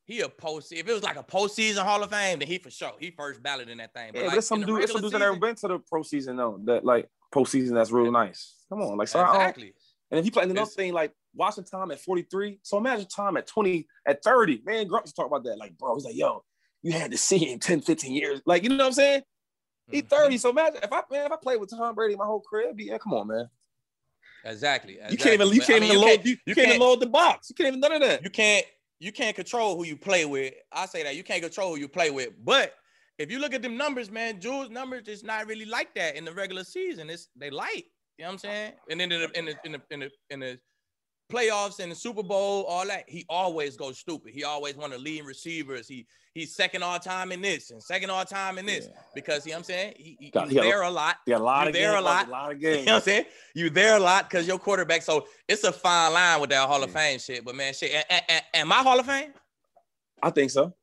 he 0.04 0.20
a 0.20 0.28
post. 0.28 0.72
If 0.72 0.88
it 0.88 0.92
was 0.92 1.02
like 1.02 1.16
a 1.16 1.22
postseason 1.22 1.84
Hall 1.84 2.02
of 2.02 2.10
Fame, 2.10 2.38
then 2.38 2.48
he 2.48 2.58
for 2.58 2.70
sure 2.70 2.92
he 2.98 3.10
first 3.10 3.42
ballot 3.42 3.68
in 3.68 3.78
that 3.78 3.92
thing. 3.94 4.10
But 4.12 4.18
Yeah, 4.20 4.24
like, 4.26 4.32
there's 4.32 4.46
some 4.46 4.60
dudes, 4.62 4.78
there's 4.78 4.92
some 4.92 5.00
dudes 5.02 5.12
that 5.12 5.18
never 5.20 5.36
been 5.36 5.54
to 5.56 5.68
the 5.68 5.78
pro 5.78 6.02
season 6.02 6.36
though. 6.36 6.60
That 6.64 6.84
like 6.84 7.08
postseason 7.32 7.74
that's 7.74 7.90
real 7.92 8.10
nice. 8.10 8.54
Come 8.68 8.82
on, 8.82 8.96
like 8.96 9.08
so 9.08 9.20
Exactly. 9.24 9.74
And 10.10 10.18
if 10.18 10.24
you 10.24 10.32
play 10.32 10.42
another 10.44 10.66
thing 10.66 10.92
like 10.92 11.12
watching 11.34 11.64
Tom 11.64 11.90
at 11.92 12.00
43, 12.00 12.58
so 12.62 12.78
imagine 12.78 13.06
Tom 13.06 13.36
at 13.36 13.46
20, 13.46 13.86
at 14.06 14.22
30. 14.24 14.62
Man, 14.64 14.86
Grump's 14.88 15.12
to 15.12 15.16
talk 15.16 15.26
about 15.26 15.44
that. 15.44 15.56
Like, 15.58 15.76
bro, 15.78 15.94
he's 15.94 16.04
like, 16.04 16.16
yo, 16.16 16.44
you 16.82 16.92
had 16.92 17.10
to 17.12 17.18
see 17.18 17.38
him 17.38 17.58
10, 17.60 17.80
15 17.82 18.12
years. 18.12 18.40
Like, 18.46 18.62
you 18.64 18.70
know 18.70 18.76
what 18.78 18.86
I'm 18.86 18.92
saying? 18.92 19.22
He 19.90 20.02
Mhm. 20.02 20.08
30. 20.08 20.38
So 20.38 20.50
imagine 20.50 20.80
if 20.82 20.92
I 20.92 21.02
man, 21.10 21.26
if 21.26 21.32
I 21.32 21.36
played 21.36 21.60
with 21.60 21.70
Tom 21.70 21.94
Brady 21.94 22.16
my 22.16 22.24
whole 22.26 22.40
career, 22.40 22.72
be, 22.74 22.84
yeah, 22.84 22.98
come 22.98 23.14
on, 23.14 23.28
man. 23.28 23.48
Exactly. 24.44 24.94
You 25.10 25.16
can't 25.16 25.34
even 25.34 25.48
you 25.48 25.54
exactly. 25.54 25.58
But, 25.58 25.62
I 25.62 25.66
can't 25.66 25.80
mean, 25.80 25.90
even 25.90 25.92
you 25.92 26.00
load 26.00 26.06
can't- 26.16 26.26
you, 26.26 26.36
you 26.46 26.54
can't 26.54 26.68
even 26.68 26.80
load 26.80 27.00
the 27.00 27.06
box. 27.06 27.50
You 27.50 27.54
can't 27.54 27.66
even 27.68 27.80
none 27.80 27.92
of 27.92 28.00
that. 28.00 28.22
you 28.22 28.30
can't 28.30 28.66
you 29.02 29.12
can't 29.12 29.34
control 29.34 29.76
who 29.76 29.84
you 29.84 29.96
play 29.96 30.26
with. 30.26 30.52
I 30.70 30.84
say 30.86 31.02
that 31.04 31.16
you 31.16 31.24
can't 31.24 31.42
control 31.42 31.70
who 31.74 31.80
you 31.80 31.88
play 31.88 32.10
with. 32.10 32.34
But 32.44 32.74
if 33.18 33.30
you 33.30 33.38
look 33.38 33.54
at 33.54 33.62
them 33.62 33.76
numbers, 33.78 34.10
man, 34.10 34.40
Jules' 34.40 34.68
numbers 34.70 35.08
is 35.08 35.22
not 35.24 35.46
really 35.46 35.64
like 35.64 35.94
that 35.94 36.16
in 36.16 36.24
the 36.26 36.32
regular 36.32 36.64
season. 36.64 37.08
It's 37.08 37.28
they 37.34 37.48
light. 37.50 37.84
You 38.20 38.24
know 38.26 38.32
what 38.32 38.32
I'm 38.34 38.38
saying? 38.50 38.72
And 38.90 39.00
then 39.00 39.12
in 39.12 39.20
the 39.22 39.38
in 39.38 39.44
the 39.46 39.54
in 39.64 39.72
the 39.72 39.80
in 39.90 40.00
the, 40.00 40.10
in 40.28 40.40
the 40.40 40.58
playoffs 41.32 41.80
and 41.80 41.90
the 41.90 41.96
Super 41.96 42.22
Bowl, 42.22 42.64
all 42.64 42.86
that, 42.86 43.04
he 43.08 43.24
always 43.30 43.78
goes 43.78 43.98
stupid. 43.98 44.34
He 44.34 44.44
always 44.44 44.76
one 44.76 44.92
of 44.92 44.98
the 44.98 45.02
leading 45.02 45.24
receivers. 45.24 45.88
He 45.88 46.06
he's 46.34 46.54
second 46.54 46.82
all 46.82 46.98
time 46.98 47.32
in 47.32 47.40
this 47.40 47.70
and 47.70 47.82
second 47.82 48.10
all 48.10 48.26
time 48.26 48.58
in 48.58 48.66
this 48.66 48.90
because 49.14 49.46
you 49.46 49.52
know 49.52 49.56
what 49.56 49.58
I'm 49.60 49.64
saying? 49.64 49.94
He, 49.96 50.18
he, 50.20 50.30
Got- 50.30 50.50
he 50.50 50.56
there 50.56 50.82
a 50.82 50.90
lot. 50.90 51.16
Got 51.26 51.40
a 51.40 51.42
lot 51.44 51.62
You 51.62 51.68
of 51.68 51.72
there 51.72 51.92
games, 51.92 51.98
a 52.02 52.04
lot. 52.04 52.28
A 52.28 52.30
lot 52.30 52.52
of 52.52 52.60
games. 52.60 52.76
You 52.80 52.84
know 52.84 52.92
what 52.92 52.96
I'm 52.98 53.02
saying? 53.04 53.24
You 53.54 53.70
there 53.70 53.96
a 53.96 54.00
lot 54.00 54.28
because 54.28 54.46
your 54.46 54.58
quarterback. 54.58 55.00
So 55.00 55.26
it's 55.48 55.64
a 55.64 55.72
fine 55.72 56.12
line 56.12 56.42
with 56.42 56.50
that 56.50 56.68
Hall 56.68 56.82
of 56.84 56.90
Fame 56.90 57.18
shit. 57.18 57.42
But 57.42 57.54
man, 57.54 57.72
shit, 57.72 57.90
a- 57.90 58.14
a- 58.14 58.36
a- 58.36 58.56
am 58.58 58.70
I 58.70 58.82
Hall 58.82 59.00
of 59.00 59.06
Fame? 59.06 59.32
I 60.22 60.28
think 60.28 60.50
so. 60.50 60.74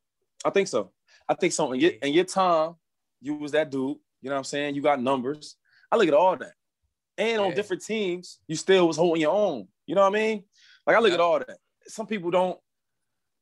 I 0.43 0.50
think 0.50 0.69
so. 0.69 0.91
I 1.30 1.36
think 1.36 1.54
so. 1.54 1.71
In 1.73 1.82
your, 1.82 1.91
in 2.02 2.13
your 2.13 2.26
time, 2.26 2.73
you 3.21 3.36
was 3.36 3.52
that 3.52 3.69
dude. 3.69 3.97
You 4.23 4.30
know 4.30 4.32
what 4.32 4.38
I'm 4.39 4.43
saying? 4.45 4.73
You 4.73 4.82
got 4.82 5.00
numbers. 5.00 5.56
I 5.91 5.97
look 5.97 6.08
at 6.08 6.15
all 6.15 6.36
that. 6.36 6.54
And 7.18 7.42
on 7.42 7.50
Yeah. 7.50 7.56
different 7.56 7.84
teams, 7.84 8.40
you 8.48 8.56
still 8.56 8.88
was 8.88 8.98
holding 8.98 9.22
your 9.22 9.34
own. 9.34 9.68
You 9.86 9.96
know 9.96 10.02
what 10.02 10.16
I 10.16 10.20
mean? 10.20 10.44
Like 10.86 10.96
I 10.96 11.00
look 11.00 11.14
at 11.14 11.20
all 11.20 11.40
that. 11.40 11.58
Some 11.88 12.08
people 12.08 12.32
don't. 12.32 12.60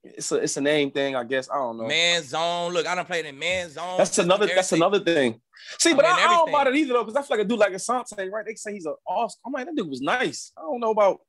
It's 0.04 0.32
a 0.32 0.36
it's 0.36 0.56
a 0.58 0.62
name 0.62 0.92
thing, 0.92 1.16
I 1.16 1.24
guess. 1.24 1.50
I 1.50 1.56
don't 1.56 1.78
know. 1.78 1.88
Man 1.88 2.22
zone. 2.24 2.74
Look, 2.74 2.86
I 2.86 2.94
don't 2.94 3.08
play 3.08 3.26
in 3.26 3.40
man 3.40 3.70
zone. 3.72 3.98
That's 3.98 4.18
another. 4.20 4.46
That's 4.46 4.72
another 4.72 5.00
thing. 5.00 5.42
See, 5.80 5.92
I 5.92 5.96
but 5.96 6.06
mean, 6.06 6.12
I, 6.14 6.26
I 6.26 6.28
don't 6.28 6.52
buy 6.52 6.68
it 6.68 6.76
either 6.76 6.94
though, 6.94 7.04
because 7.04 7.16
I 7.16 7.22
feel 7.24 7.38
like 7.38 7.46
a 7.46 7.50
dude 7.50 7.60
like 7.60 7.74
Asante, 7.74 8.30
right? 8.32 8.46
They 8.46 8.54
say 8.54 8.74
he's 8.74 8.86
a 8.86 8.94
awesome. 9.08 9.40
I'm 9.46 9.54
like 9.54 9.66
that 9.66 9.76
dude 9.76 9.90
was 9.90 10.02
nice. 10.02 10.52
I 10.58 10.62
don't 10.62 10.80
know 10.80 10.92
about. 10.92 11.22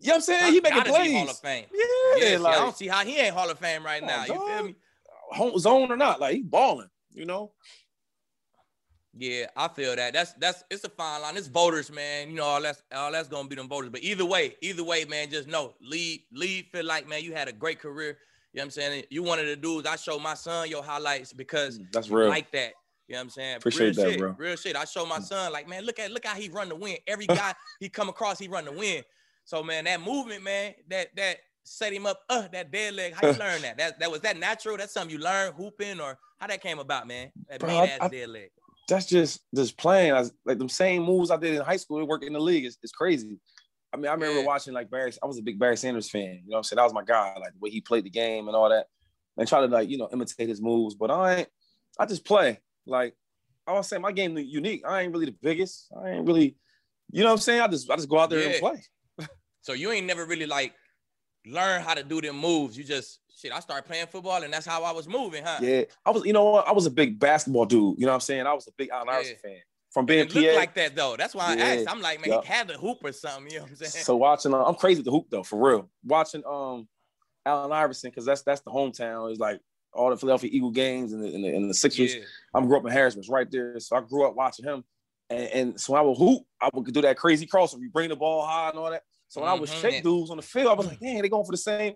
You 0.00 0.08
know 0.08 0.14
what 0.14 0.16
I'm 0.16 0.20
saying? 0.22 0.52
He 0.52 0.60
making 0.60 0.82
plays. 0.82 1.12
Hall 1.14 1.30
of 1.30 1.38
Fame. 1.38 1.64
Yeah, 1.72 2.26
see, 2.26 2.36
like 2.38 2.56
I 2.56 2.58
don't 2.58 2.76
see 2.76 2.88
how 2.88 3.04
he 3.04 3.16
ain't 3.18 3.34
Hall 3.34 3.48
of 3.48 3.58
Fame 3.58 3.84
right 3.84 4.04
now. 4.04 4.24
You 4.24 4.34
feel 4.34 4.64
me? 4.64 4.76
home 5.30 5.58
zone 5.58 5.90
or 5.90 5.96
not, 5.96 6.20
like 6.20 6.34
he 6.34 6.42
balling. 6.42 6.88
You 7.12 7.24
know. 7.24 7.52
Yeah, 9.14 9.46
I 9.56 9.68
feel 9.68 9.94
that. 9.94 10.14
That's 10.14 10.32
that's 10.34 10.64
it's 10.70 10.84
a 10.84 10.88
fine 10.88 11.20
line. 11.20 11.36
It's 11.36 11.46
voters, 11.48 11.90
man. 11.92 12.30
You 12.30 12.36
know, 12.36 12.44
all 12.44 12.62
that's 12.62 12.82
all 12.94 13.12
that's 13.12 13.28
gonna 13.28 13.46
be 13.48 13.56
them 13.56 13.68
voters. 13.68 13.90
But 13.90 14.02
either 14.02 14.24
way, 14.24 14.56
either 14.62 14.82
way, 14.82 15.04
man, 15.04 15.28
just 15.30 15.48
know 15.48 15.74
lead 15.82 16.22
lead 16.32 16.66
feel 16.72 16.84
like 16.86 17.06
man, 17.08 17.22
you 17.22 17.34
had 17.34 17.48
a 17.48 17.52
great 17.52 17.78
career. 17.78 18.16
You 18.54 18.58
know 18.58 18.62
what 18.62 18.64
I'm 18.64 18.70
saying? 18.70 19.04
You 19.10 19.22
one 19.22 19.38
of 19.38 19.46
the 19.46 19.56
dudes 19.56 19.86
I 19.86 19.96
show 19.96 20.18
my 20.18 20.34
son 20.34 20.68
your 20.70 20.82
highlights 20.82 21.32
because 21.32 21.78
Mm, 21.78 21.92
that's 21.92 22.08
real. 22.10 22.28
like 22.28 22.50
that. 22.52 22.72
You 23.08 23.14
know 23.14 23.18
what 23.18 23.24
I'm 23.24 23.30
saying? 23.30 23.56
Appreciate 23.56 23.96
real 23.96 24.04
that, 24.06 24.10
shit, 24.12 24.18
bro. 24.18 24.30
Mm. 24.32 24.38
Real 24.38 24.56
shit. 24.56 24.76
I 24.76 24.84
show 24.86 25.04
my 25.04 25.18
son 25.20 25.52
like, 25.52 25.68
man, 25.68 25.84
look 25.84 25.98
at 25.98 26.10
look 26.10 26.24
how 26.24 26.34
he 26.34 26.48
run 26.48 26.70
the 26.70 26.74
win. 26.76 26.96
Every 27.06 27.26
guy 27.40 27.52
he 27.80 27.90
come 27.90 28.08
across, 28.08 28.38
he 28.38 28.48
run 28.48 28.64
the 28.64 28.72
win. 28.72 29.02
So 29.44 29.62
man, 29.62 29.84
that 29.84 30.00
movement, 30.00 30.42
man, 30.42 30.72
that 30.88 31.14
that 31.16 31.36
set 31.64 31.92
him 31.92 32.06
up, 32.06 32.20
uh, 32.30 32.48
that 32.52 32.72
dead 32.72 32.94
leg. 32.94 33.12
How 33.14 33.26
you 33.28 33.34
learn 33.38 33.60
that? 33.62 33.76
That 33.76 34.00
that 34.00 34.10
was 34.10 34.22
that 34.22 34.38
natural? 34.38 34.78
That's 34.78 34.94
something 34.94 35.14
you 35.14 35.22
learn 35.22 35.52
hooping 35.52 36.00
or 36.00 36.18
how 36.38 36.46
that 36.46 36.62
came 36.62 36.78
about, 36.78 37.06
man? 37.06 37.30
That 37.50 37.60
Bro, 37.60 37.68
mean 37.68 37.78
I- 37.82 37.86
ass 37.88 37.98
I- 38.00 38.08
dead 38.08 38.28
leg. 38.30 38.50
That's 38.88 39.06
just 39.06 39.40
just 39.54 39.76
playing. 39.78 40.12
I 40.12 40.20
was, 40.20 40.32
like 40.44 40.58
them 40.58 40.68
same 40.68 41.02
moves 41.02 41.30
I 41.30 41.36
did 41.36 41.54
in 41.54 41.62
high 41.62 41.76
school. 41.76 42.00
It 42.00 42.08
worked 42.08 42.24
in 42.24 42.32
the 42.32 42.40
league. 42.40 42.64
It's, 42.64 42.78
it's 42.82 42.92
crazy. 42.92 43.38
I 43.92 43.96
mean, 43.96 44.06
I 44.06 44.12
remember 44.14 44.40
Yeah. 44.40 44.46
watching 44.46 44.74
like 44.74 44.90
Barry. 44.90 45.12
I 45.22 45.26
was 45.26 45.38
a 45.38 45.42
big 45.42 45.58
Barry 45.58 45.76
Sanders 45.76 46.10
fan. 46.10 46.22
You 46.22 46.50
know 46.50 46.54
what 46.54 46.56
I'm 46.58 46.62
saying? 46.64 46.78
That 46.78 46.84
was 46.84 46.94
my 46.94 47.04
guy. 47.04 47.34
Like 47.38 47.52
the 47.52 47.58
way 47.60 47.70
he 47.70 47.80
played 47.80 48.04
the 48.04 48.10
game 48.10 48.48
and 48.48 48.56
all 48.56 48.68
that, 48.70 48.86
and 49.36 49.46
try 49.48 49.60
to 49.60 49.66
like 49.66 49.88
you 49.88 49.98
know 49.98 50.08
imitate 50.12 50.48
his 50.48 50.60
moves. 50.60 50.94
But 50.94 51.10
I 51.10 51.36
ain't. 51.36 51.48
I 51.98 52.06
just 52.06 52.24
play. 52.24 52.60
Like 52.86 53.14
I 53.66 53.72
was 53.72 53.88
saying, 53.88 54.02
my 54.02 54.12
game 54.12 54.36
unique. 54.38 54.82
I 54.86 55.02
ain't 55.02 55.12
really 55.12 55.26
the 55.26 55.36
biggest. 55.40 55.88
I 55.96 56.10
ain't 56.10 56.26
really. 56.26 56.56
You 57.10 57.22
know 57.22 57.26
what 57.28 57.32
I'm 57.34 57.38
saying? 57.38 57.60
I 57.60 57.68
just 57.68 57.90
I 57.90 57.96
just 57.96 58.08
go 58.08 58.18
out 58.18 58.30
there 58.30 58.40
and 58.48 58.54
play. 58.58 58.82
So 59.60 59.74
you 59.74 59.92
ain't 59.92 60.06
never 60.06 60.24
really 60.26 60.46
like 60.46 60.74
learn 61.46 61.82
how 61.82 61.94
to 61.94 62.02
do 62.02 62.20
them 62.20 62.36
moves. 62.36 62.76
You 62.76 62.84
just 62.84 63.20
shit. 63.36 63.52
I 63.52 63.60
started 63.60 63.86
playing 63.86 64.06
football 64.06 64.42
and 64.42 64.52
that's 64.52 64.66
how 64.66 64.82
I 64.84 64.92
was 64.92 65.08
moving, 65.08 65.44
huh? 65.44 65.58
Yeah, 65.60 65.82
I 66.04 66.10
was. 66.10 66.24
You 66.24 66.32
know 66.32 66.44
what? 66.44 66.68
I 66.68 66.72
was 66.72 66.86
a 66.86 66.90
big 66.90 67.18
basketball 67.18 67.64
dude. 67.64 67.98
You 67.98 68.06
know 68.06 68.12
what 68.12 68.14
I'm 68.16 68.20
saying? 68.20 68.46
I 68.46 68.52
was 68.52 68.66
a 68.68 68.72
big 68.76 68.90
Allen 68.90 69.08
Iverson 69.08 69.36
fan 69.42 69.58
from 69.90 70.06
being 70.06 70.28
PA. 70.28 70.40
like 70.54 70.74
that 70.74 70.94
though. 70.94 71.16
That's 71.16 71.34
why 71.34 71.46
I 71.52 71.56
Yeah. 71.56 71.64
asked. 71.64 71.90
I'm 71.90 72.00
like, 72.00 72.26
man, 72.26 72.40
he 72.40 72.46
had 72.46 72.68
to 72.68 72.74
hoop 72.74 72.98
or 73.02 73.12
something. 73.12 73.50
You 73.50 73.58
know 73.58 73.62
what 73.64 73.70
I'm 73.70 73.76
saying? 73.76 74.04
So 74.04 74.16
watching, 74.16 74.54
uh, 74.54 74.62
I'm 74.64 74.74
crazy 74.74 74.98
with 75.00 75.06
the 75.06 75.10
hoop 75.10 75.26
though, 75.30 75.42
for 75.42 75.58
real. 75.58 75.90
Watching 76.04 76.42
um 76.46 76.88
Allen 77.44 77.72
Iverson 77.72 78.10
because 78.10 78.24
that's 78.24 78.42
that's 78.42 78.60
the 78.62 78.70
hometown. 78.70 79.32
Is 79.32 79.38
like 79.38 79.60
all 79.92 80.10
the 80.10 80.16
Philadelphia 80.16 80.48
Eagle 80.52 80.70
games 80.70 81.12
and 81.12 81.22
the, 81.22 81.34
and 81.34 81.44
the, 81.44 81.48
and 81.48 81.68
the 81.68 81.74
Sixers. 81.74 82.14
Yeah. 82.14 82.22
I'm 82.54 82.66
grew 82.66 82.78
up 82.78 82.86
in 82.86 82.92
Harrisburg, 82.92 83.28
right 83.28 83.50
there. 83.50 83.78
So 83.80 83.96
I 83.96 84.00
grew 84.00 84.26
up 84.26 84.34
watching 84.34 84.64
him, 84.64 84.84
and, 85.28 85.48
and 85.48 85.80
so 85.80 85.94
I 85.94 86.00
would 86.00 86.16
hoop, 86.16 86.44
I 86.60 86.70
would 86.72 86.90
do 86.92 87.02
that 87.02 87.18
crazy 87.18 87.46
crossover. 87.46 87.80
You 87.82 87.90
bring 87.90 88.08
the 88.08 88.16
ball 88.16 88.46
high 88.46 88.70
and 88.70 88.78
all 88.78 88.90
that. 88.90 89.02
So 89.32 89.40
when 89.40 89.48
I 89.48 89.54
was 89.54 89.70
Mhm. 89.70 89.80
shake 89.80 90.02
dudes 90.02 90.30
on 90.30 90.36
the 90.36 90.42
field, 90.42 90.66
I 90.68 90.74
was 90.74 90.86
like, 90.86 91.00
dang, 91.00 91.22
they 91.22 91.28
going 91.30 91.46
for 91.46 91.52
the 91.52 91.56
same. 91.56 91.94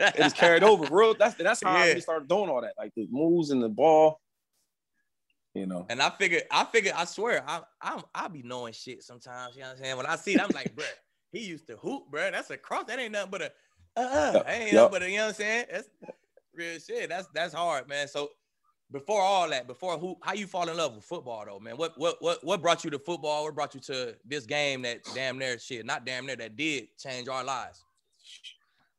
It 0.00 0.18
was 0.18 0.32
carried 0.32 0.64
over, 0.64 0.84
real. 0.90 1.14
That's 1.16 1.36
that's 1.36 1.62
how 1.62 1.70
I 1.70 1.86
really 1.86 2.00
started 2.00 2.28
doing 2.28 2.50
all 2.50 2.60
that, 2.60 2.74
like 2.76 2.92
the 2.96 3.06
moves 3.08 3.50
and 3.50 3.62
the 3.62 3.68
ball. 3.68 4.20
You 5.54 5.66
know, 5.66 5.86
And 5.88 6.02
I 6.02 6.10
figured, 6.10 6.42
I 6.50 6.64
figured, 6.64 6.94
I 6.96 7.04
swear, 7.04 7.44
I 7.48 7.62
I 7.80 8.02
I 8.12 8.26
be 8.26 8.42
knowing 8.42 8.72
shit 8.72 9.04
sometimes. 9.04 9.54
You 9.54 9.62
know 9.62 9.68
what 9.68 9.76
I'm 9.76 9.82
saying? 9.84 9.96
When 9.96 10.06
I 10.06 10.16
see 10.16 10.34
it, 10.34 10.40
I'm 10.40 10.52
like, 10.52 10.74
bruh, 10.74 10.82
he 11.30 11.44
used 11.44 11.68
to 11.68 11.76
hoop, 11.76 12.10
bruh. 12.10 12.32
That's 12.32 12.50
a 12.50 12.56
cross. 12.56 12.86
That 12.88 12.98
ain't 12.98 13.12
nothing 13.12 13.30
but 13.30 13.42
a 13.42 13.52
uh, 13.96 14.00
uh 14.00 14.32
that 14.32 14.50
ain't 14.50 14.72
yup. 14.72 14.90
nothing 14.90 14.90
but 14.90 15.02
a, 15.04 15.10
you 15.10 15.16
know 15.18 15.22
what 15.22 15.28
I'm 15.28 15.34
saying? 15.34 15.66
That's 15.70 15.88
real 16.52 16.78
shit. 16.80 17.08
That's 17.08 17.28
that's 17.32 17.54
hard, 17.54 17.88
man. 17.88 18.08
So 18.08 18.30
before 18.92 19.20
all 19.20 19.48
that, 19.50 19.66
before 19.66 19.98
who 19.98 20.16
how 20.22 20.34
you 20.34 20.46
fall 20.46 20.68
in 20.68 20.76
love 20.76 20.94
with 20.94 21.04
football 21.04 21.44
though, 21.46 21.58
man? 21.58 21.76
What 21.76 21.98
what 21.98 22.16
what 22.20 22.44
what 22.44 22.62
brought 22.62 22.84
you 22.84 22.90
to 22.90 22.98
football? 22.98 23.44
What 23.44 23.54
brought 23.54 23.74
you 23.74 23.80
to 23.82 24.16
this 24.24 24.46
game 24.46 24.82
that 24.82 25.00
damn 25.14 25.38
near 25.38 25.58
shit, 25.58 25.84
not 25.84 26.04
damn 26.06 26.26
near 26.26 26.36
that 26.36 26.56
did 26.56 26.88
change 26.98 27.28
our 27.28 27.44
lives? 27.44 27.84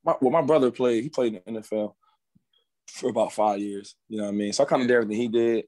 my, 0.08 0.16
well, 0.22 0.32
my 0.32 0.42
brother 0.42 0.72
played. 0.72 1.04
He 1.04 1.10
played 1.10 1.42
in 1.46 1.54
the 1.54 1.62
NFL 1.62 1.94
for 2.88 3.10
about 3.10 3.34
five 3.34 3.60
years. 3.60 3.96
You 4.08 4.18
know 4.18 4.24
what 4.24 4.30
I 4.30 4.36
mean? 4.36 4.54
So 4.54 4.64
I 4.64 4.68
kind 4.68 4.82
of 4.82 4.88
did 4.88 4.96
everything 4.96 5.18
he 5.18 5.28
did. 5.28 5.66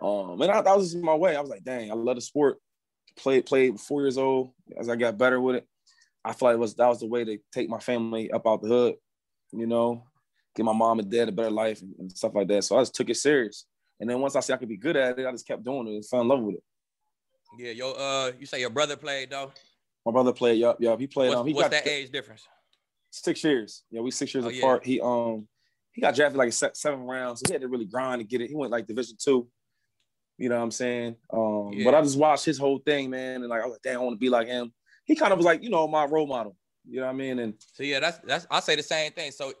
Um, 0.00 0.40
and 0.40 0.50
I, 0.50 0.62
that 0.62 0.76
was 0.76 0.92
just 0.92 1.04
my 1.04 1.14
way. 1.14 1.36
I 1.36 1.40
was 1.40 1.50
like, 1.50 1.62
dang, 1.62 1.90
I 1.90 1.94
love 1.94 2.16
the 2.16 2.22
sport. 2.22 2.58
Played 3.18 3.44
played 3.44 3.78
four 3.78 4.02
years 4.02 4.16
old. 4.16 4.52
As 4.78 4.88
I 4.88 4.96
got 4.96 5.18
better 5.18 5.40
with 5.40 5.56
it, 5.56 5.66
I 6.24 6.32
feel 6.32 6.48
like 6.48 6.54
it 6.54 6.60
was 6.60 6.74
that 6.76 6.88
was 6.88 7.00
the 7.00 7.06
way 7.06 7.24
to 7.24 7.38
take 7.52 7.68
my 7.68 7.80
family 7.80 8.30
up 8.30 8.46
out 8.46 8.62
the 8.62 8.68
hood. 8.68 8.94
You 9.52 9.66
know, 9.66 10.04
give 10.54 10.66
my 10.66 10.72
mom 10.72 10.98
and 10.98 11.10
dad 11.10 11.28
a 11.28 11.32
better 11.32 11.50
life 11.50 11.80
and, 11.82 11.94
and 11.98 12.12
stuff 12.12 12.34
like 12.34 12.48
that. 12.48 12.64
So 12.64 12.76
I 12.76 12.80
just 12.80 12.94
took 12.94 13.08
it 13.10 13.16
serious. 13.16 13.66
And 13.98 14.08
then 14.08 14.20
once 14.20 14.34
I 14.36 14.40
see 14.40 14.52
I 14.52 14.56
could 14.56 14.68
be 14.68 14.76
good 14.76 14.96
at 14.96 15.18
it, 15.18 15.26
I 15.26 15.30
just 15.30 15.46
kept 15.46 15.64
doing 15.64 15.86
it 15.88 15.94
and 15.94 16.06
fell 16.06 16.22
in 16.22 16.28
love 16.28 16.40
with 16.42 16.56
it. 16.56 16.62
Yeah, 17.58 17.72
yo, 17.72 17.92
uh, 17.92 18.32
you 18.38 18.46
say 18.46 18.60
your 18.60 18.70
brother 18.70 18.96
played 18.96 19.30
though. 19.30 19.52
My 20.06 20.12
brother 20.12 20.32
played. 20.32 20.58
Yup, 20.58 20.80
yup. 20.80 20.98
He 20.98 21.06
played. 21.06 21.28
What's, 21.28 21.40
um, 21.40 21.46
he 21.46 21.52
what's 21.52 21.64
got 21.64 21.70
that 21.84 21.86
age 21.86 22.10
difference? 22.10 22.46
six 23.10 23.42
years. 23.42 23.82
Yeah, 23.90 24.00
we 24.02 24.10
six 24.12 24.32
years 24.32 24.44
Oh, 24.46 24.48
yeah. 24.48 24.58
apart. 24.60 24.86
He 24.86 25.00
um 25.00 25.48
he 25.92 26.00
got 26.00 26.14
drafted 26.14 26.38
like 26.38 26.50
a 26.50 26.52
se- 26.52 26.70
seven 26.74 27.00
rounds. 27.00 27.40
So 27.40 27.44
he 27.48 27.52
had 27.52 27.62
to 27.62 27.68
really 27.68 27.84
grind 27.84 28.20
to 28.20 28.24
get 28.24 28.40
it. 28.40 28.48
He 28.48 28.54
went 28.54 28.70
like 28.70 28.86
Division 28.86 29.16
two. 29.18 29.48
You 30.38 30.48
know 30.48 30.56
what 30.56 30.62
I'm 30.62 30.70
saying? 30.70 31.16
Um, 31.32 31.70
Yeah. 31.72 31.84
but 31.84 31.94
I 31.94 32.02
just 32.02 32.16
watched 32.16 32.44
his 32.44 32.56
whole 32.56 32.78
thing, 32.78 33.10
man, 33.10 33.42
and 33.42 33.48
like 33.48 33.60
I 33.60 33.66
was 33.66 33.72
like, 33.72 33.82
damn, 33.82 34.00
I 34.00 34.02
want 34.04 34.14
to 34.14 34.18
be 34.18 34.30
like 34.30 34.46
him. 34.46 34.72
He 35.04 35.16
kind 35.16 35.32
of 35.32 35.38
was 35.38 35.44
like, 35.44 35.62
you 35.62 35.70
know, 35.70 35.86
my 35.88 36.04
role 36.04 36.26
model. 36.26 36.56
You 36.88 37.00
know 37.00 37.06
what 37.06 37.12
I 37.12 37.16
mean? 37.16 37.38
And 37.40 37.54
So 37.72 37.82
yeah, 37.82 38.00
that's 38.00 38.18
that's 38.24 38.46
I 38.50 38.60
say 38.60 38.76
the 38.76 38.82
same 38.82 39.12
thing. 39.12 39.32
So 39.32 39.52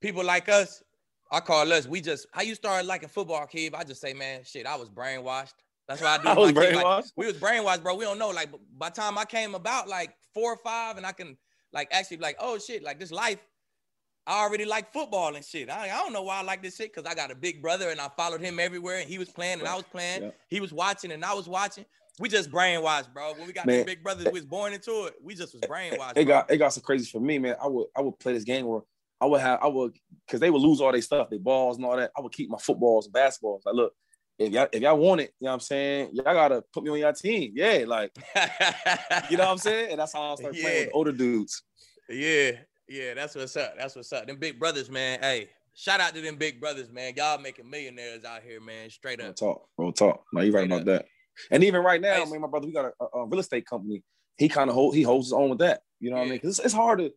people 0.00 0.24
like 0.24 0.48
us, 0.48 0.82
I 1.30 1.40
call 1.40 1.70
us, 1.72 1.86
we 1.86 2.00
just 2.00 2.26
how 2.32 2.42
you 2.42 2.54
started 2.54 2.86
liking 2.86 3.08
football, 3.08 3.46
kid. 3.46 3.74
I 3.74 3.84
just 3.84 4.00
say, 4.00 4.14
man, 4.14 4.42
shit, 4.44 4.66
I 4.66 4.76
was 4.76 4.88
brainwashed. 4.88 5.54
That's 5.86 6.00
why 6.00 6.16
I 6.16 6.18
do. 6.22 6.28
I 6.28 6.34
was 6.34 6.52
kids. 6.52 6.76
Like, 6.76 6.84
brainwashed? 6.84 7.12
we 7.16 7.26
was 7.26 7.36
brainwashed, 7.36 7.82
bro. 7.82 7.94
We 7.94 8.04
don't 8.04 8.18
know. 8.18 8.30
Like 8.30 8.50
by 8.76 8.90
the 8.90 8.94
time 8.94 9.18
I 9.18 9.24
came 9.24 9.54
about 9.54 9.88
like 9.88 10.14
four 10.32 10.52
or 10.52 10.58
five, 10.58 10.96
and 10.96 11.06
I 11.06 11.12
can 11.12 11.36
like 11.72 11.88
actually 11.90 12.18
be 12.18 12.22
like, 12.22 12.36
oh 12.38 12.58
shit, 12.58 12.82
like 12.82 12.98
this 12.98 13.12
life. 13.12 13.38
I 14.26 14.42
already 14.42 14.66
like 14.66 14.92
football 14.92 15.34
and 15.36 15.44
shit. 15.44 15.70
I, 15.70 15.84
I 15.84 16.00
don't 16.00 16.12
know 16.12 16.22
why 16.22 16.40
I 16.40 16.42
like 16.42 16.62
this 16.62 16.76
shit 16.76 16.94
because 16.94 17.10
I 17.10 17.14
got 17.14 17.30
a 17.30 17.34
big 17.34 17.62
brother 17.62 17.88
and 17.88 17.98
I 17.98 18.08
followed 18.14 18.42
him 18.42 18.60
everywhere 18.60 18.98
and 18.98 19.08
he 19.08 19.16
was 19.16 19.30
playing 19.30 19.60
and 19.60 19.66
I 19.66 19.74
was 19.74 19.86
playing. 19.90 20.22
Yeah. 20.22 20.30
He 20.48 20.60
was 20.60 20.70
watching 20.70 21.12
and 21.12 21.24
I 21.24 21.32
was 21.32 21.48
watching. 21.48 21.86
We 22.20 22.28
just 22.28 22.50
brainwashed, 22.50 23.14
bro. 23.14 23.32
When 23.34 23.46
we 23.46 23.54
got 23.54 23.64
Man. 23.64 23.86
big 23.86 24.02
brothers, 24.02 24.26
we 24.26 24.32
was 24.32 24.44
born 24.44 24.74
into 24.74 25.06
it. 25.06 25.14
We 25.22 25.34
just 25.34 25.54
was 25.54 25.62
brainwashed. 25.62 26.16
it 26.16 26.24
got 26.26 26.50
it 26.50 26.58
got 26.58 26.74
so 26.74 26.82
crazy 26.82 27.10
for 27.10 27.20
me, 27.20 27.38
man. 27.38 27.56
I 27.62 27.68
would 27.68 27.86
I 27.96 28.02
would 28.02 28.18
play 28.18 28.34
this 28.34 28.44
game 28.44 28.66
where 28.66 28.82
I 29.20 29.26
would 29.26 29.40
have 29.40 29.58
I 29.62 29.66
would 29.66 29.96
because 30.26 30.40
they 30.40 30.50
would 30.50 30.62
lose 30.62 30.80
all 30.80 30.92
their 30.92 31.02
stuff, 31.02 31.30
their 31.30 31.38
balls 31.38 31.76
and 31.76 31.86
all 31.86 31.96
that. 31.96 32.10
I 32.16 32.20
would 32.20 32.32
keep 32.32 32.48
my 32.50 32.58
footballs 32.58 33.06
and 33.06 33.14
basketballs. 33.14 33.62
Like, 33.66 33.74
look, 33.74 33.92
if 34.38 34.52
y'all 34.52 34.68
if 34.72 34.80
y'all 34.80 34.96
want 34.96 35.20
it, 35.22 35.32
you 35.40 35.46
know 35.46 35.50
what 35.50 35.54
I'm 35.54 35.60
saying? 35.60 36.10
Y'all 36.12 36.24
gotta 36.34 36.62
put 36.72 36.84
me 36.84 36.90
on 36.90 36.98
your 36.98 37.12
team. 37.12 37.52
Yeah, 37.54 37.84
like 37.86 38.12
you 39.30 39.36
know 39.36 39.44
what 39.44 39.52
I'm 39.52 39.58
saying? 39.58 39.90
And 39.90 40.00
that's 40.00 40.12
how 40.12 40.32
I 40.32 40.34
started 40.36 40.60
playing 40.60 40.86
with 40.86 40.94
older 40.94 41.12
dudes. 41.12 41.62
Yeah, 42.08 42.52
yeah, 42.88 43.14
that's 43.14 43.34
what's 43.34 43.56
up. 43.56 43.74
That's 43.78 43.96
what's 43.96 44.12
up. 44.12 44.26
Them 44.26 44.36
big 44.36 44.58
brothers, 44.58 44.88
man. 44.88 45.18
Hey, 45.20 45.48
shout 45.74 46.00
out 46.00 46.14
to 46.14 46.20
them 46.20 46.36
big 46.36 46.60
brothers, 46.60 46.90
man. 46.90 47.12
Y'all 47.16 47.38
making 47.38 47.68
millionaires 47.68 48.24
out 48.24 48.42
here, 48.42 48.60
man. 48.60 48.88
Straight 48.90 49.18
Real 49.18 49.30
up. 49.30 49.36
talk, 49.36 49.68
real 49.76 49.92
talk. 49.92 50.22
No, 50.32 50.40
you're 50.42 50.54
right 50.54 50.66
about 50.66 50.80
up. 50.80 50.86
that. 50.86 51.06
And 51.50 51.62
even 51.64 51.82
right 51.82 52.00
now, 52.00 52.14
Hey, 52.14 52.24
me 52.24 52.32
and 52.32 52.42
my 52.42 52.48
brother, 52.48 52.66
we 52.66 52.72
got 52.72 52.92
a, 53.00 53.04
a, 53.18 53.26
real 53.26 53.40
estate 53.40 53.66
company. 53.66 54.02
He 54.38 54.48
kind 54.48 54.70
of 54.70 54.74
hold 54.74 54.94
he 54.94 55.02
holds 55.02 55.26
his 55.26 55.32
own 55.32 55.50
with 55.50 55.58
that. 55.58 55.82
You 56.00 56.10
know 56.10 56.16
what 56.16 56.22
I 56.22 56.24
mean? 56.24 56.30
mean? 56.32 56.40
'Cause 56.40 56.58
it's, 56.58 56.66
it's 56.66 56.74
hard 56.74 57.00
to 57.00 57.12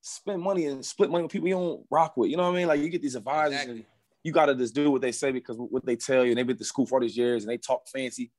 spend 0.00 0.40
money 0.42 0.66
and 0.66 0.84
split 0.84 1.10
money 1.10 1.22
with 1.22 1.32
people 1.32 1.48
you 1.48 1.54
don't 1.54 1.84
rock 1.90 2.16
with. 2.16 2.30
You 2.30 2.36
know 2.36 2.44
what 2.44 2.54
I 2.54 2.58
mean? 2.58 2.68
Like 2.68 2.80
you 2.80 2.88
get 2.88 3.02
these 3.02 3.14
advisors 3.16 3.52
Exactly. 3.54 3.76
and 3.76 3.84
you 4.24 4.32
gotta 4.32 4.54
just 4.54 4.74
do 4.74 4.90
what 4.90 5.02
they 5.02 5.12
say 5.12 5.32
because 5.32 5.56
what 5.58 5.84
they 5.84 5.96
tell 5.96 6.24
you, 6.24 6.30
and 6.30 6.38
they've 6.38 6.46
been 6.46 6.56
to 6.58 6.64
school 6.64 6.86
for 6.86 6.96
all 6.96 7.00
these 7.00 7.16
years 7.16 7.42
and 7.44 7.50
they 7.50 7.56
talk 7.58 7.88
fancy. 7.88 8.30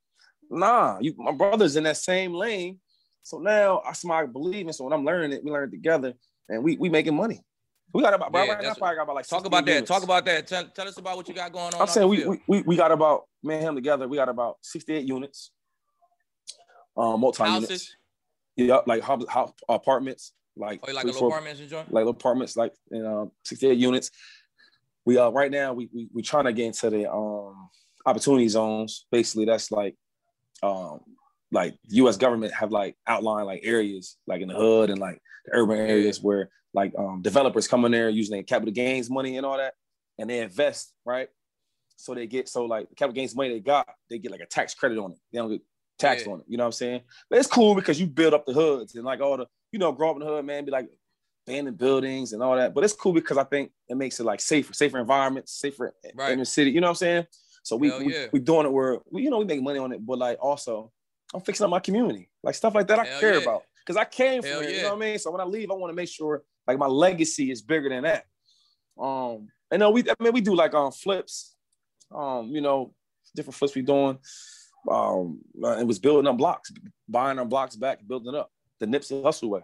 Nah, 0.49 0.97
you 0.99 1.13
my 1.17 1.31
brother's 1.31 1.75
in 1.75 1.83
that 1.83 1.97
same 1.97 2.33
lane. 2.33 2.79
So 3.23 3.39
now 3.39 3.81
I 3.85 3.93
somebody 3.93 4.27
believe 4.27 4.67
in. 4.67 4.73
So 4.73 4.83
when 4.83 4.93
I'm 4.93 5.05
learning 5.05 5.31
it, 5.33 5.43
we 5.43 5.51
learn 5.51 5.67
it 5.67 5.71
together 5.71 6.13
and 6.49 6.63
we 6.63 6.75
we 6.77 6.89
making 6.89 7.15
money. 7.15 7.41
We 7.93 8.01
got 8.01 8.13
about 8.13 8.31
Yeah, 8.33 8.53
right 8.53 8.63
now 8.63 8.73
probably 8.73 8.95
got 8.95 9.03
about 9.03 9.15
like 9.15 9.27
Talk 9.27 9.41
68 9.43 9.47
about 9.47 9.65
that. 9.65 9.71
units. 9.73 9.89
Talk 9.89 10.03
about 10.03 10.25
that. 10.25 10.47
Tell, 10.47 10.65
tell 10.69 10.87
us 10.87 10.97
about 10.97 11.17
what 11.17 11.27
you 11.27 11.33
got 11.35 11.51
going 11.51 11.73
on. 11.73 11.81
I'm 11.81 11.87
saying 11.87 12.07
we, 12.07 12.25
we 12.25 12.41
we 12.47 12.61
we 12.63 12.75
got 12.77 12.91
about 12.91 13.23
man 13.43 13.61
him 13.61 13.75
together. 13.75 14.07
We 14.07 14.17
got 14.17 14.29
about 14.29 14.57
68 14.61 15.05
units, 15.05 15.51
um, 16.97 17.19
multi 17.19 17.43
units. 17.43 17.69
houses. 17.69 17.95
Yeah, 18.55 18.79
like 18.85 19.01
house, 19.03 19.23
house, 19.29 19.51
apartments, 19.69 20.33
like 20.57 20.79
Oh, 20.87 20.91
like 20.91 21.05
a 21.05 21.07
three, 21.07 21.11
little 21.13 21.19
four- 21.19 21.29
apartments 21.37 21.59
joint? 21.71 21.87
like 21.87 22.01
little 22.05 22.11
apartments, 22.11 22.57
like 22.57 22.73
in 22.91 23.05
um, 23.05 23.31
68 23.45 23.77
units. 23.77 24.11
We 25.05 25.17
uh 25.17 25.29
right 25.29 25.49
now 25.51 25.73
we 25.73 25.89
we 25.93 26.09
we 26.13 26.21
trying 26.21 26.45
to 26.45 26.53
get 26.53 26.67
into 26.67 26.89
the 26.89 27.11
um 27.11 27.69
opportunity 28.05 28.47
zones. 28.47 29.05
Basically, 29.11 29.45
that's 29.45 29.71
like 29.71 29.95
um 30.61 30.99
like 31.51 31.75
U.S. 31.89 32.17
government 32.17 32.53
have 32.53 32.71
like 32.71 32.95
outlined 33.07 33.47
like 33.47 33.61
areas 33.63 34.17
like 34.27 34.41
in 34.41 34.47
the 34.47 34.53
hood 34.55 34.89
and 34.89 34.99
like 34.99 35.19
the 35.45 35.51
urban 35.55 35.77
areas 35.77 36.21
where 36.21 36.49
like 36.73 36.93
um 36.97 37.21
developers 37.21 37.67
come 37.67 37.83
in 37.85 37.91
there 37.91 38.09
using 38.09 38.35
their 38.35 38.43
capital 38.43 38.73
gains 38.73 39.09
money 39.09 39.37
and 39.37 39.45
all 39.45 39.57
that, 39.57 39.73
and 40.19 40.29
they 40.29 40.39
invest 40.39 40.93
right. 41.05 41.29
So 41.97 42.13
they 42.13 42.27
get 42.27 42.47
so 42.47 42.65
like 42.65 42.89
the 42.89 42.95
capital 42.95 43.15
gains 43.15 43.35
money 43.35 43.49
they 43.49 43.59
got, 43.59 43.87
they 44.09 44.19
get 44.19 44.31
like 44.31 44.41
a 44.41 44.45
tax 44.45 44.73
credit 44.75 44.97
on 44.99 45.11
it. 45.13 45.17
They 45.33 45.39
don't 45.39 45.49
get 45.51 45.61
taxed 45.99 46.25
Yeah. 46.27 46.33
on 46.33 46.39
it. 46.41 46.45
You 46.47 46.57
know 46.57 46.63
what 46.63 46.67
I'm 46.67 46.71
saying? 46.73 47.01
But 47.29 47.39
it's 47.39 47.47
cool 47.47 47.73
because 47.75 47.99
you 47.99 48.05
build 48.07 48.33
up 48.33 48.45
the 48.45 48.53
hoods 48.53 48.95
and 48.95 49.03
like 49.03 49.19
all 49.21 49.37
the, 49.37 49.45
you 49.71 49.79
know, 49.79 49.91
grow 49.91 50.11
up 50.11 50.15
in 50.17 50.21
the 50.21 50.25
hood, 50.25 50.45
man, 50.45 50.65
be 50.65 50.71
like 50.71 50.89
abandoned 51.47 51.77
buildings 51.77 52.33
and 52.33 52.43
all 52.43 52.55
that. 52.55 52.73
But 52.73 52.83
it's 52.83 52.93
cool 52.93 53.13
because 53.13 53.37
I 53.37 53.43
think 53.43 53.71
it 53.87 53.95
makes 53.95 54.19
it 54.19 54.25
like 54.25 54.41
safer, 54.41 54.73
safer 54.73 54.99
environments, 54.99 55.53
safer 55.53 55.93
Right. 56.15 56.33
in 56.33 56.39
the 56.39 56.45
city. 56.45 56.71
You 56.71 56.81
know 56.81 56.87
what 56.87 56.91
I'm 56.91 56.95
saying? 56.95 57.27
So 57.63 57.75
we 57.75 57.89
Hell 57.89 57.99
we, 57.99 58.13
yeah. 58.13 58.27
we 58.31 58.39
doing 58.39 58.65
it 58.65 58.71
where 58.71 58.99
we, 59.11 59.23
you 59.23 59.29
know, 59.29 59.37
we 59.39 59.45
make 59.45 59.61
money 59.61 59.79
on 59.79 59.91
it, 59.91 60.05
but 60.05 60.17
like 60.17 60.37
also 60.41 60.91
I'm 61.33 61.41
fixing 61.41 61.63
up 61.63 61.69
my 61.69 61.79
community. 61.79 62.29
Like 62.43 62.55
stuff 62.55 62.75
like 62.75 62.87
that 62.87 62.99
I 62.99 63.05
care 63.19 63.35
yeah. 63.35 63.41
about. 63.41 63.63
Because 63.85 63.97
I 63.97 64.05
came 64.05 64.41
from 64.41 64.51
Hell 64.51 64.61
it. 64.61 64.75
You 64.75 64.81
know 64.83 64.95
what 64.95 65.03
I 65.03 65.09
mean? 65.09 65.19
So 65.19 65.31
when 65.31 65.41
I 65.41 65.45
leave, 65.45 65.71
I 65.71 65.75
want 65.75 65.91
to 65.91 65.95
make 65.95 66.09
sure 66.09 66.43
like 66.67 66.77
my 66.77 66.87
legacy 66.87 67.51
is 67.51 67.61
bigger 67.61 67.89
than 67.89 68.03
that. 68.03 68.25
Um, 68.99 69.47
I 69.71 69.77
know 69.77 69.89
we 69.89 70.03
I 70.03 70.15
mean 70.21 70.33
we 70.33 70.41
do 70.41 70.55
like 70.55 70.73
um 70.73 70.91
flips, 70.91 71.55
um, 72.13 72.49
you 72.49 72.61
know, 72.61 72.93
different 73.35 73.55
flips 73.55 73.75
we 73.75 73.81
doing. 73.81 74.19
Um, 74.89 75.39
it 75.55 75.85
was 75.85 75.99
building 75.99 76.27
up 76.27 76.37
blocks, 76.37 76.71
buying 77.07 77.37
our 77.39 77.45
blocks 77.45 77.75
back, 77.75 77.99
building 78.05 78.35
up 78.35 78.51
the 78.81 78.87
Nipsey 78.87 79.23
Hussle 79.23 79.47
way. 79.47 79.61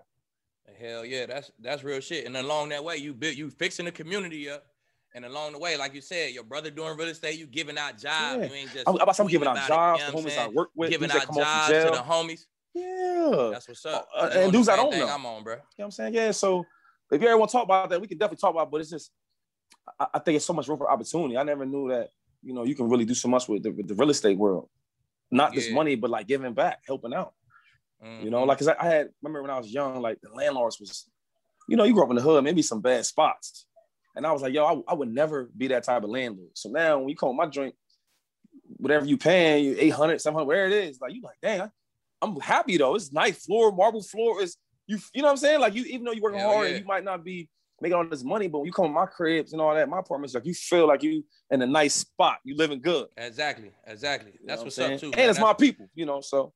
Hell 0.80 1.03
yeah, 1.03 1.26
that's 1.26 1.51
that's 1.59 1.84
real 1.84 1.99
shit. 1.99 2.26
And 2.26 2.38
along 2.38 2.70
that 2.70 2.84
way, 2.84 2.97
you 2.97 3.13
build 3.13 3.36
you 3.36 3.49
fixing 3.49 3.86
the 3.86 3.91
community 3.91 4.49
up. 4.49 4.63
And 5.15 5.26
along 5.26 5.53
the 5.53 5.59
way, 5.59 5.76
like 5.78 5.95
you 5.95 6.01
said, 6.01 6.32
your 6.34 6.43
brother 6.43 6.70
doing 6.70 6.95
real 6.95 7.07
estate, 7.07 7.39
you 7.39 7.47
giving 7.47 7.78
out 7.78 7.97
jobs. 7.97 8.38
Yeah. 8.39 8.45
You 8.45 8.53
ain't 8.53 8.72
just 8.72 8.88
I'm, 8.88 8.97
I'm, 9.01 9.09
I'm 9.18 9.28
giving 9.28 9.47
out 9.47 9.57
about 9.57 9.65
it, 9.65 9.68
jobs 9.68 9.99
you 9.99 10.11
know 10.11 10.20
I'm 10.20 10.26
homies 10.26 10.38
I 10.38 10.47
work 10.49 10.70
with, 10.76 10.89
giving 10.91 11.09
out 11.09 11.34
jobs 11.34 11.68
to 11.68 11.91
the 11.91 12.03
homies. 12.05 12.45
Yeah. 12.76 13.49
That's 13.53 13.68
what's 13.68 13.86
up. 13.86 14.07
Uh, 14.15 14.30
and 14.34 14.51
dudes 14.51 14.70
I 14.70 14.76
don't 14.76 14.91
know. 14.91 15.07
I'm 15.07 15.26
on, 15.26 15.43
bro. 15.43 15.53
You 15.53 15.57
know 15.57 15.63
what 15.78 15.86
I'm 15.86 15.91
saying? 15.91 16.13
Yeah. 16.13 16.30
So 16.32 16.63
if 17.11 17.20
you 17.20 17.28
ever 17.28 17.38
want 17.38 17.49
to 17.49 17.57
talk 17.57 17.63
about 17.63 17.89
that, 17.89 17.99
we 17.99 18.05
can 18.05 18.20
definitely 18.20 18.41
talk 18.41 18.51
about. 18.51 18.68
it, 18.68 18.72
But 18.72 18.82
it's 18.82 18.91
just, 18.91 19.11
I, 19.99 20.07
I 20.15 20.20
think 20.20 20.36
it's 20.36 20.45
so 20.45 20.53
much 20.53 20.68
room 20.68 20.78
for 20.78 20.91
opportunity. 20.91 21.36
I 21.38 21.43
never 21.43 21.65
knew 21.65 21.89
that. 21.89 22.09
You 22.43 22.53
know, 22.53 22.63
you 22.63 22.76
can 22.76 22.88
really 22.88 23.05
do 23.05 23.15
so 23.15 23.28
much 23.28 23.49
with 23.49 23.63
the, 23.63 23.72
with 23.72 23.88
the 23.88 23.95
real 23.95 24.11
estate 24.11 24.38
world, 24.38 24.70
not 25.32 25.53
just 25.53 25.70
Yeah. 25.70 25.76
money, 25.76 25.95
but 25.95 26.11
like 26.11 26.28
giving 26.28 26.53
back, 26.53 26.84
helping 26.86 27.13
out. 27.13 27.34
You 28.04 28.30
know, 28.30 28.43
Mhm. 28.43 28.48
like, 28.48 28.58
cause 28.60 28.68
I, 28.68 28.76
I 28.80 28.86
had 28.86 29.10
remember 29.22 29.41
when 29.41 29.52
I 29.52 29.58
was 29.58 29.72
young, 29.74 30.02
like 30.02 30.20
the 30.22 30.30
landlords 30.32 30.80
was, 30.80 31.10
you 31.68 31.76
know, 31.76 31.84
you 31.84 31.93
grew 31.93 32.04
up 32.04 32.10
in 32.10 32.16
the 32.16 32.22
hood, 32.22 32.43
maybe 32.43 32.62
some 32.62 32.80
bad 32.82 33.06
spots, 33.06 33.66
and 34.16 34.26
I 34.26 34.32
was 34.32 34.41
like, 34.41 34.54
yo, 34.54 34.66
I, 34.88 34.91
I 34.91 34.93
would 34.95 35.10
never 35.14 35.50
be 35.58 35.68
that 35.70 35.84
type 35.84 36.04
of 36.04 36.10
landlord. 36.10 36.52
So 36.54 36.70
now 36.70 37.00
when 37.00 37.10
you 37.10 37.16
call 37.16 37.34
my 37.34 37.48
joint, 37.48 37.76
whatever 38.78 39.06
you 39.06 39.18
paying, 39.18 39.64
you 39.66 39.76
800, 39.80 40.22
700, 40.22 40.45
where 40.45 40.68
it 40.68 40.74
is, 40.74 41.00
like 41.02 41.14
you 41.14 41.22
like, 41.22 41.38
dang, 41.41 41.62
I, 41.62 41.70
I'm 42.22 42.39
happy 42.39 42.78
though. 42.78 42.95
It's 42.95 43.12
nice 43.12 43.45
floor, 43.45 43.72
marble 43.72 44.04
floor. 44.04 44.41
Is 44.41 44.58
you, 44.88 44.98
you 45.14 45.22
know 45.22 45.28
what 45.28 45.32
I'm 45.34 45.38
saying? 45.38 45.60
Like 45.60 45.74
you, 45.76 45.84
even 45.86 46.04
though 46.06 46.12
you're 46.12 46.24
working 46.24 46.39
Hell 46.39 46.54
hard, 46.54 46.68
yeah. 46.70 46.76
and 46.76 46.82
you 46.82 46.88
might 46.88 47.04
not 47.04 47.24
be 47.24 47.50
making 47.82 47.95
all 47.95 48.06
this 48.08 48.24
money, 48.24 48.48
but 48.48 48.60
when 48.60 48.66
you 48.66 48.72
come 48.72 48.86
to 48.86 48.91
my 48.91 49.06
cribs 49.06 49.54
and 49.54 49.62
all 49.62 49.74
that, 49.74 49.88
my 49.89 50.00
apartments, 50.00 50.34
like 50.34 50.45
you 50.45 50.54
feel 50.54 50.88
like 50.88 51.04
you 51.04 51.24
in 51.52 51.62
a 51.62 51.68
nice 51.68 51.93
spot, 51.95 52.38
you 52.43 52.56
living 52.56 52.82
good. 52.82 53.08
Exactly, 53.18 53.72
exactly. 53.86 54.32
You 54.39 54.39
know 54.48 54.52
That's 54.54 54.60
what 54.60 54.66
what's 54.66 54.80
up 54.80 55.00
too. 55.00 55.08
And 55.08 55.16
man. 55.16 55.30
it's 55.30 55.38
That's- 55.38 55.39
my 55.39 55.54
people, 55.54 55.88
you 55.93 56.06
know. 56.06 56.22
So 56.22 56.54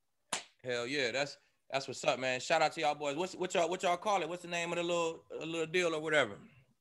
Hell 0.64 0.86
yeah, 0.86 1.12
that's 1.12 1.38
that's 1.72 1.88
what's 1.88 2.04
up, 2.04 2.20
man. 2.20 2.40
Shout 2.40 2.62
out 2.62 2.72
to 2.74 2.82
y'all 2.82 2.96
boys. 2.96 3.16
What's 3.16 3.34
what 3.34 3.54
y'all 3.54 3.70
what 3.70 3.82
y'all 3.82 3.98
call 3.98 4.22
it? 4.22 4.30
What's 4.30 4.44
the 4.44 4.48
name 4.48 4.72
of 4.72 4.78
the 4.78 4.84
little 4.84 5.24
a 5.42 5.46
little 5.46 5.66
deal 5.66 5.96
or 5.96 6.00
whatever? 6.02 6.34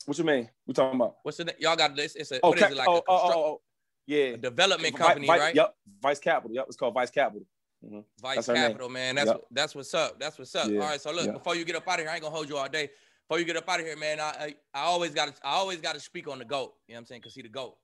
what 0.06 0.18
you 0.18 0.24
mean? 0.24 0.48
We 0.66 0.74
talking 0.74 0.96
about? 1.00 1.16
What's 1.22 1.38
the 1.38 1.54
y'all 1.58 1.76
got 1.76 1.96
this? 1.96 2.14
It's 2.14 2.30
a 2.32 2.40
Oh, 2.42 2.50
what 2.50 2.58
is 2.58 2.70
it 2.70 2.76
like 2.76 2.88
oh, 2.88 2.96
a, 2.96 2.98
oh, 2.98 3.02
oh, 3.08 3.32
oh, 3.32 3.60
yeah. 4.06 4.24
a 4.24 4.36
development 4.36 4.96
company, 4.96 5.26
Vi- 5.26 5.38
right? 5.38 5.54
Yep, 5.54 5.74
Vice 6.02 6.18
Capital. 6.18 6.54
Yep, 6.54 6.64
it's 6.68 6.76
called 6.76 6.94
Vice 6.94 7.10
Capital. 7.10 7.46
Mhm. 7.84 8.04
Vice 8.20 8.46
That's. 8.46 8.58
Capital, 8.58 8.90
man. 8.90 9.14
That's 9.14 9.28
Yep. 9.28 9.36
what, 9.36 9.44
that's 9.50 9.74
what's 9.74 9.94
up. 9.94 10.20
That's 10.20 10.38
what's 10.38 10.54
up. 10.54 10.68
Yeah, 10.68 10.80
All 10.80 10.88
right, 10.88 11.00
so 11.00 11.12
look, 11.12 11.26
yeah. 11.26 11.32
before 11.32 11.54
you 11.54 11.64
get 11.64 11.76
up 11.76 11.88
out 11.88 11.94
of 11.94 12.00
here, 12.00 12.10
I 12.10 12.14
ain't 12.14 12.22
gonna 12.22 12.34
hold 12.34 12.48
you 12.48 12.58
all 12.58 12.68
day. 12.68 12.90
Before 13.26 13.38
you 13.38 13.46
get 13.46 13.56
up 13.56 13.68
out 13.68 13.80
of 13.80 13.86
here, 13.86 13.96
man, 13.96 14.20
I 14.20 14.24
I, 14.24 14.54
I 14.74 14.82
always 14.82 15.14
got 15.14 15.34
to 15.34 15.46
I 15.46 15.52
always 15.52 15.80
got 15.80 15.94
to 15.94 16.00
speak 16.00 16.28
on 16.28 16.38
the 16.38 16.44
goat. 16.44 16.74
You 16.86 16.94
know 16.94 16.96
what 16.96 17.00
I'm 17.00 17.06
saying? 17.06 17.22
Cause 17.22 17.34
he 17.34 17.40
the 17.42 17.48
goat. 17.48 17.76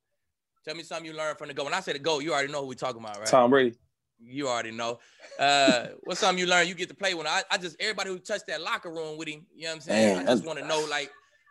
Tell 0.65 0.75
me 0.75 0.83
something 0.83 1.07
you 1.07 1.17
learned 1.17 1.39
from 1.39 1.49
the 1.49 1.55
goat. 1.55 1.65
When 1.65 1.75
I 1.75 1.81
say 1.81 1.93
the 1.93 1.99
goat, 2.01 2.25
you 2.25 2.33
already 2.33 2.53
know 2.53 2.61
who 2.61 2.67
we 2.67 2.75
talking 2.75 3.01
about, 3.01 3.19
right? 3.19 3.27
Tom 3.27 3.51
Brady. 3.51 3.77
You 4.19 4.49
already 4.49 4.71
know. 4.71 4.99
Uh, 5.39 5.89
what's 6.05 6.21
something 6.21 6.39
you 6.39 6.47
learned? 6.49 6.69
You 6.69 6.75
get 6.75 6.89
to 6.89 6.95
play 6.95 7.15
when 7.15 7.27
I, 7.27 7.43
I 7.51 7.59
just 7.59 7.77
everybody 7.81 8.11
who 8.11 8.19
touched 8.19 8.47
that 8.49 8.61
locker 8.63 8.91
room 8.91 9.19
with 9.19 9.29
him. 9.29 9.47
You 9.55 9.65
know 9.65 9.71
what 9.71 9.75
I'm 9.77 9.81
saying? 9.83 10.17
Man, 10.19 10.29
I 10.29 10.33
just 10.33 10.45
want 10.47 10.59
to 10.59 10.67
know, 10.67 10.87
like, 10.91 11.11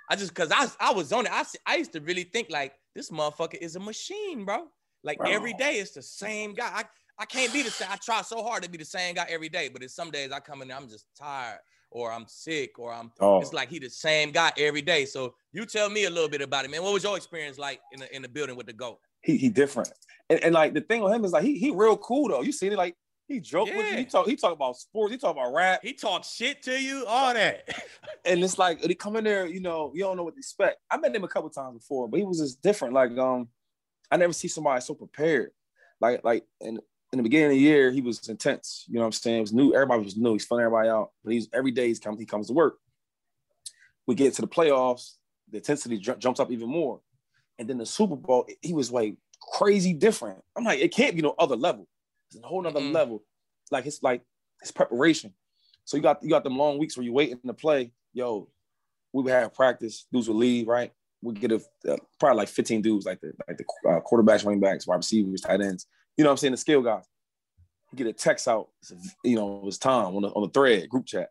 I 0.09 0.15
just 0.15 0.33
cause 0.33 0.51
I 0.51 0.67
I 0.79 0.91
was 0.93 1.11
on 1.13 1.25
it. 1.25 1.31
I 1.31 1.43
I 1.65 1.77
used 1.77 1.93
to 1.93 2.01
really 2.01 2.23
think 2.23 2.49
like 2.49 2.73
this 2.95 3.09
motherfucker 3.11 3.57
is 3.61 3.75
a 3.75 3.79
machine, 3.79 4.45
bro. 4.45 4.65
Like 5.03 5.19
Bro. 5.19 5.29
every 5.29 5.53
day 5.53 5.75
it's 5.75 5.91
the 5.91 6.01
same 6.01 6.53
guy. 6.53 6.69
I, 6.73 6.83
I 7.17 7.25
can't 7.25 7.53
be 7.53 7.61
the 7.61 7.69
same. 7.71 7.87
I 7.91 7.95
try 7.97 8.21
so 8.23 8.43
hard 8.43 8.63
to 8.63 8.69
be 8.69 8.77
the 8.77 8.85
same 8.85 9.15
guy 9.15 9.25
every 9.29 9.49
day, 9.49 9.69
but 9.69 9.83
it's 9.83 9.95
some 9.95 10.11
days 10.11 10.31
I 10.31 10.39
come 10.39 10.61
in 10.61 10.67
there, 10.67 10.77
I'm 10.77 10.89
just 10.89 11.05
tired 11.17 11.59
or 11.91 12.11
I'm 12.11 12.25
sick 12.27 12.77
or 12.79 12.91
I'm 12.93 13.11
Oh. 13.19 13.39
it's 13.39 13.53
like 13.53 13.69
he 13.69 13.79
the 13.79 13.89
same 13.89 14.31
guy 14.31 14.51
every 14.57 14.81
day. 14.81 15.05
So 15.05 15.35
you 15.53 15.65
tell 15.65 15.89
me 15.89 16.05
a 16.05 16.09
little 16.09 16.27
bit 16.29 16.41
about 16.41 16.65
it, 16.65 16.71
man. 16.71 16.83
What 16.83 16.93
was 16.93 17.03
your 17.03 17.15
experience 17.15 17.57
like 17.57 17.79
in 17.91 17.99
the 17.99 18.15
in 18.15 18.21
the 18.21 18.27
building 18.29 18.55
with 18.55 18.65
the 18.65 18.73
GOAT? 18.73 18.99
He 19.25 19.37
he 19.37 19.49
different. 19.49 19.91
And, 20.29 20.39
and 20.43 20.53
like 20.53 20.73
the 20.73 20.81
thing 20.81 21.01
with 21.01 21.13
him 21.13 21.25
is 21.25 21.31
like 21.31 21.43
he 21.43 21.57
he 21.57 21.71
real 21.71 21.97
cool 21.97 22.29
though. 22.29 22.41
You 22.41 22.51
seen 22.51 22.71
it 22.71 22.77
like 22.77 22.95
he 23.27 23.39
joke 23.39 23.67
with 23.67 23.91
you. 23.91 23.97
He 23.97 24.05
talk 24.05 24.27
he 24.27 24.35
talk 24.35 24.53
about 24.53 24.77
sports. 24.77 25.11
He 25.11 25.17
talk 25.17 25.31
about 25.31 25.53
rap. 25.53 25.79
He 25.83 25.93
talk 25.93 26.23
shit 26.23 26.61
to 26.63 26.79
you, 26.79 27.05
all 27.07 27.33
that. 27.33 27.67
And 28.27 28.43
it's 28.43 28.57
like 28.57 28.81
they 28.81 28.95
come 28.95 29.17
in 29.17 29.23
there, 29.23 29.45
you 29.45 29.59
know, 29.59 29.91
you 29.93 30.01
don't 30.01 30.17
know 30.17 30.23
what 30.23 30.33
to 30.33 30.39
expect. 30.39 30.77
I 30.89 30.97
met 30.97 31.15
him 31.15 31.23
a 31.23 31.27
couple 31.27 31.47
times 31.51 31.77
before, 31.77 32.07
but 32.07 32.19
he 32.19 32.25
was 32.25 32.39
just 32.39 32.59
different. 32.59 32.95
Like 32.95 33.15
um, 33.19 33.49
I 34.09 34.17
never 34.17 34.33
see 34.33 34.47
somebody 34.47 34.81
so 34.81 34.95
prepared. 34.95 35.51
Like 36.01 36.23
like 36.23 36.43
in 36.59 36.79
in 37.11 37.17
the 37.17 37.23
beginning 37.23 37.45
of 37.45 37.51
the 37.51 37.59
year, 37.59 37.91
he 37.91 38.01
was 38.01 38.27
intense. 38.27 38.85
You 38.87 38.95
know 38.95 39.01
what 39.01 39.07
I'm 39.07 39.11
saying? 39.11 39.37
It 39.37 39.41
was 39.41 39.53
new. 39.53 39.75
Everybody 39.75 40.03
was 40.03 40.17
new. 40.17 40.33
He's 40.33 40.45
fun 40.45 40.59
everybody 40.59 40.89
out. 40.89 41.11
But 41.23 41.33
he's 41.33 41.47
every 41.53 41.71
day 41.71 41.87
he's 41.87 41.99
come 41.99 42.17
he 42.17 42.25
comes 42.25 42.47
to 42.47 42.53
work. 42.53 42.77
We 44.07 44.15
get 44.15 44.33
to 44.35 44.41
the 44.41 44.47
playoffs, 44.47 45.13
the 45.51 45.57
intensity 45.57 45.99
ju- 45.99 46.15
jumps 46.17 46.39
up 46.39 46.51
even 46.51 46.69
more. 46.69 47.01
And 47.57 47.69
then 47.69 47.77
the 47.77 47.85
Super 47.85 48.15
Bowl, 48.15 48.45
he 48.61 48.73
was 48.73 48.91
like 48.91 49.15
crazy 49.53 49.93
different. 49.93 50.41
I'm 50.57 50.63
like, 50.63 50.79
it 50.79 50.93
can't 50.93 51.15
be 51.15 51.21
no 51.21 51.35
other 51.39 51.55
level. 51.55 51.87
It's 52.29 52.43
a 52.43 52.47
whole 52.47 52.61
nother 52.61 52.79
Mm-mm. 52.79 52.93
level. 52.93 53.23
Like 53.71 53.85
it's 53.85 54.03
like 54.03 54.21
his 54.61 54.71
preparation. 54.71 55.33
So 55.85 55.97
you 55.97 56.03
got 56.03 56.21
you 56.23 56.29
got 56.29 56.43
them 56.43 56.57
long 56.57 56.77
weeks 56.77 56.97
where 56.97 57.03
you're 57.03 57.13
waiting 57.13 57.39
to 57.45 57.53
play. 57.53 57.91
Yo, 58.13 58.49
we 59.13 59.23
would 59.23 59.31
have 59.31 59.53
practice. 59.53 60.07
Dudes 60.11 60.27
would 60.27 60.37
leave, 60.37 60.67
right? 60.67 60.91
We 61.21 61.33
get 61.33 61.51
a 61.51 61.61
uh, 61.89 61.97
probably 62.19 62.37
like 62.37 62.49
15 62.49 62.81
dudes, 62.81 63.05
like 63.05 63.21
the 63.21 63.33
like 63.47 63.57
the 63.57 63.65
uh, 63.89 63.99
quarterbacks, 64.01 64.43
running 64.43 64.59
backs, 64.59 64.85
wide 64.85 64.97
receivers, 64.97 65.41
tight 65.41 65.61
ends. 65.61 65.87
You 66.17 66.23
know 66.23 66.29
what 66.29 66.33
I'm 66.33 66.37
saying? 66.37 66.51
The 66.51 66.57
skill 66.57 66.81
guys. 66.81 67.03
You 67.91 67.97
get 67.97 68.07
a 68.07 68.13
text 68.13 68.47
out. 68.47 68.69
You 69.23 69.35
know, 69.35 69.57
it 69.57 69.63
was 69.63 69.77
Tom 69.77 70.15
on 70.15 70.21
the 70.21 70.29
on 70.29 70.43
the 70.43 70.49
thread 70.49 70.89
group 70.89 71.05
chat 71.05 71.29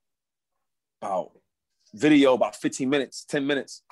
about 1.02 1.32
video 1.92 2.34
about 2.34 2.56
15 2.56 2.88
minutes, 2.88 3.24
10 3.24 3.46
minutes. 3.46 3.82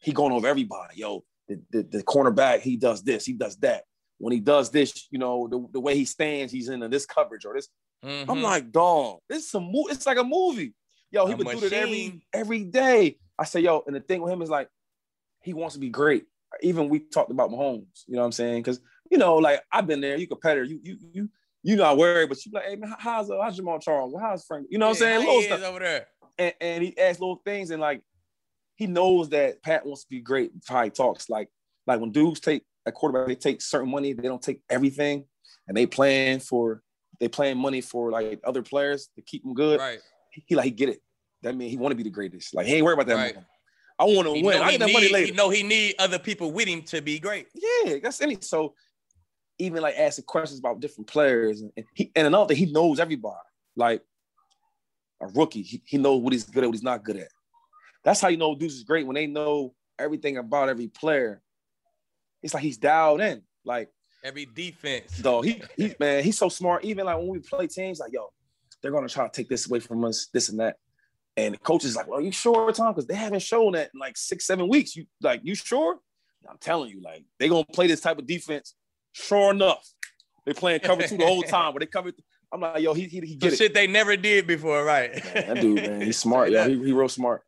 He 0.00 0.12
going 0.12 0.32
over 0.32 0.46
everybody. 0.46 0.96
Yo, 0.96 1.24
the, 1.48 1.62
the, 1.70 1.82
the 1.82 2.02
cornerback, 2.02 2.60
he 2.60 2.76
does 2.76 3.02
this, 3.02 3.24
he 3.24 3.32
does 3.32 3.56
that. 3.58 3.84
When 4.18 4.32
he 4.32 4.40
does 4.40 4.70
this, 4.70 5.06
you 5.10 5.18
know, 5.18 5.46
the, 5.48 5.66
the 5.72 5.80
way 5.80 5.94
he 5.94 6.04
stands, 6.04 6.52
he's 6.52 6.68
in 6.68 6.80
this 6.90 7.06
coverage 7.06 7.44
or 7.44 7.54
this. 7.54 7.68
I'm 8.02 8.38
Mhm. 8.38 8.42
like, 8.42 8.72
dog, 8.72 9.20
this 9.28 9.46
is 9.46 9.54
a 9.54 9.60
movie. 9.60 9.90
It's 9.92 10.06
like 10.06 10.18
a 10.18 10.24
movie. 10.24 10.74
Yo, 11.10 11.26
he 11.26 11.32
A 11.32 11.36
would 11.36 11.48
do 11.48 11.60
that 11.60 11.72
every 11.72 12.20
every 12.32 12.64
day. 12.64 13.18
I 13.38 13.44
say, 13.44 13.60
yo, 13.60 13.82
and 13.86 13.94
the 13.96 14.00
thing 14.00 14.20
with 14.20 14.32
him 14.32 14.42
is 14.42 14.50
like, 14.50 14.68
he 15.42 15.54
wants 15.54 15.74
to 15.74 15.80
be 15.80 15.88
great. 15.88 16.24
Even 16.62 16.88
we 16.88 17.00
talked 17.00 17.30
about 17.30 17.50
Mahomes, 17.50 18.04
you 18.06 18.14
know 18.14 18.20
what 18.20 18.26
I'm 18.26 18.32
saying? 18.32 18.62
Because 18.62 18.80
you 19.10 19.18
know, 19.18 19.36
like 19.36 19.62
I've 19.72 19.86
been 19.86 20.00
there. 20.00 20.16
You 20.16 20.26
competitor, 20.26 20.64
you 20.64 20.80
you 20.82 20.98
you 21.12 21.30
you 21.62 21.76
not 21.76 21.96
worried, 21.96 22.28
but 22.28 22.44
you 22.44 22.52
like, 22.52 22.64
hey 22.64 22.76
man, 22.76 22.94
how's 22.98 23.30
uh, 23.30 23.38
how's 23.42 23.58
Jamaal 23.58 23.80
Charles? 23.82 24.14
How's 24.20 24.44
Frank? 24.44 24.66
You 24.70 24.78
know 24.78 24.88
what 24.88 24.96
I'm 25.00 25.08
Yeah, 25.08 25.16
saying? 25.16 25.26
Little 25.26 25.42
stuff. 25.42 25.62
over 25.62 25.78
there. 25.80 26.06
And, 26.38 26.54
and 26.60 26.84
he 26.84 26.98
asks 26.98 27.20
little 27.20 27.40
things, 27.44 27.70
and 27.70 27.80
like 27.80 28.02
he 28.78 28.86
knows 28.86 29.28
that 29.30 29.60
Pat 29.60 29.84
wants 29.84 30.04
to 30.04 30.08
be 30.08 30.20
great. 30.20 30.52
How 30.66 30.84
he 30.84 30.90
talks, 30.90 31.28
like 31.28 31.48
like 31.86 32.00
when 32.00 32.12
dudes 32.12 32.38
take 32.38 32.62
a 32.86 32.92
quarterback, 32.92 33.26
they 33.26 33.34
take 33.34 33.60
certain 33.60 33.90
money. 33.90 34.12
They 34.12 34.28
don't 34.28 34.40
take 34.40 34.62
everything, 34.70 35.24
and 35.66 35.76
they 35.76 35.84
plan 35.84 36.38
for 36.38 36.82
they 37.18 37.26
plan 37.26 37.58
money 37.58 37.80
for 37.80 38.12
like 38.12 38.40
other 38.44 38.62
players 38.62 39.08
to 39.16 39.22
keep 39.22 39.42
them 39.42 39.52
good. 39.52 39.80
Right. 39.80 39.98
He, 40.30 40.44
he 40.46 40.54
like 40.54 40.66
he 40.66 40.70
get 40.70 40.90
it. 40.90 41.00
That 41.42 41.56
mean 41.56 41.70
he 41.70 41.76
want 41.76 41.90
to 41.90 41.96
be 41.96 42.04
the 42.04 42.10
greatest. 42.10 42.54
Like 42.54 42.66
he 42.66 42.74
ain't 42.74 42.84
worried 42.84 42.94
about 42.94 43.08
that. 43.08 43.16
Right. 43.16 43.34
money. 43.34 43.46
I 43.98 44.04
want 44.04 44.28
to 44.28 44.44
win. 44.44 44.62
I 44.62 44.70
get 44.70 44.80
that 44.80 44.92
money 44.92 45.08
later. 45.08 45.26
he 45.26 45.32
know 45.32 45.50
he 45.50 45.64
need 45.64 45.96
other 45.98 46.20
people 46.20 46.52
with 46.52 46.68
him 46.68 46.82
to 46.82 47.02
be 47.02 47.18
great. 47.18 47.48
Yeah, 47.52 47.96
that's 48.00 48.20
any. 48.20 48.38
So 48.40 48.74
even 49.58 49.82
like 49.82 49.96
asking 49.98 50.26
questions 50.26 50.60
about 50.60 50.78
different 50.78 51.08
players, 51.08 51.62
and, 51.62 51.72
and 51.76 51.84
he 51.94 52.12
and 52.14 52.28
another 52.28 52.54
thing, 52.54 52.64
he 52.64 52.72
knows 52.72 53.00
everybody. 53.00 53.34
Like 53.74 54.02
a 55.20 55.26
rookie, 55.26 55.62
he, 55.62 55.82
he 55.84 55.98
knows 55.98 56.22
what 56.22 56.32
he's 56.32 56.44
good 56.44 56.62
at, 56.62 56.68
what 56.68 56.76
he's 56.76 56.84
not 56.84 57.02
good 57.02 57.16
at. 57.16 57.28
That's 58.04 58.20
how 58.20 58.28
you 58.28 58.36
know 58.36 58.54
dudes 58.54 58.74
is 58.74 58.84
great 58.84 59.06
when 59.06 59.14
they 59.14 59.26
know 59.26 59.74
everything 59.98 60.36
about 60.38 60.68
every 60.68 60.88
player. 60.88 61.42
It's 62.42 62.54
like 62.54 62.62
he's 62.62 62.78
dialed 62.78 63.20
in. 63.20 63.42
Like 63.64 63.90
Every 64.24 64.46
defense. 64.46 65.18
though, 65.18 65.42
he 65.42 65.62
he 65.76 65.94
man, 66.00 66.24
he's 66.24 66.38
so 66.38 66.48
smart. 66.48 66.84
Even 66.84 67.06
like 67.06 67.16
when 67.18 67.28
we 67.28 67.38
play 67.38 67.66
teams, 67.66 68.00
like 68.00 68.12
yo, 68.12 68.32
they're 68.82 68.92
gonna 68.92 69.08
try 69.08 69.26
to 69.26 69.32
take 69.32 69.48
this 69.48 69.68
away 69.68 69.80
from 69.80 70.04
us, 70.04 70.28
this 70.32 70.48
and 70.48 70.60
that. 70.60 70.76
And 71.36 71.54
the 71.54 71.58
coach 71.58 71.84
is 71.84 71.94
like, 71.94 72.08
"Well, 72.08 72.20
you 72.20 72.32
sure, 72.32 72.72
Tom? 72.72 72.92
Because 72.92 73.06
they 73.06 73.14
haven't 73.14 73.42
shown 73.42 73.72
that 73.72 73.90
in 73.94 74.00
like 74.00 74.16
six, 74.16 74.44
seven 74.44 74.68
weeks. 74.68 74.96
You 74.96 75.06
like, 75.22 75.40
you 75.44 75.54
sure? 75.54 75.98
I'm 76.48 76.58
telling 76.58 76.90
you, 76.90 77.00
like, 77.00 77.24
they 77.38 77.48
gonna 77.48 77.64
play 77.64 77.86
this 77.86 78.00
type 78.00 78.18
of 78.18 78.26
defense. 78.26 78.74
Sure 79.12 79.50
enough, 79.52 79.86
they 80.46 80.52
playing 80.52 80.80
cover 80.80 81.02
two 81.02 81.16
the 81.16 81.26
whole 81.26 81.42
time, 81.56 81.72
but 81.72 81.80
they 81.80 81.86
covered. 81.86 82.14
I'm 82.50 82.60
like, 82.60 82.82
yo, 82.82 82.94
he 82.94 83.02
he, 83.04 83.20
he 83.20 83.34
get 83.36 83.52
it. 83.52 83.56
shit 83.56 83.74
they 83.74 83.86
never 83.86 84.16
did 84.16 84.46
before, 84.46 84.82
right? 84.84 85.12
Man, 85.34 85.48
that 85.48 85.60
dude, 85.60 85.76
man, 85.76 86.00
he's 86.00 86.18
smart, 86.18 86.50
yo. 86.52 86.68
He, 86.68 86.74
he 86.82 86.92
real 86.92 87.08
smart. 87.08 87.42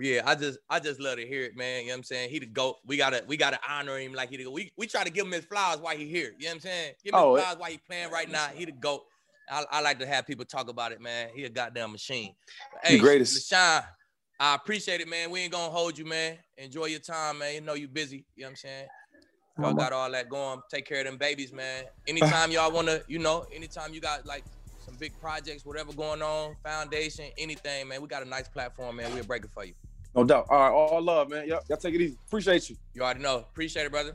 Yeah, 0.00 0.22
I 0.24 0.34
just 0.34 0.58
I 0.70 0.80
just 0.80 1.00
love 1.00 1.16
to 1.16 1.26
hear 1.26 1.42
it, 1.42 1.56
man. 1.56 1.82
You 1.82 1.88
know 1.88 1.92
what 1.94 1.96
I'm 1.98 2.02
saying? 2.04 2.30
He 2.30 2.38
the 2.38 2.46
GOAT. 2.46 2.76
We 2.86 2.96
gotta 2.96 3.24
we 3.26 3.36
gotta 3.36 3.58
honor 3.68 3.98
him 3.98 4.12
like 4.14 4.30
he 4.30 4.36
the 4.36 4.44
GOAT. 4.44 4.52
We 4.52 4.72
we 4.76 4.86
try 4.86 5.04
to 5.04 5.10
give 5.10 5.26
him 5.26 5.32
his 5.32 5.44
flowers 5.44 5.80
while 5.80 5.96
he 5.96 6.06
here. 6.06 6.34
You 6.38 6.46
know 6.46 6.50
what 6.50 6.54
I'm 6.54 6.60
saying? 6.60 6.92
Give 7.04 7.14
him 7.14 7.20
Oh, 7.20 7.34
his 7.34 7.40
it- 7.40 7.44
flowers 7.44 7.58
while 7.58 7.70
he 7.70 7.78
playing 7.78 8.10
right 8.10 8.30
now. 8.30 8.46
He 8.48 8.64
the 8.64 8.72
GOAT. 8.72 9.02
I, 9.50 9.64
I 9.70 9.80
like 9.80 9.98
to 10.00 10.06
have 10.06 10.26
people 10.26 10.44
talk 10.44 10.68
about 10.68 10.92
it, 10.92 11.00
man. 11.00 11.30
He 11.34 11.44
a 11.44 11.48
goddamn 11.48 11.92
machine. 11.92 12.34
The 12.84 12.88
Hey, 12.90 12.98
greatest. 12.98 13.50
LeSean, 13.50 13.84
I 14.38 14.54
appreciate 14.54 15.00
it, 15.00 15.08
man. 15.08 15.30
We 15.30 15.40
ain't 15.40 15.52
gonna 15.52 15.70
hold 15.72 15.98
you, 15.98 16.04
man. 16.04 16.38
Enjoy 16.58 16.84
your 16.86 17.00
time, 17.00 17.38
man. 17.38 17.54
You 17.54 17.60
know 17.62 17.74
you 17.74 17.88
busy. 17.88 18.24
You 18.36 18.42
know 18.42 18.46
what 18.46 18.50
I'm 18.50 18.56
saying? 18.56 18.86
Y'all 19.58 19.74
got 19.74 19.92
all 19.92 20.10
that 20.12 20.28
going. 20.28 20.60
Take 20.70 20.86
care 20.86 21.00
of 21.00 21.06
them 21.06 21.16
babies, 21.16 21.52
man. 21.52 21.84
Anytime 22.06 22.52
y'all 22.52 22.70
wanna, 22.70 23.00
you 23.08 23.18
know, 23.18 23.44
anytime 23.52 23.92
you 23.92 24.00
got 24.00 24.24
like 24.24 24.44
some 24.78 24.96
big 25.00 25.18
projects, 25.18 25.64
whatever 25.64 25.92
going 25.92 26.22
on, 26.22 26.54
foundation, 26.62 27.24
anything, 27.38 27.88
man. 27.88 28.00
We 28.00 28.06
got 28.06 28.22
a 28.22 28.28
nice 28.28 28.48
platform, 28.48 28.96
man. 28.96 29.12
We'll 29.12 29.24
break 29.24 29.44
it 29.44 29.50
for 29.52 29.64
you. 29.64 29.74
No 30.14 30.24
doubt. 30.24 30.46
All 30.50 30.58
right, 30.58 30.70
all 30.70 31.02
love, 31.02 31.30
man. 31.30 31.46
Yep, 31.46 31.64
y'all 31.68 31.78
take 31.78 31.94
it 31.94 32.00
easy. 32.00 32.18
Appreciate 32.26 32.68
you. 32.70 32.76
You 32.94 33.02
already 33.02 33.20
know. 33.20 33.38
Appreciate 33.38 33.84
it, 33.84 33.92
brother. 33.92 34.14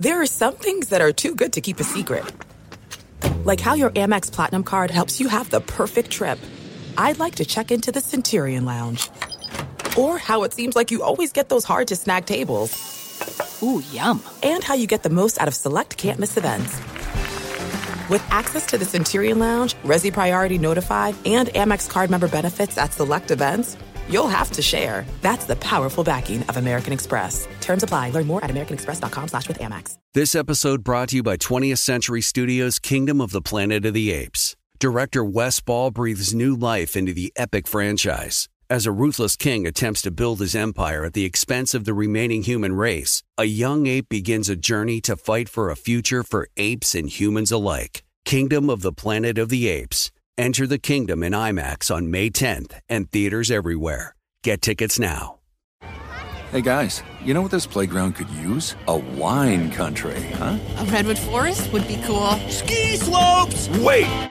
There 0.00 0.22
are 0.22 0.26
some 0.26 0.54
things 0.54 0.90
that 0.90 1.00
are 1.00 1.10
too 1.10 1.34
good 1.34 1.54
to 1.54 1.60
keep 1.60 1.80
a 1.80 1.84
secret. 1.84 2.24
Like 3.42 3.58
how 3.58 3.74
your 3.74 3.90
Amex 3.90 4.30
Platinum 4.30 4.62
card 4.62 4.92
helps 4.92 5.18
you 5.18 5.26
have 5.26 5.50
the 5.50 5.60
perfect 5.60 6.12
trip. 6.12 6.38
I'd 6.96 7.18
like 7.18 7.34
to 7.36 7.44
check 7.44 7.72
into 7.72 7.90
the 7.90 8.00
Centurion 8.00 8.64
Lounge. 8.64 9.10
Or 9.98 10.18
how 10.18 10.44
it 10.44 10.54
seems 10.54 10.76
like 10.76 10.90
you 10.90 11.02
always 11.02 11.32
get 11.32 11.48
those 11.48 11.64
hard 11.64 11.88
to 11.88 11.96
snag 11.96 12.26
tables. 12.26 12.70
Ooh, 13.62 13.82
yum. 13.90 14.22
And 14.42 14.62
how 14.62 14.74
you 14.74 14.86
get 14.86 15.02
the 15.02 15.10
most 15.10 15.40
out 15.40 15.48
of 15.48 15.54
select 15.54 15.96
can't 15.96 16.18
miss 16.20 16.36
events. 16.36 16.72
With 18.08 18.24
access 18.30 18.64
to 18.66 18.78
the 18.78 18.84
Centurion 18.84 19.38
Lounge, 19.38 19.74
Resy 19.84 20.12
Priority 20.12 20.58
Notified, 20.58 21.14
and 21.26 21.48
Amex 21.48 21.90
card 21.90 22.10
member 22.10 22.28
benefits 22.28 22.78
at 22.78 22.92
select 22.92 23.30
events, 23.30 23.76
you'll 24.08 24.28
have 24.28 24.50
to 24.52 24.62
share. 24.62 25.04
That's 25.20 25.44
the 25.44 25.56
powerful 25.56 26.04
backing 26.04 26.42
of 26.44 26.56
American 26.56 26.92
Express. 26.92 27.46
Terms 27.60 27.82
apply. 27.82 28.10
Learn 28.10 28.26
more 28.26 28.42
at 28.42 28.50
americanexpress.com 28.50 29.28
slash 29.28 29.48
with 29.48 29.58
Amex. 29.58 29.98
This 30.14 30.34
episode 30.34 30.84
brought 30.84 31.10
to 31.10 31.16
you 31.16 31.22
by 31.22 31.36
20th 31.36 31.78
Century 31.78 32.22
Studios' 32.22 32.78
Kingdom 32.78 33.20
of 33.20 33.32
the 33.32 33.42
Planet 33.42 33.84
of 33.84 33.94
the 33.94 34.12
Apes. 34.12 34.56
Director 34.78 35.24
Wes 35.24 35.60
Ball 35.60 35.90
breathes 35.90 36.32
new 36.32 36.54
life 36.54 36.96
into 36.96 37.12
the 37.12 37.32
epic 37.36 37.66
franchise. 37.66 38.48
As 38.70 38.84
a 38.84 38.92
ruthless 38.92 39.34
king 39.34 39.66
attempts 39.66 40.02
to 40.02 40.10
build 40.10 40.40
his 40.40 40.54
empire 40.54 41.06
at 41.06 41.14
the 41.14 41.24
expense 41.24 41.72
of 41.72 41.86
the 41.86 41.94
remaining 41.94 42.42
human 42.42 42.74
race, 42.74 43.22
a 43.38 43.44
young 43.44 43.86
ape 43.86 44.10
begins 44.10 44.50
a 44.50 44.56
journey 44.56 45.00
to 45.02 45.16
fight 45.16 45.48
for 45.48 45.70
a 45.70 45.76
future 45.76 46.22
for 46.22 46.50
apes 46.58 46.94
and 46.94 47.08
humans 47.08 47.50
alike. 47.50 48.02
Kingdom 48.26 48.68
of 48.68 48.82
the 48.82 48.92
Planet 48.92 49.38
of 49.38 49.48
the 49.48 49.68
Apes. 49.68 50.10
Enter 50.36 50.66
the 50.66 50.78
kingdom 50.78 51.22
in 51.22 51.32
IMAX 51.32 51.90
on 51.90 52.10
May 52.10 52.28
10th 52.28 52.78
and 52.90 53.10
theaters 53.10 53.50
everywhere. 53.50 54.14
Get 54.44 54.60
tickets 54.60 54.98
now. 54.98 55.38
Hey 56.52 56.60
guys, 56.60 57.02
you 57.24 57.32
know 57.32 57.40
what 57.40 57.50
this 57.50 57.66
playground 57.66 58.16
could 58.16 58.28
use? 58.28 58.76
A 58.86 58.98
wine 58.98 59.70
country, 59.70 60.20
huh? 60.34 60.58
A 60.76 60.84
redwood 60.84 61.18
forest 61.18 61.72
would 61.72 61.88
be 61.88 61.96
cool. 62.04 62.32
Ski 62.50 62.96
slopes! 62.96 63.70
Wait! 63.78 64.30